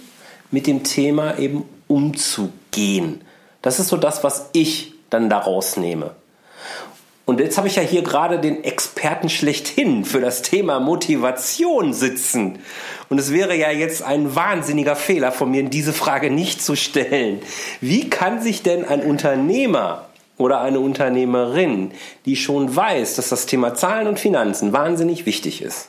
mit 0.51 0.67
dem 0.67 0.85
Thema 0.85 1.39
eben 1.39 1.65
umzugehen. 1.89 3.23
Das 3.63 3.81
ist 3.81 3.89
so 3.89 3.97
das, 3.97 4.23
was 4.25 4.51
ich 4.53 4.93
dann 5.09 5.31
daraus 5.31 5.77
nehme. 5.77 6.15
Und 7.33 7.41
jetzt 7.41 7.57
habe 7.57 7.67
ich 7.67 7.77
ja 7.77 7.83
hier 7.83 8.03
gerade 8.03 8.39
den 8.39 8.63
Experten 8.63 9.31
schlechthin 9.31 10.05
für 10.05 10.21
das 10.21 10.43
Thema 10.43 10.81
Motivation 10.81 11.95
sitzen. 11.95 12.59
Und 13.09 13.19
es 13.19 13.33
wäre 13.33 13.57
ja 13.57 13.71
jetzt 13.71 14.03
ein 14.03 14.37
wahnsinniger 14.37 14.97
Fehler 14.97 15.33
von 15.33 15.51
mir, 15.51 15.63
diese 15.63 15.95
Frage 15.95 16.31
nicht 16.31 16.63
zu 16.63 16.77
stellen. 16.77 17.41
Wie 17.81 18.11
kann 18.11 18.43
sich 18.43 18.63
denn 18.63 18.85
ein 18.85 19.01
Unternehmer 19.01 20.09
oder 20.37 20.61
eine 20.61 20.81
Unternehmerin, 20.81 21.93
die 22.27 22.37
schon 22.37 22.77
weiß, 22.77 23.17
dass 23.17 23.31
das 23.31 23.47
Thema 23.47 23.75
Zahlen 23.75 24.09
und 24.09 24.21
Finanzen 24.21 24.75
wahnsinnig 24.75 25.25
wichtig 25.25 25.63
ist, 25.63 25.89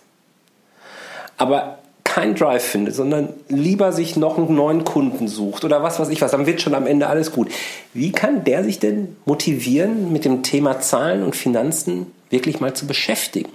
aber 1.36 1.80
keinen 2.14 2.36
Drive 2.36 2.64
findet, 2.64 2.94
sondern 2.94 3.30
lieber 3.50 3.92
sich 3.92 4.18
noch 4.18 4.38
einen 4.38 4.54
neuen 4.54 4.84
Kunden 4.84 5.28
sucht 5.28 5.66
oder 5.66 5.82
was 5.82 6.00
weiß 6.00 6.10
ich 6.10 6.22
was, 6.22 6.30
dann 6.30 6.46
wird 6.46 6.62
schon 6.62 6.76
am 6.76 6.86
Ende 6.86 7.08
alles 7.08 7.32
gut. 7.32 7.52
Wie 7.96 8.12
kann 8.12 8.44
der 8.44 8.64
sich 8.64 8.78
denn 8.78 9.16
motivieren, 9.26 10.14
mit 10.14 10.24
dem 10.24 10.44
Thema 10.44 10.80
Zahlen 10.80 11.24
und 11.24 11.36
Finanzen 11.36 12.06
wirklich 12.30 12.60
mal 12.60 12.76
zu 12.76 12.86
beschäftigen? 12.86 13.50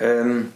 Ähm, 0.00 0.48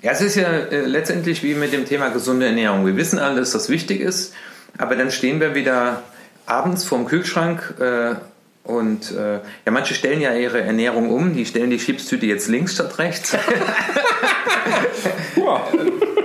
ja, 0.00 0.12
es 0.12 0.20
ist 0.20 0.36
ja 0.36 0.46
äh, 0.46 0.82
letztendlich 0.82 1.42
wie 1.42 1.54
mit 1.54 1.72
dem 1.72 1.86
Thema 1.86 2.10
gesunde 2.10 2.46
Ernährung. 2.46 2.86
Wir 2.86 2.96
wissen 2.96 3.18
alle, 3.18 3.40
dass 3.40 3.50
das 3.50 3.68
wichtig 3.68 4.00
ist, 4.00 4.32
aber 4.78 4.94
dann 4.94 5.10
stehen 5.10 5.40
wir 5.40 5.56
wieder 5.56 6.04
abends 6.46 6.84
vorm 6.84 7.06
Kühlschrank 7.06 7.74
äh, 7.80 8.14
und 8.62 9.10
äh, 9.10 9.40
ja, 9.64 9.72
manche 9.72 9.94
stellen 9.94 10.20
ja 10.20 10.34
ihre 10.34 10.60
Ernährung 10.60 11.10
um, 11.10 11.34
die 11.34 11.46
stellen 11.46 11.70
die 11.70 11.78
Chipstüte 11.78 12.26
jetzt 12.26 12.46
links 12.46 12.74
statt 12.74 13.00
rechts. 13.00 13.32
ja. 15.36 15.66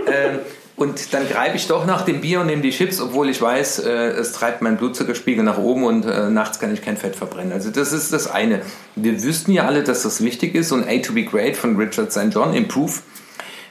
ähm, 0.05 0.39
und 0.77 1.11
dann 1.15 1.27
greife 1.27 1.57
ich 1.57 1.65
doch 1.65 1.87
nach 1.87 2.03
dem 2.03 2.21
Bier 2.21 2.39
und 2.39 2.45
nehme 2.45 2.61
die 2.61 2.69
Chips, 2.69 3.01
obwohl 3.01 3.29
ich 3.29 3.41
weiß, 3.41 3.79
äh, 3.79 3.89
es 3.89 4.31
treibt 4.31 4.61
meinen 4.61 4.77
Blutzuckerspiegel 4.77 5.43
nach 5.43 5.57
oben 5.57 5.83
und 5.83 6.05
äh, 6.05 6.29
nachts 6.29 6.59
kann 6.59 6.71
ich 6.71 6.83
kein 6.83 6.97
Fett 6.97 7.15
verbrennen. 7.15 7.51
Also 7.51 7.71
das 7.71 7.93
ist 7.93 8.13
das 8.13 8.29
eine. 8.29 8.61
Wir 8.95 9.23
wüssten 9.23 9.51
ja 9.51 9.65
alle, 9.65 9.83
dass 9.83 10.03
das 10.03 10.23
wichtig 10.23 10.53
ist 10.53 10.71
und 10.71 10.87
A 10.87 10.99
to 10.99 11.13
be 11.13 11.23
great 11.23 11.57
von 11.57 11.77
Richard 11.77 12.11
St. 12.11 12.27
John, 12.29 12.53
Improve. 12.53 12.93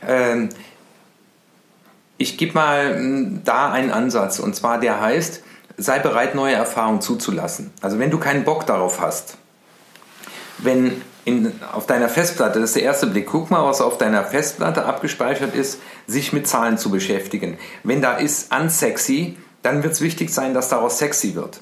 Ähm, 0.05 0.49
ich 2.19 2.37
gebe 2.39 2.55
mal 2.55 2.97
hm, 2.97 3.43
da 3.45 3.71
einen 3.71 3.93
Ansatz 3.93 4.41
und 4.41 4.57
zwar 4.57 4.81
der 4.81 5.01
heißt, 5.01 5.45
sei 5.77 6.01
bereit, 6.01 6.35
neue 6.35 6.55
Erfahrungen 6.57 7.01
zuzulassen. 7.01 7.71
Also 7.83 8.01
wenn 8.01 8.11
du 8.11 8.19
keinen 8.19 8.43
Bock 8.43 8.67
darauf 8.67 9.01
hast, 9.01 9.37
wenn 10.59 11.03
in, 11.27 11.53
auf 11.73 11.87
deiner 11.87 12.09
Festplatte, 12.09 12.61
das 12.61 12.71
ist 12.71 12.77
der 12.77 12.85
erste 12.85 13.09
Blick, 13.09 13.27
guck 13.27 13.51
mal, 13.51 13.65
was 13.65 13.81
auf 13.81 13.99
deiner 13.99 14.23
Festplatte 14.23 14.85
abgespeichert 14.85 15.57
ist, 15.57 15.81
sich 16.07 16.33
mit 16.33 16.47
Zahlen 16.47 16.79
zu 16.79 16.89
beschäftigen. 16.89 17.59
Wenn 17.83 18.01
da 18.01 18.17
ist 18.17 18.55
unsexy, 18.55 19.37
dann 19.63 19.83
wird 19.83 19.95
es 19.95 20.01
wichtig 20.01 20.31
sein, 20.31 20.55
dass 20.55 20.69
daraus 20.69 20.99
sexy 20.99 21.35
wird. 21.35 21.61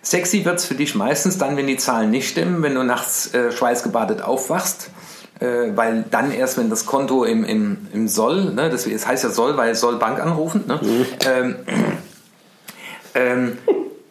Sexy 0.00 0.46
wird 0.46 0.58
es 0.58 0.64
für 0.64 0.74
dich 0.74 0.94
meistens 0.94 1.36
dann, 1.36 1.58
wenn 1.58 1.66
die 1.66 1.76
Zahlen 1.76 2.10
nicht 2.10 2.30
stimmen, 2.30 2.62
wenn 2.62 2.74
du 2.74 2.82
nachts 2.82 3.34
äh, 3.34 3.52
schweißgebadet 3.52 4.22
aufwachst, 4.22 4.88
äh, 5.38 5.76
weil 5.76 6.06
dann 6.10 6.32
erst, 6.32 6.56
wenn 6.56 6.70
das 6.70 6.86
Konto 6.86 7.24
im, 7.24 7.44
im, 7.44 7.86
im 7.92 8.08
Soll, 8.08 8.54
ne, 8.54 8.70
das, 8.70 8.84
das 8.84 9.06
heißt 9.06 9.22
ja 9.22 9.30
Soll, 9.30 9.58
weil 9.58 9.74
soll 9.74 9.96
Bank 9.98 10.18
anrufen, 10.18 10.64
ne, 10.66 10.80
mhm. 10.82 11.06
ähm, 11.26 11.56
ähm, 13.14 13.58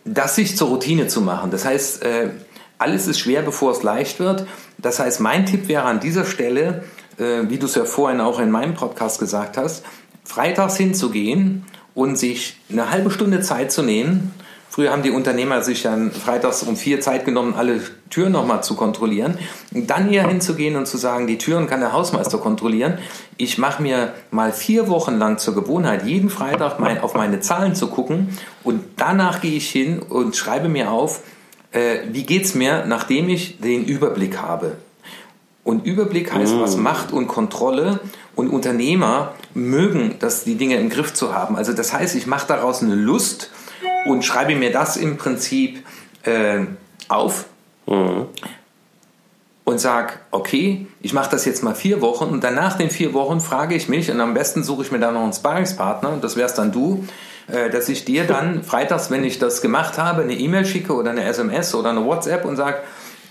das 0.05 0.35
sich 0.35 0.55
zur 0.55 0.67
Routine 0.67 1.07
zu 1.07 1.21
machen. 1.21 1.49
Das 1.49 1.65
heißt, 1.65 2.03
äh, 2.03 2.29
alles 2.83 3.07
ist 3.07 3.19
schwer, 3.19 3.41
bevor 3.41 3.71
es 3.71 3.81
leicht 3.81 4.19
wird. 4.19 4.45
Das 4.83 4.99
heißt, 4.99 5.21
mein 5.21 5.47
Tipp 5.47 5.67
wäre 5.67 5.85
an 5.85 5.99
dieser 5.99 6.25
Stelle, 6.25 6.83
äh, 7.17 7.49
wie 7.49 7.57
du 7.57 7.65
es 7.65 7.73
ja 7.73 7.85
vorhin 7.85 8.21
auch 8.21 8.39
in 8.39 8.51
meinem 8.51 8.75
Podcast 8.75 9.19
gesagt 9.19 9.57
hast, 9.57 9.83
freitags 10.23 10.77
hinzugehen 10.77 11.65
und 11.95 12.17
sich 12.17 12.57
eine 12.69 12.91
halbe 12.91 13.09
Stunde 13.09 13.41
Zeit 13.41 13.71
zu 13.71 13.81
nehmen. 13.81 14.33
Früher 14.69 14.91
haben 14.91 15.03
die 15.03 15.11
Unternehmer 15.11 15.61
sich 15.61 15.83
dann 15.83 16.11
freitags 16.11 16.63
um 16.63 16.75
vier 16.75 16.99
Zeit 16.99 17.25
genommen, 17.25 17.53
alle 17.55 17.79
Türen 18.09 18.31
nochmal 18.31 18.63
zu 18.63 18.75
kontrollieren. 18.75 19.37
Und 19.71 19.89
dann 19.89 20.09
hier 20.09 20.27
hinzugehen 20.27 20.75
und 20.75 20.87
zu 20.87 20.97
sagen, 20.97 21.27
die 21.27 21.37
Türen 21.37 21.67
kann 21.67 21.79
der 21.79 21.93
Hausmeister 21.93 22.39
kontrollieren. 22.39 22.97
Ich 23.37 23.59
mache 23.59 23.83
mir 23.83 24.13
mal 24.31 24.51
vier 24.51 24.87
Wochen 24.87 25.19
lang 25.19 25.37
zur 25.37 25.53
Gewohnheit, 25.53 26.05
jeden 26.05 26.31
Freitag 26.31 26.79
mein, 26.79 26.99
auf 26.99 27.13
meine 27.13 27.39
Zahlen 27.39 27.75
zu 27.75 27.87
gucken. 27.87 28.37
Und 28.63 28.83
danach 28.97 29.41
gehe 29.41 29.55
ich 29.55 29.69
hin 29.69 29.99
und 29.99 30.35
schreibe 30.35 30.69
mir 30.69 30.91
auf, 30.91 31.21
äh, 31.73 31.99
wie 32.11 32.23
geht 32.23 32.45
es 32.45 32.55
mir, 32.55 32.85
nachdem 32.85 33.29
ich 33.29 33.59
den 33.59 33.83
Überblick 33.85 34.41
habe. 34.41 34.77
Und 35.63 35.85
Überblick 35.85 36.33
heißt, 36.33 36.55
mm. 36.55 36.61
was 36.61 36.77
Macht 36.77 37.11
und 37.11 37.27
Kontrolle 37.27 37.99
und 38.35 38.49
Unternehmer 38.49 39.33
mögen, 39.53 40.15
das, 40.19 40.43
die 40.43 40.55
Dinge 40.55 40.77
im 40.77 40.89
Griff 40.89 41.13
zu 41.13 41.33
haben. 41.33 41.55
Also 41.55 41.73
das 41.73 41.93
heißt, 41.93 42.15
ich 42.15 42.27
mache 42.27 42.47
daraus 42.47 42.81
eine 42.81 42.95
Lust 42.95 43.51
und 44.05 44.23
schreibe 44.23 44.55
mir 44.55 44.71
das 44.71 44.97
im 44.97 45.17
Prinzip 45.17 45.85
äh, 46.23 46.65
auf 47.09 47.45
mm. 47.85 48.23
und 49.63 49.79
sage, 49.79 50.13
okay, 50.31 50.87
ich 51.01 51.13
mache 51.13 51.31
das 51.31 51.45
jetzt 51.45 51.63
mal 51.63 51.75
vier 51.75 52.01
Wochen 52.01 52.25
und 52.25 52.43
dann 52.43 52.55
nach 52.55 52.77
den 52.77 52.89
vier 52.89 53.13
Wochen 53.13 53.39
frage 53.39 53.75
ich 53.75 53.87
mich 53.87 54.11
und 54.11 54.19
am 54.19 54.33
besten 54.33 54.63
suche 54.63 54.83
ich 54.83 54.91
mir 54.91 54.99
dann 54.99 55.13
noch 55.13 55.23
einen 55.23 55.33
Sparringspartner, 55.33 56.17
das 56.21 56.35
wär's 56.35 56.53
dann 56.53 56.71
du, 56.71 57.05
dass 57.47 57.89
ich 57.89 58.05
dir 58.05 58.25
dann 58.25 58.63
freitags, 58.63 59.11
wenn 59.11 59.23
ich 59.23 59.37
das 59.37 59.61
gemacht 59.61 59.97
habe, 59.97 60.21
eine 60.21 60.33
E-Mail 60.33 60.65
schicke 60.65 60.93
oder 60.93 61.11
eine 61.11 61.25
SMS 61.25 61.75
oder 61.75 61.89
eine 61.89 62.05
WhatsApp 62.05 62.45
und 62.45 62.55
sage, 62.55 62.77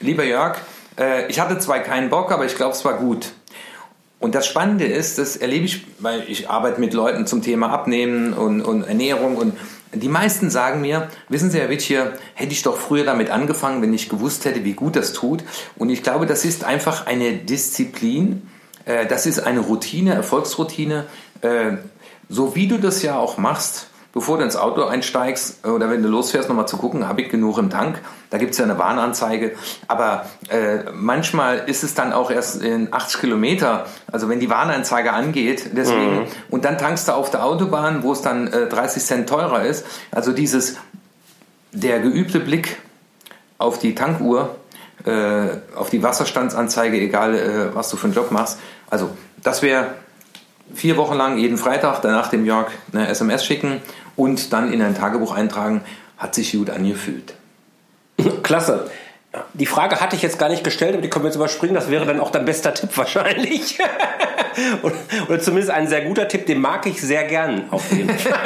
lieber 0.00 0.24
Jörg, 0.24 0.58
äh, 0.98 1.26
ich 1.28 1.40
hatte 1.40 1.58
zwar 1.58 1.80
keinen 1.80 2.10
Bock, 2.10 2.32
aber 2.32 2.44
ich 2.44 2.56
glaube, 2.56 2.72
es 2.72 2.84
war 2.84 2.94
gut. 2.94 3.32
Und 4.18 4.34
das 4.34 4.46
Spannende 4.46 4.84
ist, 4.84 5.18
das 5.18 5.36
erlebe 5.36 5.64
ich, 5.64 5.84
weil 5.98 6.24
ich 6.28 6.48
arbeite 6.48 6.80
mit 6.80 6.94
Leuten 6.94 7.26
zum 7.26 7.42
Thema 7.42 7.70
Abnehmen 7.70 8.32
und, 8.34 8.60
und 8.60 8.84
Ernährung 8.84 9.36
und 9.36 9.56
die 9.94 10.08
meisten 10.08 10.48
sagen 10.48 10.80
mir, 10.80 11.08
wissen 11.28 11.50
Sie, 11.50 11.58
Herr 11.58 11.68
Wittchier, 11.68 12.12
hätte 12.34 12.52
ich 12.52 12.62
doch 12.62 12.78
früher 12.78 13.04
damit 13.04 13.30
angefangen, 13.30 13.82
wenn 13.82 13.92
ich 13.92 14.08
gewusst 14.08 14.44
hätte, 14.46 14.64
wie 14.64 14.72
gut 14.72 14.96
das 14.96 15.12
tut. 15.12 15.44
Und 15.76 15.90
ich 15.90 16.02
glaube, 16.02 16.24
das 16.24 16.46
ist 16.46 16.64
einfach 16.64 17.06
eine 17.06 17.34
Disziplin, 17.34 18.48
äh, 18.86 19.06
das 19.06 19.26
ist 19.26 19.40
eine 19.40 19.60
Routine, 19.60 20.14
Erfolgsroutine. 20.14 21.06
So 22.28 22.54
wie 22.54 22.68
du 22.68 22.78
das 22.78 23.02
ja 23.02 23.18
auch 23.18 23.36
machst, 23.36 23.88
bevor 24.12 24.38
du 24.38 24.44
ins 24.44 24.56
Auto 24.56 24.84
einsteigst 24.84 25.66
oder 25.66 25.90
wenn 25.90 26.02
du 26.02 26.08
losfährst, 26.08 26.48
nochmal 26.48 26.68
zu 26.68 26.76
gucken, 26.76 27.08
habe 27.08 27.22
ich 27.22 27.30
genug 27.30 27.58
im 27.58 27.70
Tank. 27.70 28.00
Da 28.30 28.38
gibt 28.38 28.52
es 28.52 28.58
ja 28.58 28.64
eine 28.64 28.78
Warnanzeige. 28.78 29.52
Aber 29.88 30.26
äh, 30.48 30.90
manchmal 30.92 31.64
ist 31.66 31.82
es 31.82 31.94
dann 31.94 32.12
auch 32.12 32.30
erst 32.30 32.62
in 32.62 32.92
80 32.92 33.20
Kilometer, 33.20 33.86
also 34.10 34.28
wenn 34.28 34.40
die 34.40 34.50
Warnanzeige 34.50 35.12
angeht, 35.12 35.70
deswegen, 35.72 36.20
mhm. 36.20 36.26
und 36.50 36.64
dann 36.64 36.78
tankst 36.78 37.08
du 37.08 37.12
auf 37.12 37.30
der 37.30 37.44
Autobahn, 37.44 38.02
wo 38.02 38.12
es 38.12 38.22
dann 38.22 38.48
äh, 38.48 38.68
30 38.68 39.02
Cent 39.02 39.28
teurer 39.28 39.64
ist. 39.64 39.86
Also 40.10 40.32
dieses, 40.32 40.76
der 41.72 42.00
geübte 42.00 42.40
Blick 42.40 42.78
auf 43.58 43.78
die 43.78 43.94
Tankuhr, 43.94 44.56
äh, 45.04 45.48
auf 45.74 45.90
die 45.90 46.02
Wasserstandsanzeige, 46.02 46.98
egal 46.98 47.34
äh, 47.34 47.74
was 47.74 47.88
du 47.88 47.96
für 47.96 48.04
einen 48.04 48.14
Job 48.14 48.30
machst. 48.30 48.58
Also 48.90 49.10
das 49.42 49.62
wäre 49.62 49.94
vier 50.74 50.96
Wochen 50.96 51.14
lang 51.14 51.38
jeden 51.38 51.58
Freitag 51.58 52.00
danach 52.02 52.28
dem 52.28 52.44
Jörg 52.44 52.68
eine 52.92 53.08
SMS 53.08 53.44
schicken 53.44 53.80
und 54.16 54.52
dann 54.52 54.72
in 54.72 54.82
ein 54.82 54.96
Tagebuch 54.96 55.32
eintragen, 55.32 55.82
hat 56.18 56.34
sich 56.34 56.52
gut 56.52 56.70
angefühlt. 56.70 57.34
Klasse. 58.42 58.90
Die 59.54 59.64
Frage 59.64 60.00
hatte 60.00 60.14
ich 60.14 60.20
jetzt 60.20 60.38
gar 60.38 60.50
nicht 60.50 60.62
gestellt, 60.62 60.92
aber 60.92 61.00
die 61.00 61.08
können 61.08 61.24
wir 61.24 61.28
jetzt 61.28 61.36
überspringen. 61.36 61.74
Das 61.74 61.90
wäre 61.90 62.04
dann 62.04 62.20
auch 62.20 62.30
dein 62.30 62.44
bester 62.44 62.74
Tipp 62.74 62.90
wahrscheinlich. 62.96 63.78
Oder 65.28 65.40
zumindest 65.40 65.70
ein 65.70 65.88
sehr 65.88 66.02
guter 66.02 66.28
Tipp, 66.28 66.44
den 66.44 66.60
mag 66.60 66.84
ich 66.86 67.00
sehr 67.00 67.24
gern 67.24 67.64
auf 67.70 67.90
jeden 67.90 68.10
Fall. 68.10 68.38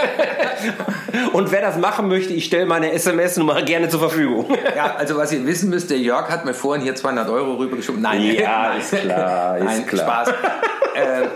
Und 1.32 1.50
wer 1.50 1.60
das 1.60 1.76
machen 1.78 2.08
möchte, 2.08 2.32
ich 2.32 2.44
stelle 2.44 2.66
meine 2.66 2.92
SMS-Nummer 2.92 3.62
gerne 3.62 3.88
zur 3.88 3.98
Verfügung. 4.00 4.46
Ja, 4.76 4.94
also 4.94 5.16
was 5.16 5.32
ihr 5.32 5.44
wissen 5.44 5.70
müsst, 5.70 5.90
der 5.90 5.98
Jörg 5.98 6.30
hat 6.30 6.44
mir 6.44 6.54
vorhin 6.54 6.84
hier 6.84 6.94
200 6.94 7.28
Euro 7.28 7.54
rübergeschoben. 7.54 8.00
Nein, 8.00 8.22
ja, 8.22 8.74
ist 8.74 8.92
klar, 8.92 9.58
ist 9.58 9.64
Nein, 9.64 9.86
klar. 9.86 10.26
Spaß. 10.26 10.34
Äh, 10.94 11.26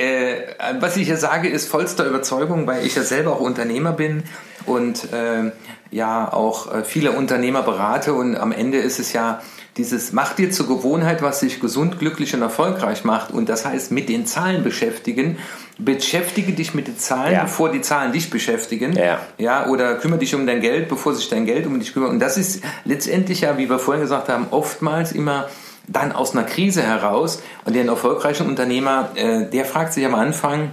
äh, 0.00 0.56
was 0.80 0.96
ich 0.96 1.06
hier 1.06 1.16
sage, 1.16 1.48
ist 1.48 1.68
vollster 1.68 2.06
Überzeugung, 2.06 2.66
weil 2.66 2.84
ich 2.86 2.94
ja 2.94 3.02
selber 3.02 3.32
auch 3.32 3.40
Unternehmer 3.40 3.92
bin 3.92 4.24
und 4.66 5.12
äh, 5.12 5.52
ja 5.90 6.32
auch 6.32 6.72
äh, 6.72 6.84
viele 6.84 7.12
Unternehmer 7.12 7.62
berate 7.62 8.14
und 8.14 8.36
am 8.36 8.52
Ende 8.52 8.78
ist 8.78 8.98
es 8.98 9.12
ja 9.12 9.40
dieses 9.76 10.12
mach 10.12 10.34
dir 10.34 10.50
zur 10.50 10.66
Gewohnheit, 10.66 11.22
was 11.22 11.40
dich 11.40 11.60
gesund, 11.60 11.98
glücklich 11.98 12.34
und 12.34 12.42
erfolgreich 12.42 13.04
macht 13.04 13.30
und 13.30 13.48
das 13.48 13.64
heißt 13.64 13.92
mit 13.92 14.08
den 14.08 14.26
Zahlen 14.26 14.64
beschäftigen. 14.64 15.38
Beschäftige 15.78 16.52
dich 16.52 16.74
mit 16.74 16.88
den 16.88 16.98
Zahlen, 16.98 17.32
ja. 17.32 17.42
bevor 17.44 17.70
die 17.70 17.80
Zahlen 17.80 18.12
dich 18.12 18.28
beschäftigen. 18.28 18.92
Ja. 18.92 19.20
ja. 19.38 19.66
Oder 19.66 19.94
kümmere 19.94 20.18
dich 20.18 20.34
um 20.34 20.46
dein 20.46 20.60
Geld, 20.60 20.88
bevor 20.88 21.14
sich 21.14 21.30
dein 21.30 21.46
Geld 21.46 21.66
um 21.66 21.78
dich 21.78 21.94
kümmert. 21.94 22.10
Und 22.10 22.18
das 22.18 22.36
ist 22.36 22.62
letztendlich 22.84 23.42
ja, 23.42 23.56
wie 23.56 23.70
wir 23.70 23.78
vorhin 23.78 24.02
gesagt 24.02 24.28
haben, 24.28 24.48
oftmals 24.50 25.12
immer 25.12 25.48
dann 25.90 26.12
aus 26.12 26.32
einer 26.32 26.44
Krise 26.44 26.82
heraus. 26.82 27.42
Und 27.64 27.74
der 27.74 27.84
erfolgreiche 27.84 28.44
Unternehmer, 28.44 29.10
äh, 29.16 29.46
der 29.50 29.64
fragt 29.64 29.92
sich 29.92 30.06
am 30.06 30.14
Anfang, 30.14 30.72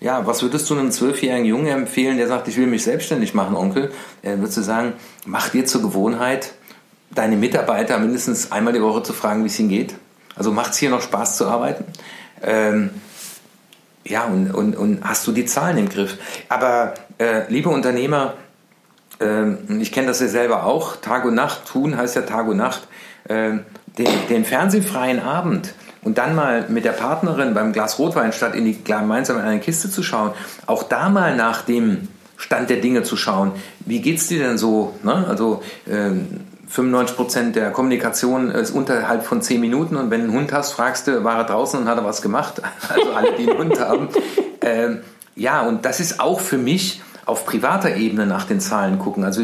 ja, 0.00 0.26
was 0.26 0.42
würdest 0.42 0.68
du 0.70 0.78
einem 0.78 0.90
zwölfjährigen 0.90 1.44
Jungen 1.44 1.66
empfehlen, 1.66 2.16
der 2.16 2.26
sagt, 2.26 2.48
ich 2.48 2.56
will 2.56 2.66
mich 2.66 2.84
selbstständig 2.84 3.34
machen, 3.34 3.54
Onkel? 3.54 3.90
Äh, 4.22 4.38
würdest 4.38 4.56
du 4.56 4.62
sagen, 4.62 4.94
mach 5.26 5.48
dir 5.50 5.66
zur 5.66 5.82
Gewohnheit, 5.82 6.52
deine 7.10 7.36
Mitarbeiter 7.36 7.98
mindestens 7.98 8.52
einmal 8.52 8.72
die 8.72 8.82
Woche 8.82 9.02
zu 9.02 9.12
fragen, 9.12 9.42
wie 9.42 9.48
es 9.48 9.58
ihnen 9.58 9.68
geht? 9.68 9.94
Also 10.36 10.52
macht 10.52 10.72
es 10.72 10.78
hier 10.78 10.90
noch 10.90 11.02
Spaß 11.02 11.36
zu 11.36 11.48
arbeiten? 11.48 11.84
Ähm, 12.42 12.90
ja, 14.04 14.24
und, 14.24 14.52
und, 14.52 14.76
und 14.76 15.04
hast 15.04 15.26
du 15.26 15.32
die 15.32 15.44
Zahlen 15.44 15.76
im 15.76 15.88
Griff? 15.88 16.16
Aber 16.48 16.94
äh, 17.18 17.42
liebe 17.48 17.68
Unternehmer, 17.68 18.34
äh, 19.20 19.52
ich 19.80 19.92
kenne 19.92 20.06
das 20.06 20.20
ja 20.20 20.28
selber 20.28 20.64
auch, 20.64 20.96
Tag 20.96 21.26
und 21.26 21.34
Nacht, 21.34 21.66
tun 21.66 21.96
heißt 21.96 22.16
ja 22.16 22.22
Tag 22.22 22.48
und 22.48 22.56
Nacht. 22.56 22.88
Den, 24.00 24.08
den 24.28 24.44
fernsehfreien 24.44 25.20
Abend 25.20 25.74
und 26.02 26.18
dann 26.18 26.34
mal 26.34 26.64
mit 26.68 26.84
der 26.84 26.92
Partnerin 26.92 27.54
beim 27.54 27.72
Glas 27.72 27.98
Rotwein 27.98 28.32
statt 28.32 28.54
in 28.54 28.64
die 28.64 28.82
gemeinsam 28.82 29.36
in 29.38 29.42
eine 29.42 29.60
Kiste 29.60 29.90
zu 29.90 30.02
schauen, 30.02 30.32
auch 30.66 30.82
da 30.82 31.08
mal 31.08 31.36
nach 31.36 31.62
dem 31.62 32.08
Stand 32.36 32.70
der 32.70 32.78
Dinge 32.78 33.02
zu 33.02 33.16
schauen. 33.16 33.52
Wie 33.80 34.00
geht's 34.00 34.26
dir 34.28 34.38
denn 34.38 34.56
so? 34.56 34.94
Ne? 35.02 35.26
Also 35.28 35.62
ähm, 35.86 36.40
95 36.68 37.16
Prozent 37.16 37.56
der 37.56 37.70
Kommunikation 37.70 38.50
ist 38.50 38.70
unterhalb 38.70 39.24
von 39.24 39.42
10 39.42 39.60
Minuten 39.60 39.96
und 39.96 40.10
wenn 40.10 40.20
du 40.20 40.28
einen 40.28 40.36
Hund 40.36 40.52
hast, 40.52 40.72
fragst 40.72 41.06
du, 41.06 41.22
war 41.24 41.36
er 41.36 41.44
draußen 41.44 41.80
und 41.80 41.88
hat 41.88 41.98
er 41.98 42.04
was 42.04 42.22
gemacht? 42.22 42.62
Also 42.88 43.12
alle, 43.12 43.32
die 43.32 43.48
einen 43.48 43.58
Hund 43.58 43.80
haben. 43.80 44.08
Ähm, 44.62 45.00
ja, 45.36 45.60
und 45.62 45.84
das 45.84 46.00
ist 46.00 46.20
auch 46.20 46.40
für 46.40 46.58
mich 46.58 47.02
auf 47.26 47.44
privater 47.44 47.96
Ebene 47.96 48.26
nach 48.26 48.44
den 48.44 48.60
Zahlen 48.60 48.98
gucken. 48.98 49.24
Also 49.24 49.42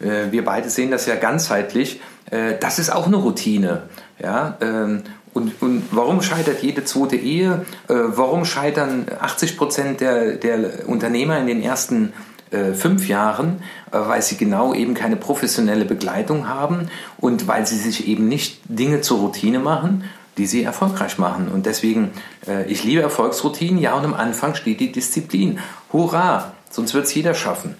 äh, 0.00 0.30
wir 0.30 0.44
beide 0.44 0.68
sehen 0.68 0.90
das 0.90 1.06
ja 1.06 1.16
ganzheitlich. 1.16 2.00
Äh, 2.34 2.58
das 2.58 2.78
ist 2.78 2.90
auch 2.90 3.06
eine 3.06 3.16
Routine. 3.16 3.82
Ja? 4.20 4.56
Ähm, 4.60 5.02
und, 5.32 5.60
und 5.62 5.84
warum 5.90 6.22
scheitert 6.22 6.62
jede 6.62 6.84
zweite 6.84 7.16
Ehe? 7.16 7.64
Äh, 7.88 7.94
warum 7.94 8.44
scheitern 8.44 9.06
80 9.20 9.56
Prozent 9.56 10.00
der, 10.00 10.36
der 10.36 10.88
Unternehmer 10.88 11.38
in 11.38 11.46
den 11.46 11.62
ersten 11.62 12.12
äh, 12.50 12.72
fünf 12.72 13.08
Jahren? 13.08 13.62
Äh, 13.90 13.98
weil 13.98 14.22
sie 14.22 14.36
genau 14.36 14.74
eben 14.74 14.94
keine 14.94 15.16
professionelle 15.16 15.84
Begleitung 15.84 16.48
haben 16.48 16.88
und 17.18 17.46
weil 17.46 17.66
sie 17.66 17.78
sich 17.78 18.08
eben 18.08 18.28
nicht 18.28 18.60
Dinge 18.64 19.00
zur 19.00 19.18
Routine 19.20 19.58
machen, 19.58 20.04
die 20.36 20.46
sie 20.46 20.64
erfolgreich 20.64 21.18
machen. 21.18 21.48
Und 21.48 21.66
deswegen, 21.66 22.10
äh, 22.46 22.66
ich 22.66 22.82
liebe 22.84 23.02
Erfolgsroutinen, 23.02 23.78
ja, 23.78 23.94
und 23.94 24.04
am 24.04 24.14
Anfang 24.14 24.54
steht 24.54 24.80
die 24.80 24.92
Disziplin. 24.92 25.60
Hurra! 25.92 26.52
Sonst 26.70 26.92
wird 26.92 27.04
es 27.04 27.14
jeder 27.14 27.34
schaffen. 27.34 27.76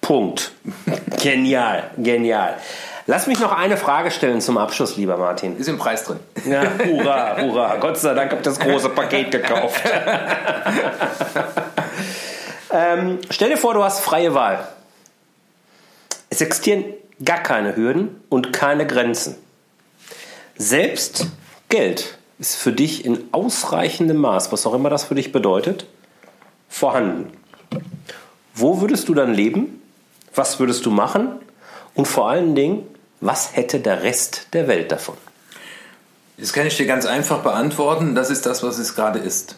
Punkt. 0.00 0.52
genial, 1.22 1.90
genial. 1.96 2.56
Lass 3.06 3.26
mich 3.26 3.38
noch 3.38 3.52
eine 3.52 3.76
Frage 3.76 4.10
stellen 4.10 4.40
zum 4.40 4.56
Abschluss, 4.56 4.96
lieber 4.96 5.18
Martin. 5.18 5.58
Ist 5.58 5.68
im 5.68 5.76
Preis 5.76 6.04
drin. 6.04 6.20
Ja, 6.46 6.62
hurra, 6.86 7.36
hurra. 7.38 7.76
Gott 7.76 7.98
sei 7.98 8.14
Dank 8.14 8.30
habe 8.30 8.40
ich 8.40 8.44
das 8.44 8.58
große 8.58 8.88
Paket 8.90 9.30
gekauft. 9.30 9.82
ähm, 12.72 13.18
stell 13.28 13.50
dir 13.50 13.58
vor, 13.58 13.74
du 13.74 13.84
hast 13.84 14.00
freie 14.00 14.32
Wahl. 14.32 14.66
Es 16.30 16.40
existieren 16.40 16.84
gar 17.22 17.42
keine 17.42 17.76
Hürden 17.76 18.22
und 18.30 18.54
keine 18.54 18.86
Grenzen. 18.86 19.36
Selbst 20.56 21.26
Geld 21.68 22.16
ist 22.38 22.56
für 22.56 22.72
dich 22.72 23.04
in 23.04 23.28
ausreichendem 23.32 24.16
Maß, 24.16 24.50
was 24.50 24.66
auch 24.66 24.72
immer 24.72 24.88
das 24.88 25.04
für 25.04 25.14
dich 25.14 25.30
bedeutet, 25.30 25.86
vorhanden. 26.70 27.36
Wo 28.54 28.80
würdest 28.80 29.08
du 29.08 29.14
dann 29.14 29.34
leben? 29.34 29.82
Was 30.34 30.58
würdest 30.58 30.86
du 30.86 30.90
machen? 30.90 31.40
Und 31.94 32.08
vor 32.08 32.28
allen 32.28 32.54
Dingen, 32.54 32.86
was 33.20 33.56
hätte 33.56 33.80
der 33.80 34.02
Rest 34.02 34.48
der 34.52 34.68
Welt 34.68 34.92
davon? 34.92 35.16
Das 36.36 36.52
kann 36.52 36.66
ich 36.66 36.76
dir 36.76 36.86
ganz 36.86 37.06
einfach 37.06 37.40
beantworten. 37.42 38.14
Das 38.14 38.30
ist 38.30 38.46
das, 38.46 38.62
was 38.62 38.78
es 38.78 38.94
gerade 38.94 39.18
ist. 39.18 39.56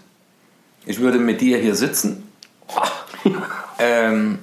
Ich 0.84 1.00
würde 1.00 1.18
mit 1.18 1.40
dir 1.40 1.58
hier 1.58 1.74
sitzen. 1.74 2.30
ähm, 3.78 4.38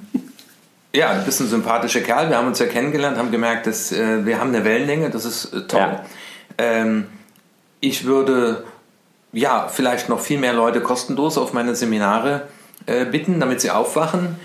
ja, 0.93 1.15
du 1.15 1.25
bist 1.25 1.39
ein 1.41 1.47
sympathischer 1.47 2.01
Kerl. 2.01 2.29
Wir 2.29 2.37
haben 2.37 2.47
uns 2.47 2.59
ja 2.59 2.65
kennengelernt, 2.65 3.17
haben 3.17 3.31
gemerkt, 3.31 3.67
dass 3.67 3.91
äh, 3.91 4.25
wir 4.25 4.39
haben 4.39 4.49
eine 4.49 4.65
Wellenlänge. 4.65 5.09
Das 5.09 5.25
ist 5.25 5.53
äh, 5.53 5.67
toll. 5.67 5.79
Ja. 5.79 6.03
Ähm, 6.57 7.07
ich 7.79 8.05
würde 8.05 8.63
ja 9.31 9.67
vielleicht 9.67 10.09
noch 10.09 10.19
viel 10.19 10.39
mehr 10.39 10.53
Leute 10.53 10.81
kostenlos 10.81 11.37
auf 11.37 11.53
meine 11.53 11.75
Seminare 11.75 12.47
äh, 12.85 13.05
bitten, 13.05 13.39
damit 13.39 13.61
sie 13.61 13.71
aufwachen. 13.71 14.39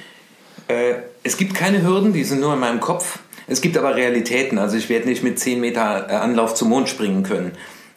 Äh, 0.69 0.95
es 1.23 1.37
gibt 1.37 1.55
keine 1.55 1.83
Hürden, 1.83 2.13
die 2.13 2.25
sind 2.25 2.41
nur 2.41 2.55
in 2.55 2.61
meinem 2.61 2.81
Kopf. 2.81 3.19
Es 3.49 3.61
gibt 3.61 3.77
aber 3.77 3.97
Realitäten. 3.97 4.59
Also 4.59 4.77
ich 4.77 4.89
werde 4.89 5.09
nicht 5.09 5.23
mit 5.23 5.39
10 5.39 5.61
Meter 5.61 6.07
äh, 6.09 6.13
Anlauf 6.13 6.55
zum 6.55 6.69
Mond 6.69 6.89
springen 6.89 7.23
können. 7.23 7.53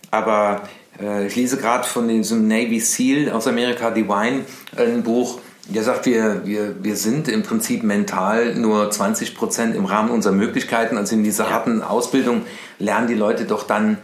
Aber 0.09 0.63
äh, 0.99 1.27
ich 1.27 1.35
lese 1.35 1.57
gerade 1.57 1.87
von 1.87 2.07
diesem 2.07 2.47
Navy 2.47 2.79
SEAL 2.79 3.31
aus 3.31 3.47
Amerika, 3.47 3.91
Divine, 3.91 4.45
ein 4.77 5.03
Buch, 5.03 5.39
der 5.67 5.83
sagt, 5.83 6.05
wir, 6.05 6.41
wir, 6.45 6.83
wir 6.83 6.95
sind 6.95 7.27
im 7.27 7.43
Prinzip 7.43 7.83
mental 7.83 8.55
nur 8.55 8.89
20 8.89 9.35
Prozent 9.35 9.75
im 9.75 9.85
Rahmen 9.85 10.09
unserer 10.09 10.33
Möglichkeiten. 10.33 10.97
Also 10.97 11.15
in 11.15 11.23
dieser 11.23 11.49
harten 11.49 11.81
Ausbildung 11.81 12.43
lernen 12.79 13.07
die 13.07 13.13
Leute 13.13 13.45
doch 13.45 13.63
dann, 13.63 13.97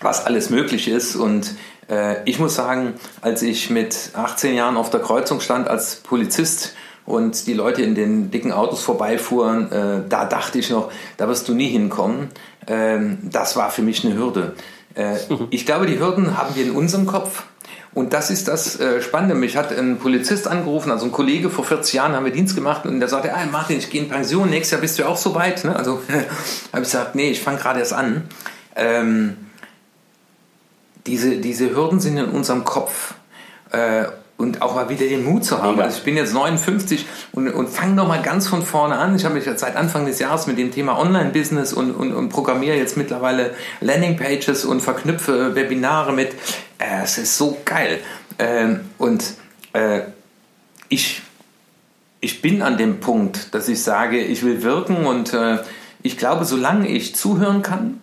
was 0.00 0.26
alles 0.26 0.50
möglich 0.50 0.88
ist. 0.88 1.16
Und 1.16 1.54
äh, 1.88 2.16
ich 2.24 2.38
muss 2.38 2.54
sagen, 2.54 2.94
als 3.20 3.42
ich 3.42 3.70
mit 3.70 4.10
18 4.14 4.54
Jahren 4.54 4.76
auf 4.76 4.90
der 4.90 5.00
Kreuzung 5.00 5.40
stand 5.40 5.68
als 5.68 5.96
Polizist, 5.96 6.74
und 7.08 7.46
die 7.46 7.54
Leute 7.54 7.80
in 7.82 7.94
den 7.94 8.30
dicken 8.30 8.52
Autos 8.52 8.82
vorbeifuhren, 8.82 9.72
äh, 9.72 10.02
da 10.06 10.26
dachte 10.26 10.58
ich 10.58 10.68
noch, 10.68 10.92
da 11.16 11.26
wirst 11.26 11.48
du 11.48 11.54
nie 11.54 11.68
hinkommen. 11.68 12.28
Ähm, 12.66 13.18
das 13.22 13.56
war 13.56 13.70
für 13.70 13.80
mich 13.80 14.04
eine 14.04 14.14
Hürde. 14.14 14.54
Äh, 14.94 15.14
mhm. 15.30 15.46
Ich 15.48 15.64
glaube, 15.64 15.86
die 15.86 15.98
Hürden 15.98 16.36
haben 16.36 16.54
wir 16.54 16.64
in 16.64 16.72
unserem 16.72 17.06
Kopf. 17.06 17.44
Und 17.94 18.12
das 18.12 18.30
ist 18.30 18.46
das 18.46 18.78
äh, 18.78 19.00
Spannende. 19.00 19.34
Mich 19.34 19.56
hat 19.56 19.72
ein 19.72 19.98
Polizist 19.98 20.46
angerufen, 20.46 20.90
also 20.92 21.06
ein 21.06 21.12
Kollege, 21.12 21.48
vor 21.48 21.64
40 21.64 21.94
Jahren 21.94 22.12
haben 22.12 22.26
wir 22.26 22.32
Dienst 22.32 22.54
gemacht 22.54 22.84
und 22.84 23.00
der 23.00 23.08
sagte, 23.08 23.34
ah, 23.34 23.46
Martin, 23.50 23.78
ich 23.78 23.88
gehe 23.88 24.02
in 24.02 24.10
Pension, 24.10 24.50
nächstes 24.50 24.72
Jahr 24.72 24.80
bist 24.82 24.98
du 24.98 25.08
auch 25.08 25.16
so 25.16 25.34
weit. 25.34 25.64
Ne? 25.64 25.74
Also 25.74 26.02
habe 26.72 26.82
ich 26.82 26.90
gesagt, 26.90 27.14
nee, 27.14 27.30
ich 27.30 27.40
fange 27.40 27.56
gerade 27.56 27.80
erst 27.80 27.94
an. 27.94 28.24
Ähm, 28.76 29.38
diese, 31.06 31.38
diese 31.38 31.74
Hürden 31.74 32.00
sind 32.00 32.18
in 32.18 32.26
unserem 32.26 32.64
Kopf. 32.64 33.14
Äh, 33.72 34.04
und 34.38 34.62
auch 34.62 34.74
mal 34.74 34.88
wieder 34.88 35.06
den 35.06 35.24
Mut 35.24 35.44
zu 35.44 35.60
haben. 35.60 35.78
Also 35.80 35.98
ich 35.98 36.04
bin 36.04 36.16
jetzt 36.16 36.32
59 36.32 37.06
und, 37.32 37.48
und 37.48 37.68
fange 37.68 37.94
nochmal 37.94 38.22
ganz 38.22 38.46
von 38.48 38.62
vorne 38.62 38.96
an. 38.96 39.14
Ich 39.16 39.24
habe 39.24 39.34
mich 39.34 39.44
seit 39.44 39.76
Anfang 39.76 40.06
des 40.06 40.20
Jahres 40.20 40.46
mit 40.46 40.56
dem 40.56 40.70
Thema 40.70 40.98
Online-Business 40.98 41.72
und, 41.74 41.90
und, 41.90 42.14
und 42.14 42.30
programmiere 42.30 42.76
jetzt 42.76 42.96
mittlerweile 42.96 43.54
Landing-Pages 43.80 44.64
und 44.64 44.80
verknüpfe 44.80 45.54
Webinare 45.54 46.12
mit. 46.12 46.32
Äh, 46.78 47.02
es 47.02 47.18
ist 47.18 47.36
so 47.36 47.58
geil. 47.64 47.98
Ähm, 48.38 48.80
und 48.96 49.34
äh, 49.74 50.02
ich 50.88 51.22
ich 52.20 52.42
bin 52.42 52.62
an 52.62 52.78
dem 52.78 53.00
Punkt, 53.00 53.54
dass 53.54 53.68
ich 53.68 53.82
sage, 53.82 54.20
ich 54.20 54.42
will 54.42 54.62
wirken 54.62 55.06
und 55.06 55.34
äh, 55.34 55.58
ich 56.02 56.16
glaube, 56.16 56.44
solange 56.44 56.88
ich 56.88 57.14
zuhören 57.14 57.62
kann, 57.62 58.00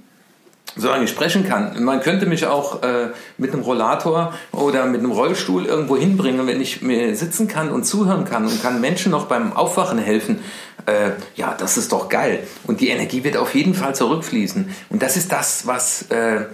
solange 0.76 1.06
ich 1.06 1.10
sprechen 1.10 1.48
kann, 1.48 1.84
man 1.84 2.02
könnte 2.02 2.26
mich 2.26 2.46
auch 2.46 2.84
äh, 2.84 3.10
mit 3.38 3.54
einem 3.54 3.64
Rollator 3.64 4.34
oder 4.52 4.86
mit 4.86 5.00
einem 5.00 5.12
Rollstuhl 5.12 5.66
irgendwo 5.66 5.98
hinbringen, 5.98 6.46
wenn 6.48 6.62
ich 6.62 6.82
mir 6.82 7.16
sitzen 7.16 7.48
kann 7.48 7.70
und 7.70 7.86
zuhören 7.86 8.26
kann 8.26 8.46
und 8.46 8.62
kann 8.62 8.82
Menschen 8.82 9.12
noch 9.12 9.26
beim 9.26 9.54
Aufwachen 9.54 10.00
helfen, 10.00 10.40
äh, 10.86 11.12
ja, 11.36 11.56
das 11.58 11.78
ist 11.78 11.92
doch 11.92 12.10
geil. 12.10 12.46
Und 12.68 12.82
die 12.82 12.90
Energie 12.90 13.24
wird 13.24 13.38
auf 13.38 13.56
jeden 13.56 13.74
Fall 13.74 13.96
zurückfließen. 13.96 14.70
Und 14.90 15.02
das 15.02 15.18
ist 15.18 15.32
das, 15.32 15.66
was 15.66 16.04
äh, 16.10 16.46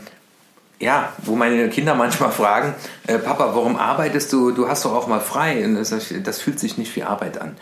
ja, 0.81 1.13
wo 1.23 1.35
meine 1.35 1.69
Kinder 1.69 1.95
manchmal 1.95 2.31
fragen, 2.31 2.73
äh, 3.07 3.17
Papa, 3.17 3.51
warum 3.53 3.77
arbeitest 3.77 4.33
du? 4.33 4.51
Du 4.51 4.67
hast 4.67 4.83
doch 4.85 4.93
auch 4.93 5.07
mal 5.07 5.19
frei. 5.19 5.63
Und 5.63 5.75
das, 5.75 5.93
das 6.23 6.41
fühlt 6.41 6.59
sich 6.59 6.77
nicht 6.77 6.95
wie 6.95 7.03
Arbeit 7.03 7.39
an. 7.39 7.55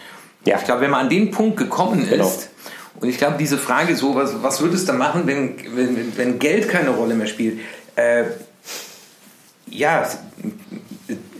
Ja. 0.45 0.57
Ich 0.57 0.63
glaube, 0.63 0.81
wenn 0.81 0.91
man 0.91 1.01
an 1.01 1.09
den 1.09 1.31
Punkt 1.31 1.57
gekommen 1.57 2.07
genau. 2.09 2.25
ist, 2.25 2.48
und 3.01 3.07
ich 3.07 3.17
glaube, 3.17 3.37
diese 3.37 3.57
Frage 3.57 3.95
so, 3.95 4.15
was, 4.15 4.43
was 4.43 4.61
würdest 4.61 4.89
du 4.89 4.93
machen, 4.93 5.23
wenn, 5.25 5.55
wenn, 5.75 6.17
wenn 6.17 6.39
Geld 6.39 6.67
keine 6.67 6.89
Rolle 6.89 7.15
mehr 7.15 7.27
spielt? 7.27 7.59
Äh, 7.95 8.25
ja, 9.67 10.07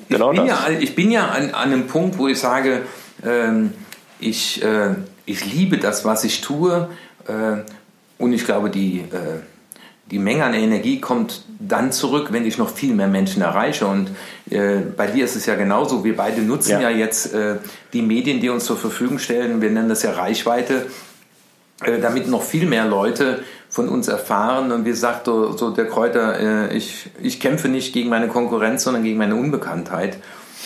genau 0.07 0.31
ich, 0.31 0.39
bin 0.39 0.47
ja, 0.47 0.69
ich 0.79 0.95
bin 0.95 1.11
ja 1.11 1.27
an, 1.27 1.51
an 1.51 1.73
einem 1.73 1.87
Punkt, 1.87 2.17
wo 2.17 2.27
ich 2.27 2.39
sage, 2.39 2.83
ähm, 3.25 3.73
ich, 4.19 4.63
äh, 4.63 4.95
ich 5.25 5.51
liebe 5.51 5.77
das, 5.77 6.05
was 6.05 6.23
ich 6.23 6.41
tue. 6.41 6.89
Äh, 7.27 7.63
und 8.17 8.33
ich 8.33 8.45
glaube, 8.45 8.69
die, 8.69 8.99
äh, 8.99 9.41
die 10.11 10.19
Menge 10.19 10.43
an 10.43 10.53
Energie 10.53 10.99
kommt 10.99 11.43
dann 11.59 11.91
zurück, 11.91 12.29
wenn 12.31 12.45
ich 12.45 12.57
noch 12.57 12.69
viel 12.69 12.93
mehr 12.93 13.07
Menschen 13.07 13.41
erreiche. 13.41 13.85
Und 13.85 14.11
äh, 14.49 14.77
bei 14.95 15.07
dir 15.07 15.25
ist 15.25 15.35
es 15.35 15.45
ja 15.45 15.55
genauso. 15.55 16.03
Wir 16.03 16.15
beide 16.15 16.41
nutzen 16.41 16.71
ja, 16.71 16.89
ja 16.89 16.89
jetzt 16.89 17.33
äh, 17.33 17.57
die 17.93 18.01
Medien, 18.01 18.39
die 18.39 18.49
uns 18.49 18.65
zur 18.65 18.77
Verfügung 18.77 19.19
stellen. 19.19 19.61
Wir 19.61 19.69
nennen 19.71 19.89
das 19.89 20.03
ja 20.03 20.11
Reichweite, 20.11 20.87
damit 22.01 22.27
noch 22.27 22.43
viel 22.43 22.65
mehr 22.65 22.85
Leute 22.85 23.43
von 23.69 23.87
uns 23.87 24.07
erfahren. 24.07 24.71
Und 24.71 24.85
wie 24.85 24.93
sagt 24.93 25.25
so, 25.25 25.55
so 25.55 25.69
der 25.69 25.87
Kräuter, 25.87 26.69
äh, 26.69 26.75
ich, 26.75 27.09
ich 27.21 27.39
kämpfe 27.39 27.69
nicht 27.69 27.93
gegen 27.93 28.09
meine 28.09 28.27
Konkurrenz, 28.27 28.83
sondern 28.83 29.03
gegen 29.03 29.17
meine 29.17 29.35
Unbekanntheit. 29.35 30.17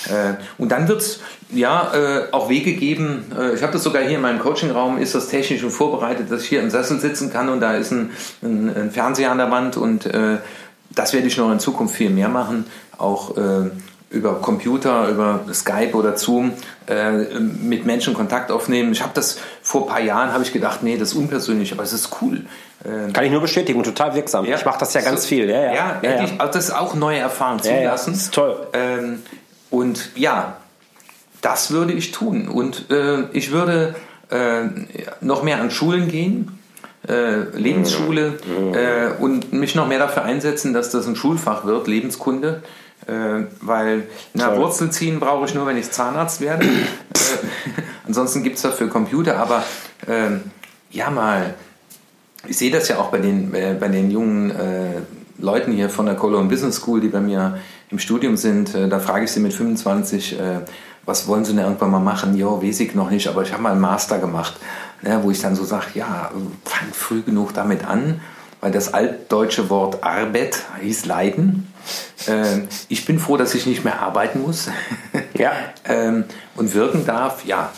Äh, 0.08 0.36
und 0.58 0.72
dann 0.72 0.88
wird 0.88 1.02
es 1.02 1.20
ja 1.52 1.94
äh, 1.94 2.32
auch 2.32 2.50
Wege 2.50 2.74
geben. 2.74 3.32
Äh, 3.38 3.54
ich 3.54 3.62
habe 3.62 3.74
das 3.74 3.84
sogar 3.84 4.02
hier 4.04 4.16
in 4.16 4.22
meinem 4.22 4.40
Coachingraum, 4.40 4.98
ist 4.98 5.16
das 5.16 5.28
technisch 5.28 5.62
schon 5.62 5.72
vorbereitet, 5.72 6.32
dass 6.32 6.44
ich 6.44 6.50
hier 6.50 6.62
im 6.62 6.70
Sessel 6.70 7.00
sitzen 7.00 7.32
kann 7.32 7.50
und 7.50 7.60
da 7.60 7.76
ist 7.76 7.92
ein, 7.92 8.12
ein, 8.42 8.76
ein 8.76 8.92
Fernseher 8.92 9.32
an 9.32 9.38
der 9.38 9.52
Wand 9.52 9.78
und 9.78 10.10
das 10.96 11.14
werde 11.14 11.28
ich 11.28 11.38
noch 11.38 11.52
in 11.52 11.60
Zukunft 11.60 11.96
viel 11.96 12.10
mehr 12.10 12.30
machen, 12.30 12.66
auch 12.98 13.36
über 14.14 14.36
Computer, 14.36 15.10
über 15.10 15.42
Skype 15.54 15.94
oder 15.94 16.16
Zoom 16.16 16.54
mit 17.40 17.86
Menschen 17.86 18.14
Kontakt 18.14 18.52
aufnehmen. 18.52 18.92
Ich 18.92 19.02
habe 19.02 19.14
das 19.14 19.40
vor 19.62 19.84
ein 19.84 19.88
paar 19.88 20.02
Jahren, 20.02 20.32
habe 20.34 20.44
ich 20.44 20.54
gedacht, 20.54 20.84
nee, 20.84 20.98
das 20.98 21.10
ist 21.10 21.16
unpersönlich, 21.16 21.72
aber 21.72 21.84
es 21.84 21.94
ist 21.94 22.10
cool. 22.22 22.46
Kann 23.14 23.24
ich 23.24 23.32
nur 23.32 23.42
bestätigen, 23.42 23.82
total 23.84 24.14
wirksam. 24.14 24.46
Ja, 24.46 24.58
ich 24.58 24.66
mache 24.66 24.80
das 24.80 24.94
ja 24.94 25.02
ganz 25.02 25.22
so, 25.24 25.30
viel. 25.30 25.50
Ja, 25.50 25.62
ja. 25.62 25.74
ja, 25.74 26.00
ja, 26.04 26.24
Ich, 26.24 26.40
also 26.40 26.54
das 26.54 26.66
ist 26.66 26.76
auch 26.76 26.96
neue 26.96 27.20
Erfahrungen 27.20 27.62
zulassen. 27.62 28.12
Ja, 28.14 28.18
ist 28.18 28.34
toll. 28.34 28.68
Ähm, 28.74 29.24
und 29.70 30.10
ja, 30.16 30.58
das 31.42 31.72
würde 31.72 31.94
ich 31.94 32.12
tun. 32.12 32.48
Und 32.48 32.92
äh, 32.92 33.24
ich 33.32 33.52
würde 33.52 33.96
äh, 34.30 34.64
noch 35.22 35.44
mehr 35.44 35.62
an 35.62 35.72
Schulen 35.72 36.08
gehen, 36.08 36.60
äh, 37.08 37.42
Lebensschule, 37.58 38.40
mhm. 38.46 38.74
äh, 38.74 39.08
und 39.20 39.54
mich 39.54 39.76
noch 39.76 39.88
mehr 39.88 40.00
dafür 40.00 40.24
einsetzen, 40.24 40.74
dass 40.74 40.90
das 40.90 41.06
ein 41.06 41.16
Schulfach 41.16 41.66
wird, 41.66 41.88
Lebenskunde. 41.88 42.64
Äh, 43.08 43.46
weil 43.62 44.08
na, 44.34 44.56
Wurzel 44.58 44.92
ziehen 44.92 45.20
brauche 45.20 45.46
ich 45.46 45.54
nur, 45.54 45.66
wenn 45.66 45.78
ich 45.78 45.92
Zahnarzt 45.92 46.42
werde. 46.42 46.68
Äh, 47.14 47.82
ansonsten 48.06 48.44
gibt 48.44 48.58
es 48.58 48.64
dafür 48.64 48.90
Computer, 48.90 49.38
aber 49.38 49.64
ähm, 50.08 50.42
ja 50.92 51.10
mal, 51.10 51.54
ich 52.46 52.58
sehe 52.58 52.72
das 52.72 52.88
ja 52.90 52.98
auch 52.98 53.12
bei 53.12 53.20
den, 53.20 53.52
bei 53.52 53.88
den 53.88 54.12
jungen 54.12 54.52
Leuten 55.38 55.72
hier 55.72 55.90
von 55.90 56.06
der 56.06 56.16
Cologne 56.16 56.50
Business 56.50 56.78
School, 56.78 57.02
die 57.02 57.10
bei 57.10 57.20
mir 57.20 57.58
im 57.90 58.00
Studium 58.00 58.38
sind, 58.38 58.74
äh, 58.74 58.88
da 58.88 59.00
frage 59.00 59.26
ich 59.26 59.32
sie 59.32 59.40
mit 59.40 59.54
25, 59.54 60.40
äh, 60.40 60.60
was 61.06 61.28
wollen 61.28 61.44
sie 61.44 61.54
denn 61.54 61.64
irgendwann 61.64 61.92
mal 61.92 62.00
machen? 62.00 62.36
Jo, 62.36 62.62
weiß 62.64 62.80
ich 62.80 62.96
noch 62.96 63.10
nicht, 63.10 63.28
aber 63.28 63.44
ich 63.44 63.52
habe 63.52 63.62
mal 63.62 63.72
einen 63.72 63.82
Master 63.82 64.20
gemacht, 64.20 64.56
ne, 65.02 65.20
wo 65.22 65.32
ich 65.32 65.42
dann 65.42 65.56
so 65.56 65.64
sage, 65.64 65.88
ja, 65.96 66.32
fang 66.64 66.94
früh 66.94 67.22
genug 67.22 67.54
damit 67.54 67.86
an, 67.86 68.22
weil 68.64 68.72
das 68.72 68.94
altdeutsche 68.94 69.70
Wort 69.70 70.06
Arbeit 70.06 70.62
hieß 70.82 71.06
Leiden. 71.06 71.68
Ähm, 72.30 72.70
ich 72.88 73.06
bin 73.06 73.20
froh, 73.20 73.36
dass 73.36 73.54
ich 73.56 73.66
nicht 73.66 73.84
mehr 73.84 74.00
arbeiten 74.00 74.42
muss 74.42 74.70
ja. 75.34 75.52
ähm, 75.84 76.24
und 76.56 76.74
wirken 76.74 77.06
darf. 77.06 77.44
Ja, 77.44 77.74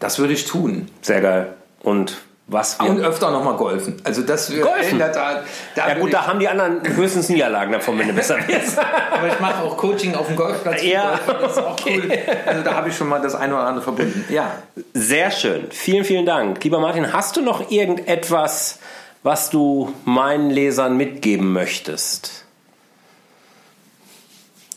das 0.00 0.18
würde 0.18 0.32
ich 0.32 0.46
tun. 0.46 0.88
Sehr 1.02 1.20
geil. 1.20 1.52
Und 1.82 2.16
was 2.46 2.80
wir 2.80 2.88
und 2.88 3.00
öfter 3.00 3.30
nochmal 3.30 3.56
golfen. 3.56 4.00
Also 4.04 4.22
das 4.22 4.48
golfen. 4.48 4.92
in 4.92 4.98
der 4.98 5.12
Tat. 5.12 5.44
Da 5.74 5.88
ja 5.88 5.98
gut, 5.98 6.12
da 6.14 6.26
haben 6.26 6.38
die 6.38 6.48
anderen 6.48 6.80
höchstens 6.96 7.28
Niederlagen 7.28 7.72
davon, 7.72 7.98
wenn 7.98 8.08
du 8.08 8.14
besser 8.14 8.38
bist. 8.46 8.78
Aber 9.12 9.28
ich 9.28 9.38
mache 9.38 9.62
auch 9.62 9.76
Coaching 9.76 10.14
auf 10.14 10.28
dem 10.28 10.36
Golfplatz. 10.36 10.82
Ja, 10.82 11.20
das 11.26 11.52
ist 11.52 11.58
auch 11.58 11.72
okay. 11.72 12.02
cool. 12.04 12.18
Also 12.46 12.62
da 12.62 12.74
habe 12.74 12.88
ich 12.88 12.96
schon 12.96 13.08
mal 13.08 13.20
das 13.20 13.34
eine 13.34 13.54
oder 13.54 13.64
andere 13.64 13.84
verbunden. 13.84 14.24
Ja. 14.30 14.50
Sehr 14.94 15.30
schön. 15.30 15.66
Vielen, 15.70 16.04
vielen 16.04 16.24
Dank. 16.24 16.64
Lieber 16.64 16.80
Martin, 16.80 17.12
hast 17.12 17.36
du 17.36 17.42
noch 17.42 17.70
irgendetwas, 17.70 18.78
was 19.22 19.50
du 19.50 19.94
meinen 20.04 20.50
Lesern 20.50 20.96
mitgeben 20.96 21.52
möchtest? 21.52 22.44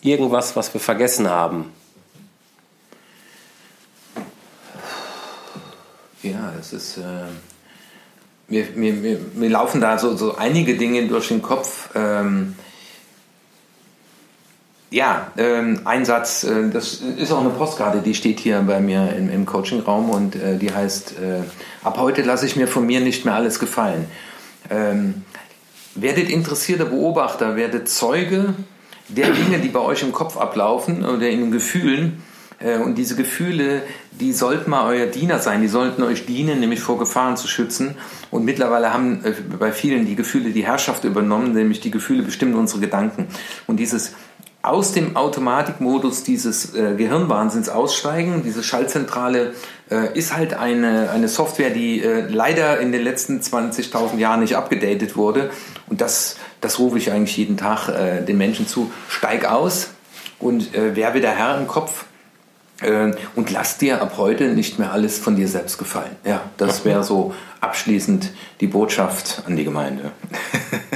Irgendwas, 0.02 0.56
was 0.56 0.74
wir 0.74 0.82
vergessen 0.82 1.30
haben? 1.30 1.72
Ja, 6.22 6.54
es 6.60 6.74
ist. 6.74 6.98
Äh 6.98 7.26
mir, 8.48 8.66
mir, 8.76 8.94
mir, 8.94 9.20
mir 9.34 9.50
laufen 9.50 9.82
da 9.82 9.98
so, 9.98 10.16
so 10.16 10.36
einige 10.36 10.76
Dinge 10.76 11.08
durch 11.08 11.30
den 11.30 11.42
Kopf. 11.42 11.90
Ähm, 11.96 12.56
ja, 14.92 15.32
ähm, 15.38 15.82
ein 15.86 16.06
Satz, 16.06 16.44
äh, 16.44 16.70
das 16.70 17.02
ist 17.18 17.32
auch 17.32 17.42
eine 17.42 17.50
Postkarte, 17.50 18.00
die 18.00 18.14
steht 18.14 18.40
hier 18.40 18.62
bei 18.62 18.80
mir 18.80 19.14
im, 19.18 19.30
im 19.30 19.46
Coachingraum 19.46 20.10
und 20.10 20.36
äh, 20.36 20.58
die 20.58 20.72
heißt, 20.72 21.14
äh, 21.20 21.42
ab 21.84 21.98
heute 22.00 22.22
lasse 22.22 22.46
ich 22.46 22.56
mir 22.56 22.68
von 22.68 22.86
mir 22.86 23.02
nicht 23.02 23.26
mehr 23.26 23.36
alles 23.36 23.60
gefallen. 23.60 24.06
Ähm, 24.70 25.24
werdet 25.96 26.30
interessierte 26.30 26.86
Beobachter, 26.86 27.56
werdet 27.56 27.88
Zeuge 27.88 28.54
der 29.08 29.32
Dinge, 29.32 29.60
die 29.60 29.70
bei 29.70 29.80
euch 29.80 30.02
im 30.02 30.12
Kopf 30.12 30.38
ablaufen 30.38 31.06
oder 31.06 31.30
in 31.30 31.42
den 31.42 31.52
Gefühlen 31.52 32.24
äh, 32.60 32.78
und 32.78 32.96
diese 32.96 33.16
Gefühle, 33.16 33.84
die 34.12 34.34
sollten 34.34 34.70
mal 34.70 34.86
euer 34.88 35.08
Diener 35.08 35.40
sein, 35.40 35.62
die 35.62 35.68
sollten 35.68 36.04
euch 36.04 36.26
dienen, 36.26 36.60
nämlich 36.60 36.80
vor 36.80 36.98
Gefahren 36.98 37.38
zu 37.38 37.48
schützen. 37.48 37.96
Und 38.32 38.46
mittlerweile 38.46 38.94
haben 38.94 39.24
äh, 39.24 39.34
bei 39.60 39.72
vielen 39.72 40.06
die 40.06 40.16
Gefühle 40.16 40.52
die 40.52 40.66
Herrschaft 40.66 41.04
übernommen, 41.04 41.54
nämlich 41.54 41.82
die 41.82 41.92
Gefühle 41.92 42.24
bestimmen 42.24 42.56
unsere 42.56 42.80
Gedanken. 42.80 43.28
Und 43.68 43.78
dieses 43.78 44.14
aus 44.66 44.94
dem 44.94 45.16
Automatikmodus 45.16 46.24
dieses 46.24 46.74
äh, 46.74 46.96
Gehirnwahnsinns 46.96 47.70
aussteigen. 47.70 48.42
Diese 48.44 48.64
Schaltzentrale 48.64 49.54
äh, 49.90 50.18
ist 50.18 50.36
halt 50.36 50.54
eine, 50.54 51.12
eine 51.12 51.28
Software, 51.28 51.70
die 51.70 52.02
äh, 52.02 52.28
leider 52.28 52.80
in 52.80 52.92
den 52.92 53.04
letzten 53.04 53.40
20.000 53.40 54.18
Jahren 54.18 54.40
nicht 54.40 54.56
abgedatet 54.56 55.16
wurde. 55.16 55.52
Und 55.88 56.02
das, 56.02 56.38
das 56.62 56.80
rufe 56.80 56.98
ich 56.98 57.12
eigentlich 57.12 57.38
jeden 57.38 57.58
Tag 57.58 57.90
äh, 57.90 58.24
den 58.24 58.38
Menschen 58.38 58.68
zu. 58.68 58.92
Steig 59.08 59.46
aus 59.46 59.90
und 60.40 60.74
äh, 60.76 60.96
wer 60.96 61.14
wieder 61.14 61.30
Herr 61.30 61.58
im 61.58 61.68
Kopf 61.68 62.06
äh, 62.82 63.12
und 63.36 63.52
lass 63.52 63.78
dir 63.78 64.02
ab 64.02 64.14
heute 64.18 64.46
nicht 64.50 64.80
mehr 64.80 64.92
alles 64.92 65.20
von 65.20 65.36
dir 65.36 65.48
selbst 65.48 65.78
gefallen. 65.78 66.16
Ja, 66.26 66.42
das 66.58 66.84
wäre 66.84 67.04
so 67.04 67.34
abschließend 67.62 68.32
die 68.62 68.68
Botschaft 68.68 69.44
an 69.46 69.56
die 69.56 69.64
Gemeinde. 69.64 70.12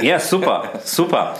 Ja, 0.02 0.18
super, 0.18 0.80
super. 0.82 1.34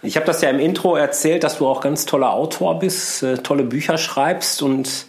Ich 0.00 0.16
habe 0.16 0.24
das 0.24 0.40
ja 0.40 0.48
im 0.48 0.58
Intro 0.58 0.96
erzählt, 0.96 1.44
dass 1.44 1.58
du 1.58 1.66
auch 1.66 1.82
ganz 1.82 2.06
toller 2.06 2.32
Autor 2.32 2.78
bist, 2.78 3.22
äh, 3.22 3.36
tolle 3.36 3.62
Bücher 3.62 3.98
schreibst 3.98 4.62
und 4.62 5.04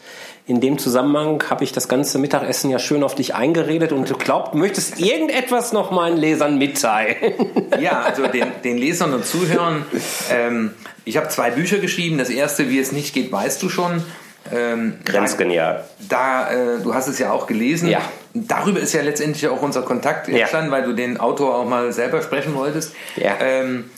in 0.48 0.62
dem 0.62 0.78
Zusammenhang 0.78 1.44
habe 1.50 1.66
ich 1.66 1.74
das 1.74 1.90
ganze 1.90 2.20
Mittagessen 2.20 2.70
ja 2.70 2.80
schön 2.80 3.04
auf 3.04 3.16
dich 3.16 3.36
eingeredet 3.36 3.92
und 3.92 4.10
du 4.10 4.16
glaubst, 4.16 4.54
du 4.54 4.58
möchtest 4.58 4.98
irgendetwas 4.98 5.74
noch 5.74 5.92
meinen 5.92 6.18
Lesern 6.18 6.58
mitteilen. 6.58 7.16
Ja, 7.80 8.02
also 8.02 8.26
den, 8.26 8.48
den 8.64 8.78
Lesern 8.78 9.14
und 9.14 9.26
Zuhörern. 9.26 9.86
Ähm, 10.32 10.74
ich 11.06 11.18
habe 11.18 11.28
zwei 11.28 11.52
Bücher 11.52 11.78
geschrieben. 11.78 12.18
Das 12.18 12.30
erste, 12.30 12.70
wie 12.70 12.80
es 12.80 12.92
nicht 12.92 13.14
geht, 13.14 13.32
weißt 13.32 13.62
du 13.62 13.70
schon. 13.70 14.04
Ähm, 14.52 14.96
Grenzgenial. 15.06 15.86
Da, 16.10 16.50
äh, 16.50 16.80
du 16.82 16.94
hast 16.94 17.08
es 17.08 17.20
ja 17.20 17.32
auch 17.32 17.46
gelesen. 17.46 17.90
Ja. 17.90 18.02
Darüber 18.34 18.80
ist 18.80 18.94
ja 18.94 19.02
letztendlich 19.04 19.48
auch 19.48 19.62
unser 19.62 19.84
Kontakt 19.84 20.28
entstanden, 20.28 20.72
ja. 20.72 20.78
weil 20.78 20.84
du 20.86 20.94
den 20.94 21.20
Autor 21.20 21.56
auch 21.56 21.66
mal 21.66 21.92
selber 21.92 22.22
sprechen 22.22 22.56
wolltest. 22.56 22.96
Ja. 23.16 23.36
Ähm, 23.40 23.92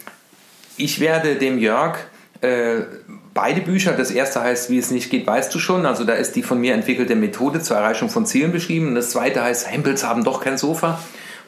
ich 0.75 0.99
werde 0.99 1.35
dem 1.35 1.57
Jörg 1.59 1.99
äh, 2.41 2.81
beide 3.39 3.61
Bücher, 3.61 3.93
das 3.93 4.11
erste 4.11 4.41
heißt, 4.41 4.69
wie 4.69 4.77
es 4.77 4.91
nicht 4.91 5.09
geht, 5.09 5.25
weißt 5.25 5.55
du 5.55 5.59
schon. 5.59 5.85
Also 5.85 6.03
da 6.03 6.13
ist 6.13 6.35
die 6.35 6.43
von 6.43 6.59
mir 6.59 6.73
entwickelte 6.73 7.15
Methode 7.15 7.61
zur 7.61 7.77
Erreichung 7.77 8.09
von 8.09 8.25
Zielen 8.25 8.51
beschrieben. 8.51 8.89
Und 8.89 8.95
das 8.95 9.11
zweite 9.11 9.41
heißt, 9.41 9.71
Hempels 9.71 10.03
haben 10.03 10.25
doch 10.25 10.41
kein 10.41 10.57
Sofa 10.57 10.99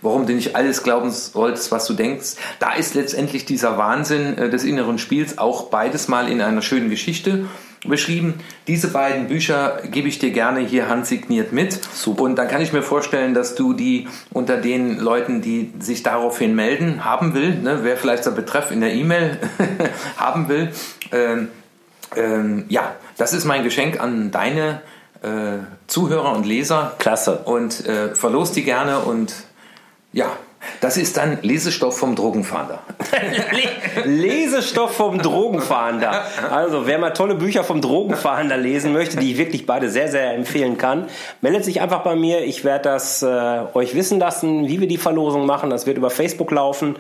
warum 0.03 0.25
du 0.25 0.33
nicht 0.33 0.55
alles 0.55 0.81
glauben 0.81 1.11
solltest, 1.11 1.71
was 1.71 1.85
du 1.85 1.93
denkst. 1.93 2.31
Da 2.57 2.73
ist 2.73 2.95
letztendlich 2.95 3.45
dieser 3.45 3.77
Wahnsinn 3.77 4.35
äh, 4.35 4.49
des 4.49 4.63
inneren 4.63 4.97
Spiels 4.97 5.37
auch 5.37 5.69
beides 5.69 6.07
mal 6.07 6.27
in 6.27 6.41
einer 6.41 6.63
schönen 6.63 6.89
Geschichte. 6.89 7.45
beschrieben. 7.87 8.35
Diese 8.67 8.89
beiden 8.89 9.27
Bücher 9.27 9.81
gebe 9.89 10.07
ich 10.07 10.19
dir 10.19 10.31
gerne 10.31 10.59
hier 10.59 10.87
handsigniert 10.87 11.51
mit. 11.51 11.79
Super. 11.93 12.23
Und 12.23 12.35
dann 12.35 12.47
kann 12.47 12.61
ich 12.61 12.73
mir 12.73 12.83
vorstellen, 12.83 13.33
dass 13.33 13.55
du 13.55 13.73
die 13.73 14.07
unter 14.31 14.57
den 14.57 14.99
Leuten, 14.99 15.41
die 15.41 15.71
sich 15.79 16.03
daraufhin 16.03 16.55
melden, 16.55 17.05
haben 17.05 17.33
will, 17.33 17.55
ne, 17.55 17.79
wer 17.83 17.97
vielleicht 17.97 18.25
der 18.25 18.31
Betreff 18.31 18.71
in 18.71 18.81
der 18.81 18.93
E-Mail 18.93 19.39
haben 20.17 20.47
will. 20.47 20.71
Ähm, 21.11 21.49
ähm, 22.15 22.65
ja, 22.69 22.95
das 23.17 23.33
ist 23.33 23.45
mein 23.45 23.63
Geschenk 23.63 23.99
an 23.99 24.31
deine 24.31 24.81
äh, 25.21 25.59
Zuhörer 25.87 26.33
und 26.33 26.45
Leser. 26.45 26.93
Klasse. 26.99 27.39
Und 27.45 27.85
äh, 27.85 28.15
verlost 28.15 28.55
die 28.55 28.63
gerne 28.63 28.99
und 28.99 29.33
ja, 30.13 30.27
das 30.79 30.97
ist 30.97 31.17
dann 31.17 31.39
Lesestoff 31.41 31.97
vom 31.97 32.15
Drogenfahnder. 32.15 32.79
Lesestoff 34.05 34.95
vom 34.95 35.19
Drogenfahnder. 35.19 36.23
Also, 36.51 36.85
wer 36.85 36.99
mal 36.99 37.11
tolle 37.11 37.35
Bücher 37.35 37.63
vom 37.63 37.81
Drogenfahnder 37.81 38.57
lesen 38.57 38.93
möchte, 38.93 39.17
die 39.17 39.31
ich 39.31 39.37
wirklich 39.37 39.65
beide 39.65 39.89
sehr, 39.89 40.09
sehr 40.09 40.33
empfehlen 40.33 40.77
kann, 40.77 41.07
meldet 41.41 41.65
sich 41.65 41.81
einfach 41.81 42.03
bei 42.03 42.15
mir. 42.15 42.43
Ich 42.43 42.63
werde 42.63 42.83
das 42.83 43.23
äh, 43.23 43.61
euch 43.73 43.95
wissen 43.95 44.19
lassen, 44.19 44.67
wie 44.67 44.79
wir 44.79 44.87
die 44.87 44.97
Verlosung 44.97 45.45
machen. 45.45 45.69
Das 45.69 45.87
wird 45.87 45.97
über 45.97 46.09
Facebook 46.09 46.51
laufen. 46.51 46.95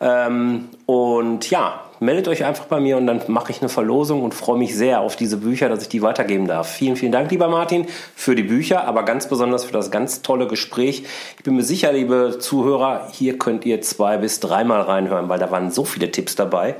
Ähm, 0.00 0.68
und 0.86 1.50
ja, 1.50 1.80
meldet 2.00 2.28
euch 2.28 2.44
einfach 2.44 2.64
bei 2.64 2.80
mir 2.80 2.96
und 2.96 3.06
dann 3.06 3.20
mache 3.28 3.52
ich 3.52 3.60
eine 3.60 3.68
Verlosung 3.68 4.22
und 4.22 4.34
freue 4.34 4.58
mich 4.58 4.76
sehr 4.76 5.00
auf 5.00 5.16
diese 5.16 5.36
Bücher, 5.36 5.68
dass 5.68 5.82
ich 5.82 5.88
die 5.88 6.02
weitergeben 6.02 6.46
darf. 6.46 6.70
Vielen, 6.70 6.96
vielen 6.96 7.12
Dank, 7.12 7.30
lieber 7.30 7.48
Martin, 7.48 7.86
für 8.16 8.34
die 8.34 8.42
Bücher, 8.42 8.84
aber 8.84 9.04
ganz 9.04 9.28
besonders 9.28 9.64
für 9.64 9.72
das 9.72 9.90
ganz 9.90 10.22
tolle 10.22 10.48
Gespräch. 10.48 11.04
Ich 11.36 11.44
bin 11.44 11.56
mir 11.56 11.62
sicher, 11.62 11.92
liebe 11.92 12.38
Zuhörer, 12.38 13.08
hier 13.12 13.38
könnt 13.38 13.64
ihr 13.66 13.82
zwei 13.82 14.16
bis 14.16 14.40
dreimal 14.40 14.80
reinhören, 14.80 15.28
weil 15.28 15.38
da 15.38 15.50
waren 15.50 15.70
so 15.70 15.84
viele 15.84 16.10
Tipps 16.10 16.34
dabei. 16.34 16.76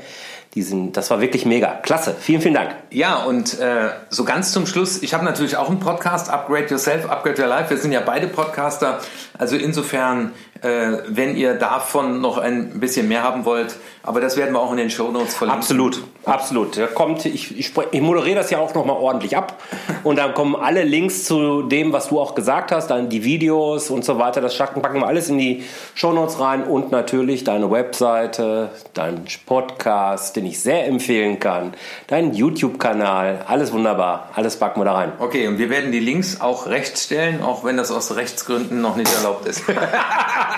Die 0.55 0.63
sind, 0.63 0.97
das 0.97 1.11
war 1.11 1.21
wirklich 1.21 1.47
mega. 1.47 1.77
Klasse. 1.77 2.17
Vielen, 2.19 2.41
vielen 2.41 2.55
Dank. 2.55 2.75
Ja, 2.91 3.23
und 3.23 3.61
äh, 3.61 3.91
so 4.09 4.25
ganz 4.25 4.51
zum 4.51 4.67
Schluss, 4.67 5.01
ich 5.01 5.15
habe 5.15 5.25
natürlich 5.25 5.57
auch 5.57 5.69
einen 5.69 5.79
Podcast, 5.79 6.29
Upgrade 6.29 6.67
Yourself, 6.67 7.09
Upgrade 7.09 7.41
Your 7.41 7.49
Life. 7.49 7.71
Wir 7.71 7.77
sind 7.77 7.93
ja 7.93 8.01
beide 8.01 8.27
Podcaster. 8.27 8.99
Also 9.39 9.55
insofern 9.55 10.33
äh, 10.63 10.99
wenn 11.09 11.37
ihr 11.37 11.55
davon 11.55 12.21
noch 12.21 12.39
ein 12.39 12.81
bisschen 12.81 13.09
mehr 13.09 13.23
haben 13.23 13.45
wollt. 13.45 13.77
Aber 14.03 14.21
das 14.21 14.37
werden 14.37 14.55
wir 14.55 14.61
auch 14.61 14.71
in 14.71 14.79
den 14.79 14.91
Show 14.91 15.11
Notes 15.11 15.35
verlinken. 15.35 15.61
Absolut, 15.61 16.03
absolut. 16.25 16.77
Da 16.79 16.87
kommt, 16.87 17.27
ich, 17.27 17.59
ich, 17.59 17.73
ich 17.91 18.01
moderiere 18.01 18.37
das 18.37 18.51
ja 18.51 18.59
auch 18.59 18.75
nochmal 18.75 18.97
ordentlich 18.97 19.37
ab. 19.37 19.63
Und 20.05 20.17
dann 20.17 20.33
kommen 20.33 20.57
alle 20.57 20.83
Links 20.85 21.25
zu 21.25 21.63
dem, 21.63 21.93
was 21.93 22.09
du 22.09 22.19
auch 22.19 22.35
gesagt 22.35 22.73
hast, 22.73 22.89
dann 22.89 23.11
die 23.11 23.25
Videos 23.25 23.91
und 23.91 24.05
so 24.05 24.19
weiter. 24.19 24.41
Das 24.41 24.57
packen 24.57 25.01
wir 25.01 25.07
alles 25.07 25.29
in 25.29 25.37
die 25.37 25.65
Show 25.95 26.13
Notes 26.13 26.41
rein 26.41 26.65
und 26.65 26.91
natürlich 26.91 27.45
deine 27.45 27.71
Webseite, 27.71 28.71
dein 28.95 29.25
Podcast, 29.45 30.37
den 30.37 30.47
ich 30.47 30.61
sehr 30.61 30.87
empfehlen 30.87 31.39
kann, 31.39 31.75
deinen 32.07 32.33
YouTube-Kanal. 32.33 33.45
Alles 33.47 33.73
wunderbar. 33.73 34.31
Alles 34.35 34.57
packen 34.57 34.81
wir 34.81 34.87
da 34.87 34.95
rein. 34.95 35.13
Okay, 35.19 35.47
und 35.47 35.59
wir 35.59 35.69
werden 35.69 35.93
die 35.93 36.01
Links 36.01 36.41
auch 36.41 36.67
rechts 36.67 37.05
stellen, 37.05 37.43
auch 37.43 37.65
wenn 37.65 37.77
das 37.77 37.91
aus 37.91 38.17
Rechtsgründen 38.17 38.81
noch 38.81 38.97
nicht 38.97 39.13
erlaubt 39.15 39.47
ist. 39.47 39.65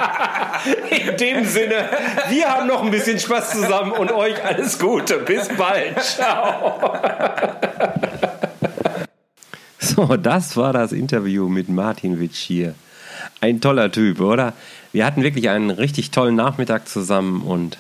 In 0.91 1.17
dem 1.17 1.45
Sinne, 1.45 1.89
wir 2.29 2.49
haben 2.49 2.67
noch 2.67 2.83
ein 2.83 2.91
bisschen 2.91 3.19
Spaß 3.19 3.51
zusammen 3.53 3.93
und 3.93 4.13
euch 4.13 4.43
alles 4.45 4.79
Gute. 4.79 5.19
Bis 5.19 5.49
bald. 5.49 6.01
Ciao. 6.01 6.99
So, 9.79 10.17
das 10.17 10.57
war 10.57 10.73
das 10.73 10.93
Interview 10.93 11.49
mit 11.49 11.69
Martin 11.69 12.21
Witsch 12.21 12.39
hier. 12.39 12.75
Ein 13.41 13.61
toller 13.61 13.91
Typ, 13.91 14.21
oder? 14.21 14.53
Wir 14.93 15.05
hatten 15.05 15.23
wirklich 15.23 15.51
einen 15.51 15.71
richtig 15.71 16.11
tollen 16.11 16.37
Nachmittag 16.37 16.89
zusammen 16.89 17.43
und 17.43 17.79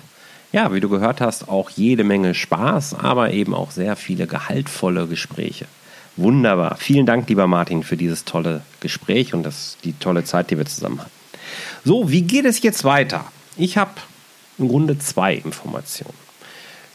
ja, 0.52 0.74
wie 0.74 0.80
du 0.80 0.88
gehört 0.88 1.20
hast, 1.20 1.48
auch 1.48 1.70
jede 1.70 2.04
Menge 2.04 2.34
Spaß, 2.34 2.94
aber 2.94 3.30
eben 3.32 3.54
auch 3.54 3.70
sehr 3.70 3.96
viele 3.96 4.26
gehaltvolle 4.26 5.06
Gespräche. 5.06 5.66
Wunderbar. 6.16 6.76
Vielen 6.76 7.06
Dank, 7.06 7.28
lieber 7.28 7.46
Martin, 7.46 7.82
für 7.82 7.96
dieses 7.96 8.26
tolle 8.26 8.60
Gespräch 8.80 9.32
und 9.32 9.44
das, 9.44 9.78
die 9.82 9.94
tolle 9.94 10.24
Zeit, 10.24 10.50
die 10.50 10.58
wir 10.58 10.66
zusammen 10.66 11.00
hatten. 11.00 11.21
So, 11.84 12.10
wie 12.10 12.22
geht 12.22 12.44
es 12.44 12.62
jetzt 12.62 12.84
weiter? 12.84 13.24
Ich 13.56 13.76
habe 13.76 13.92
im 14.58 14.68
Grunde 14.68 14.98
zwei 14.98 15.34
Informationen. 15.34 16.14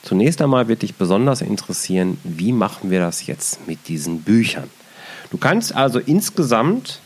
Zunächst 0.03 0.41
einmal 0.41 0.68
wird 0.68 0.84
dich 0.84 0.95
besonders 0.95 1.41
interessieren, 1.41 2.18
wie 2.24 2.53
machen 2.53 2.91
wir 2.91 2.99
das 2.99 3.28
jetzt 3.28 3.68
mit 3.68 3.88
diesen 3.88 4.22
Büchern? 4.22 4.70
Du 5.32 5.38
kannst 5.38 5.76
also 5.76 5.99
insgesamt 5.99 7.01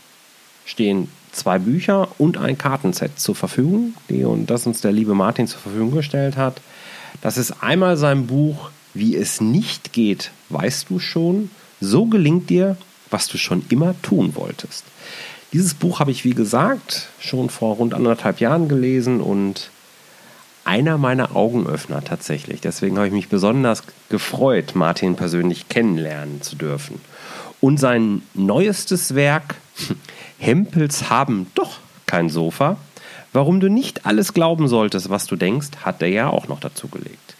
stehen 0.64 1.08
zwei 1.32 1.58
Bücher 1.58 2.08
und 2.18 2.36
ein 2.36 2.58
Kartenset 2.58 3.18
zur 3.18 3.34
Verfügung, 3.34 3.94
die 4.08 4.24
und 4.24 4.46
das 4.46 4.66
uns 4.66 4.80
der 4.80 4.92
liebe 4.92 5.14
Martin 5.14 5.48
zur 5.48 5.60
Verfügung 5.60 5.90
gestellt 5.90 6.36
hat. 6.36 6.60
Das 7.20 7.38
ist 7.38 7.62
einmal 7.62 7.96
sein 7.96 8.26
Buch 8.26 8.70
Wie 8.94 9.16
es 9.16 9.40
nicht 9.40 9.94
geht, 9.94 10.30
weißt 10.50 10.90
du 10.90 10.98
schon. 10.98 11.50
So 11.80 12.04
gelingt 12.06 12.50
dir, 12.50 12.76
was 13.10 13.26
du 13.26 13.38
schon 13.38 13.64
immer 13.70 13.94
tun 14.02 14.36
wolltest. 14.36 14.84
Dieses 15.52 15.74
Buch 15.74 16.00
habe 16.00 16.10
ich, 16.10 16.24
wie 16.24 16.34
gesagt, 16.34 17.08
schon 17.20 17.50
vor 17.50 17.76
rund 17.76 17.92
anderthalb 17.92 18.40
Jahren 18.40 18.68
gelesen 18.68 19.20
und 19.20 19.70
einer 20.64 20.96
meiner 20.96 21.36
Augenöffner 21.36 22.02
tatsächlich. 22.02 22.60
Deswegen 22.60 22.96
habe 22.96 23.08
ich 23.08 23.12
mich 23.12 23.28
besonders 23.28 23.82
gefreut, 24.08 24.74
Martin 24.74 25.16
persönlich 25.16 25.68
kennenlernen 25.68 26.40
zu 26.40 26.56
dürfen. 26.56 27.00
Und 27.60 27.78
sein 27.78 28.22
neuestes 28.34 29.14
Werk, 29.14 29.56
Hempels 30.38 31.10
haben 31.10 31.48
doch 31.54 31.78
kein 32.06 32.30
Sofa, 32.30 32.76
warum 33.32 33.60
du 33.60 33.68
nicht 33.68 34.06
alles 34.06 34.32
glauben 34.32 34.68
solltest, 34.68 35.10
was 35.10 35.26
du 35.26 35.36
denkst, 35.36 35.68
hat 35.84 36.00
er 36.00 36.08
ja 36.08 36.30
auch 36.30 36.48
noch 36.48 36.60
dazu 36.60 36.88
gelegt. 36.88 37.36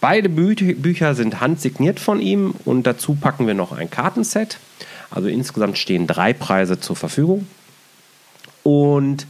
Beide 0.00 0.28
Bü 0.28 0.54
Bücher 0.74 1.14
sind 1.14 1.40
handsigniert 1.40 1.98
von 1.98 2.20
ihm 2.20 2.54
und 2.64 2.84
dazu 2.84 3.14
packen 3.14 3.46
wir 3.46 3.54
noch 3.54 3.72
ein 3.72 3.90
Kartenset. 3.90 4.58
Also 5.10 5.28
insgesamt 5.28 5.78
stehen 5.78 6.06
drei 6.06 6.32
Preise 6.32 6.80
zur 6.80 6.96
Verfügung. 6.96 7.46
Und 8.62 9.26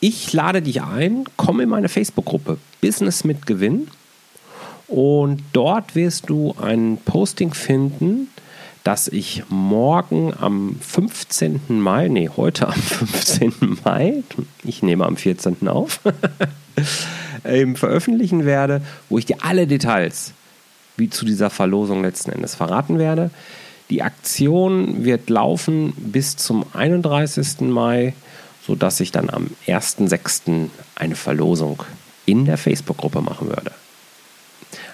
ich 0.00 0.32
lade 0.32 0.62
dich 0.62 0.82
ein, 0.82 1.24
komm 1.36 1.60
in 1.60 1.68
meine 1.68 1.88
Facebook-Gruppe 1.88 2.58
Business 2.80 3.24
mit 3.24 3.46
Gewinn. 3.46 3.88
Und 4.88 5.42
dort 5.52 5.94
wirst 5.94 6.28
du 6.28 6.54
ein 6.60 6.98
Posting 7.04 7.54
finden, 7.54 8.28
dass 8.84 9.06
ich 9.08 9.44
morgen 9.48 10.34
am 10.38 10.76
15. 10.80 11.60
Mai, 11.80 12.08
nee, 12.08 12.28
heute 12.36 12.66
am 12.66 12.74
15. 12.74 13.78
Mai, 13.84 14.24
ich 14.64 14.82
nehme 14.82 15.06
am 15.06 15.16
14. 15.16 15.68
auf, 15.68 16.00
veröffentlichen 17.74 18.44
werde, 18.44 18.82
wo 19.08 19.18
ich 19.18 19.26
dir 19.26 19.36
alle 19.42 19.66
Details 19.66 20.32
wie 20.96 21.08
zu 21.08 21.24
dieser 21.24 21.50
Verlosung 21.50 22.02
letzten 22.02 22.32
Endes 22.32 22.54
verraten 22.54 22.98
werde. 22.98 23.30
Die 23.90 24.02
Aktion 24.02 25.04
wird 25.04 25.28
laufen 25.28 25.92
bis 25.96 26.36
zum 26.36 26.64
31. 26.72 27.60
Mai, 27.62 28.14
sodass 28.66 29.00
ich 29.00 29.12
dann 29.12 29.28
am 29.28 29.50
1.6. 29.66 30.68
eine 30.94 31.16
Verlosung 31.16 31.82
in 32.26 32.44
der 32.44 32.58
Facebook-Gruppe 32.58 33.20
machen 33.20 33.48
würde. 33.48 33.72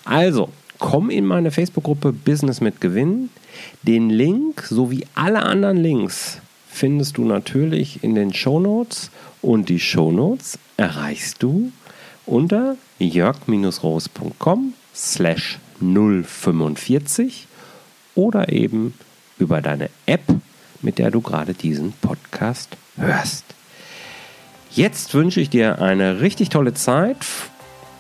Also, 0.05 0.49
komm 0.79 1.11
in 1.11 1.27
meine 1.27 1.51
Facebook-Gruppe 1.51 2.13
Business 2.13 2.61
mit 2.61 2.81
Gewinn. 2.81 3.31
Den 3.83 4.11
Link 4.11 4.63
sowie 4.63 5.07
alle 5.15 5.43
anderen 5.43 5.77
Links 5.77 6.39
findest 6.69 7.19
du 7.19 7.25
natürlich 7.25 8.03
in 8.03 8.15
den 8.15 8.33
Show 8.33 8.61
Notes 8.61 9.11
und 9.43 9.69
die 9.69 9.81
Show 9.81 10.13
Notes 10.13 10.59
erreichst 10.77 11.43
du 11.43 11.73
unter 12.25 12.77
jörg-roos.com 12.99 14.75
slash 14.95 15.59
045 15.81 17.47
oder 18.19 18.53
eben 18.53 18.95
über 19.39 19.63
deine 19.63 19.91
App, 20.07 20.25
mit 20.83 20.99
der 20.99 21.13
du 21.13 21.21
gerade 21.21 21.55
diesen 21.55 21.93
Podcast 21.93 22.77
hörst. 22.97 23.45
Jetzt 24.73 25.15
wünsche 25.15 25.41
ich 25.41 25.51
dir 25.51 25.81
eine 25.81 26.21
richtig 26.21 26.49
tolle 26.49 26.75
Zeit. 26.75 27.19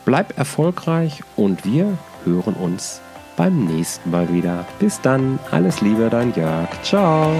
Bleib 0.04 0.36
erfolgreich 0.36 1.22
und 1.36 1.64
wir 1.64 1.96
hören 2.24 2.54
uns 2.54 3.00
beim 3.36 3.66
nächsten 3.66 4.10
Mal 4.10 4.32
wieder. 4.32 4.66
Bis 4.80 5.00
dann, 5.00 5.38
alles 5.52 5.80
Liebe, 5.80 6.08
dein 6.10 6.34
Jörg. 6.34 6.68
Ciao. 6.82 7.32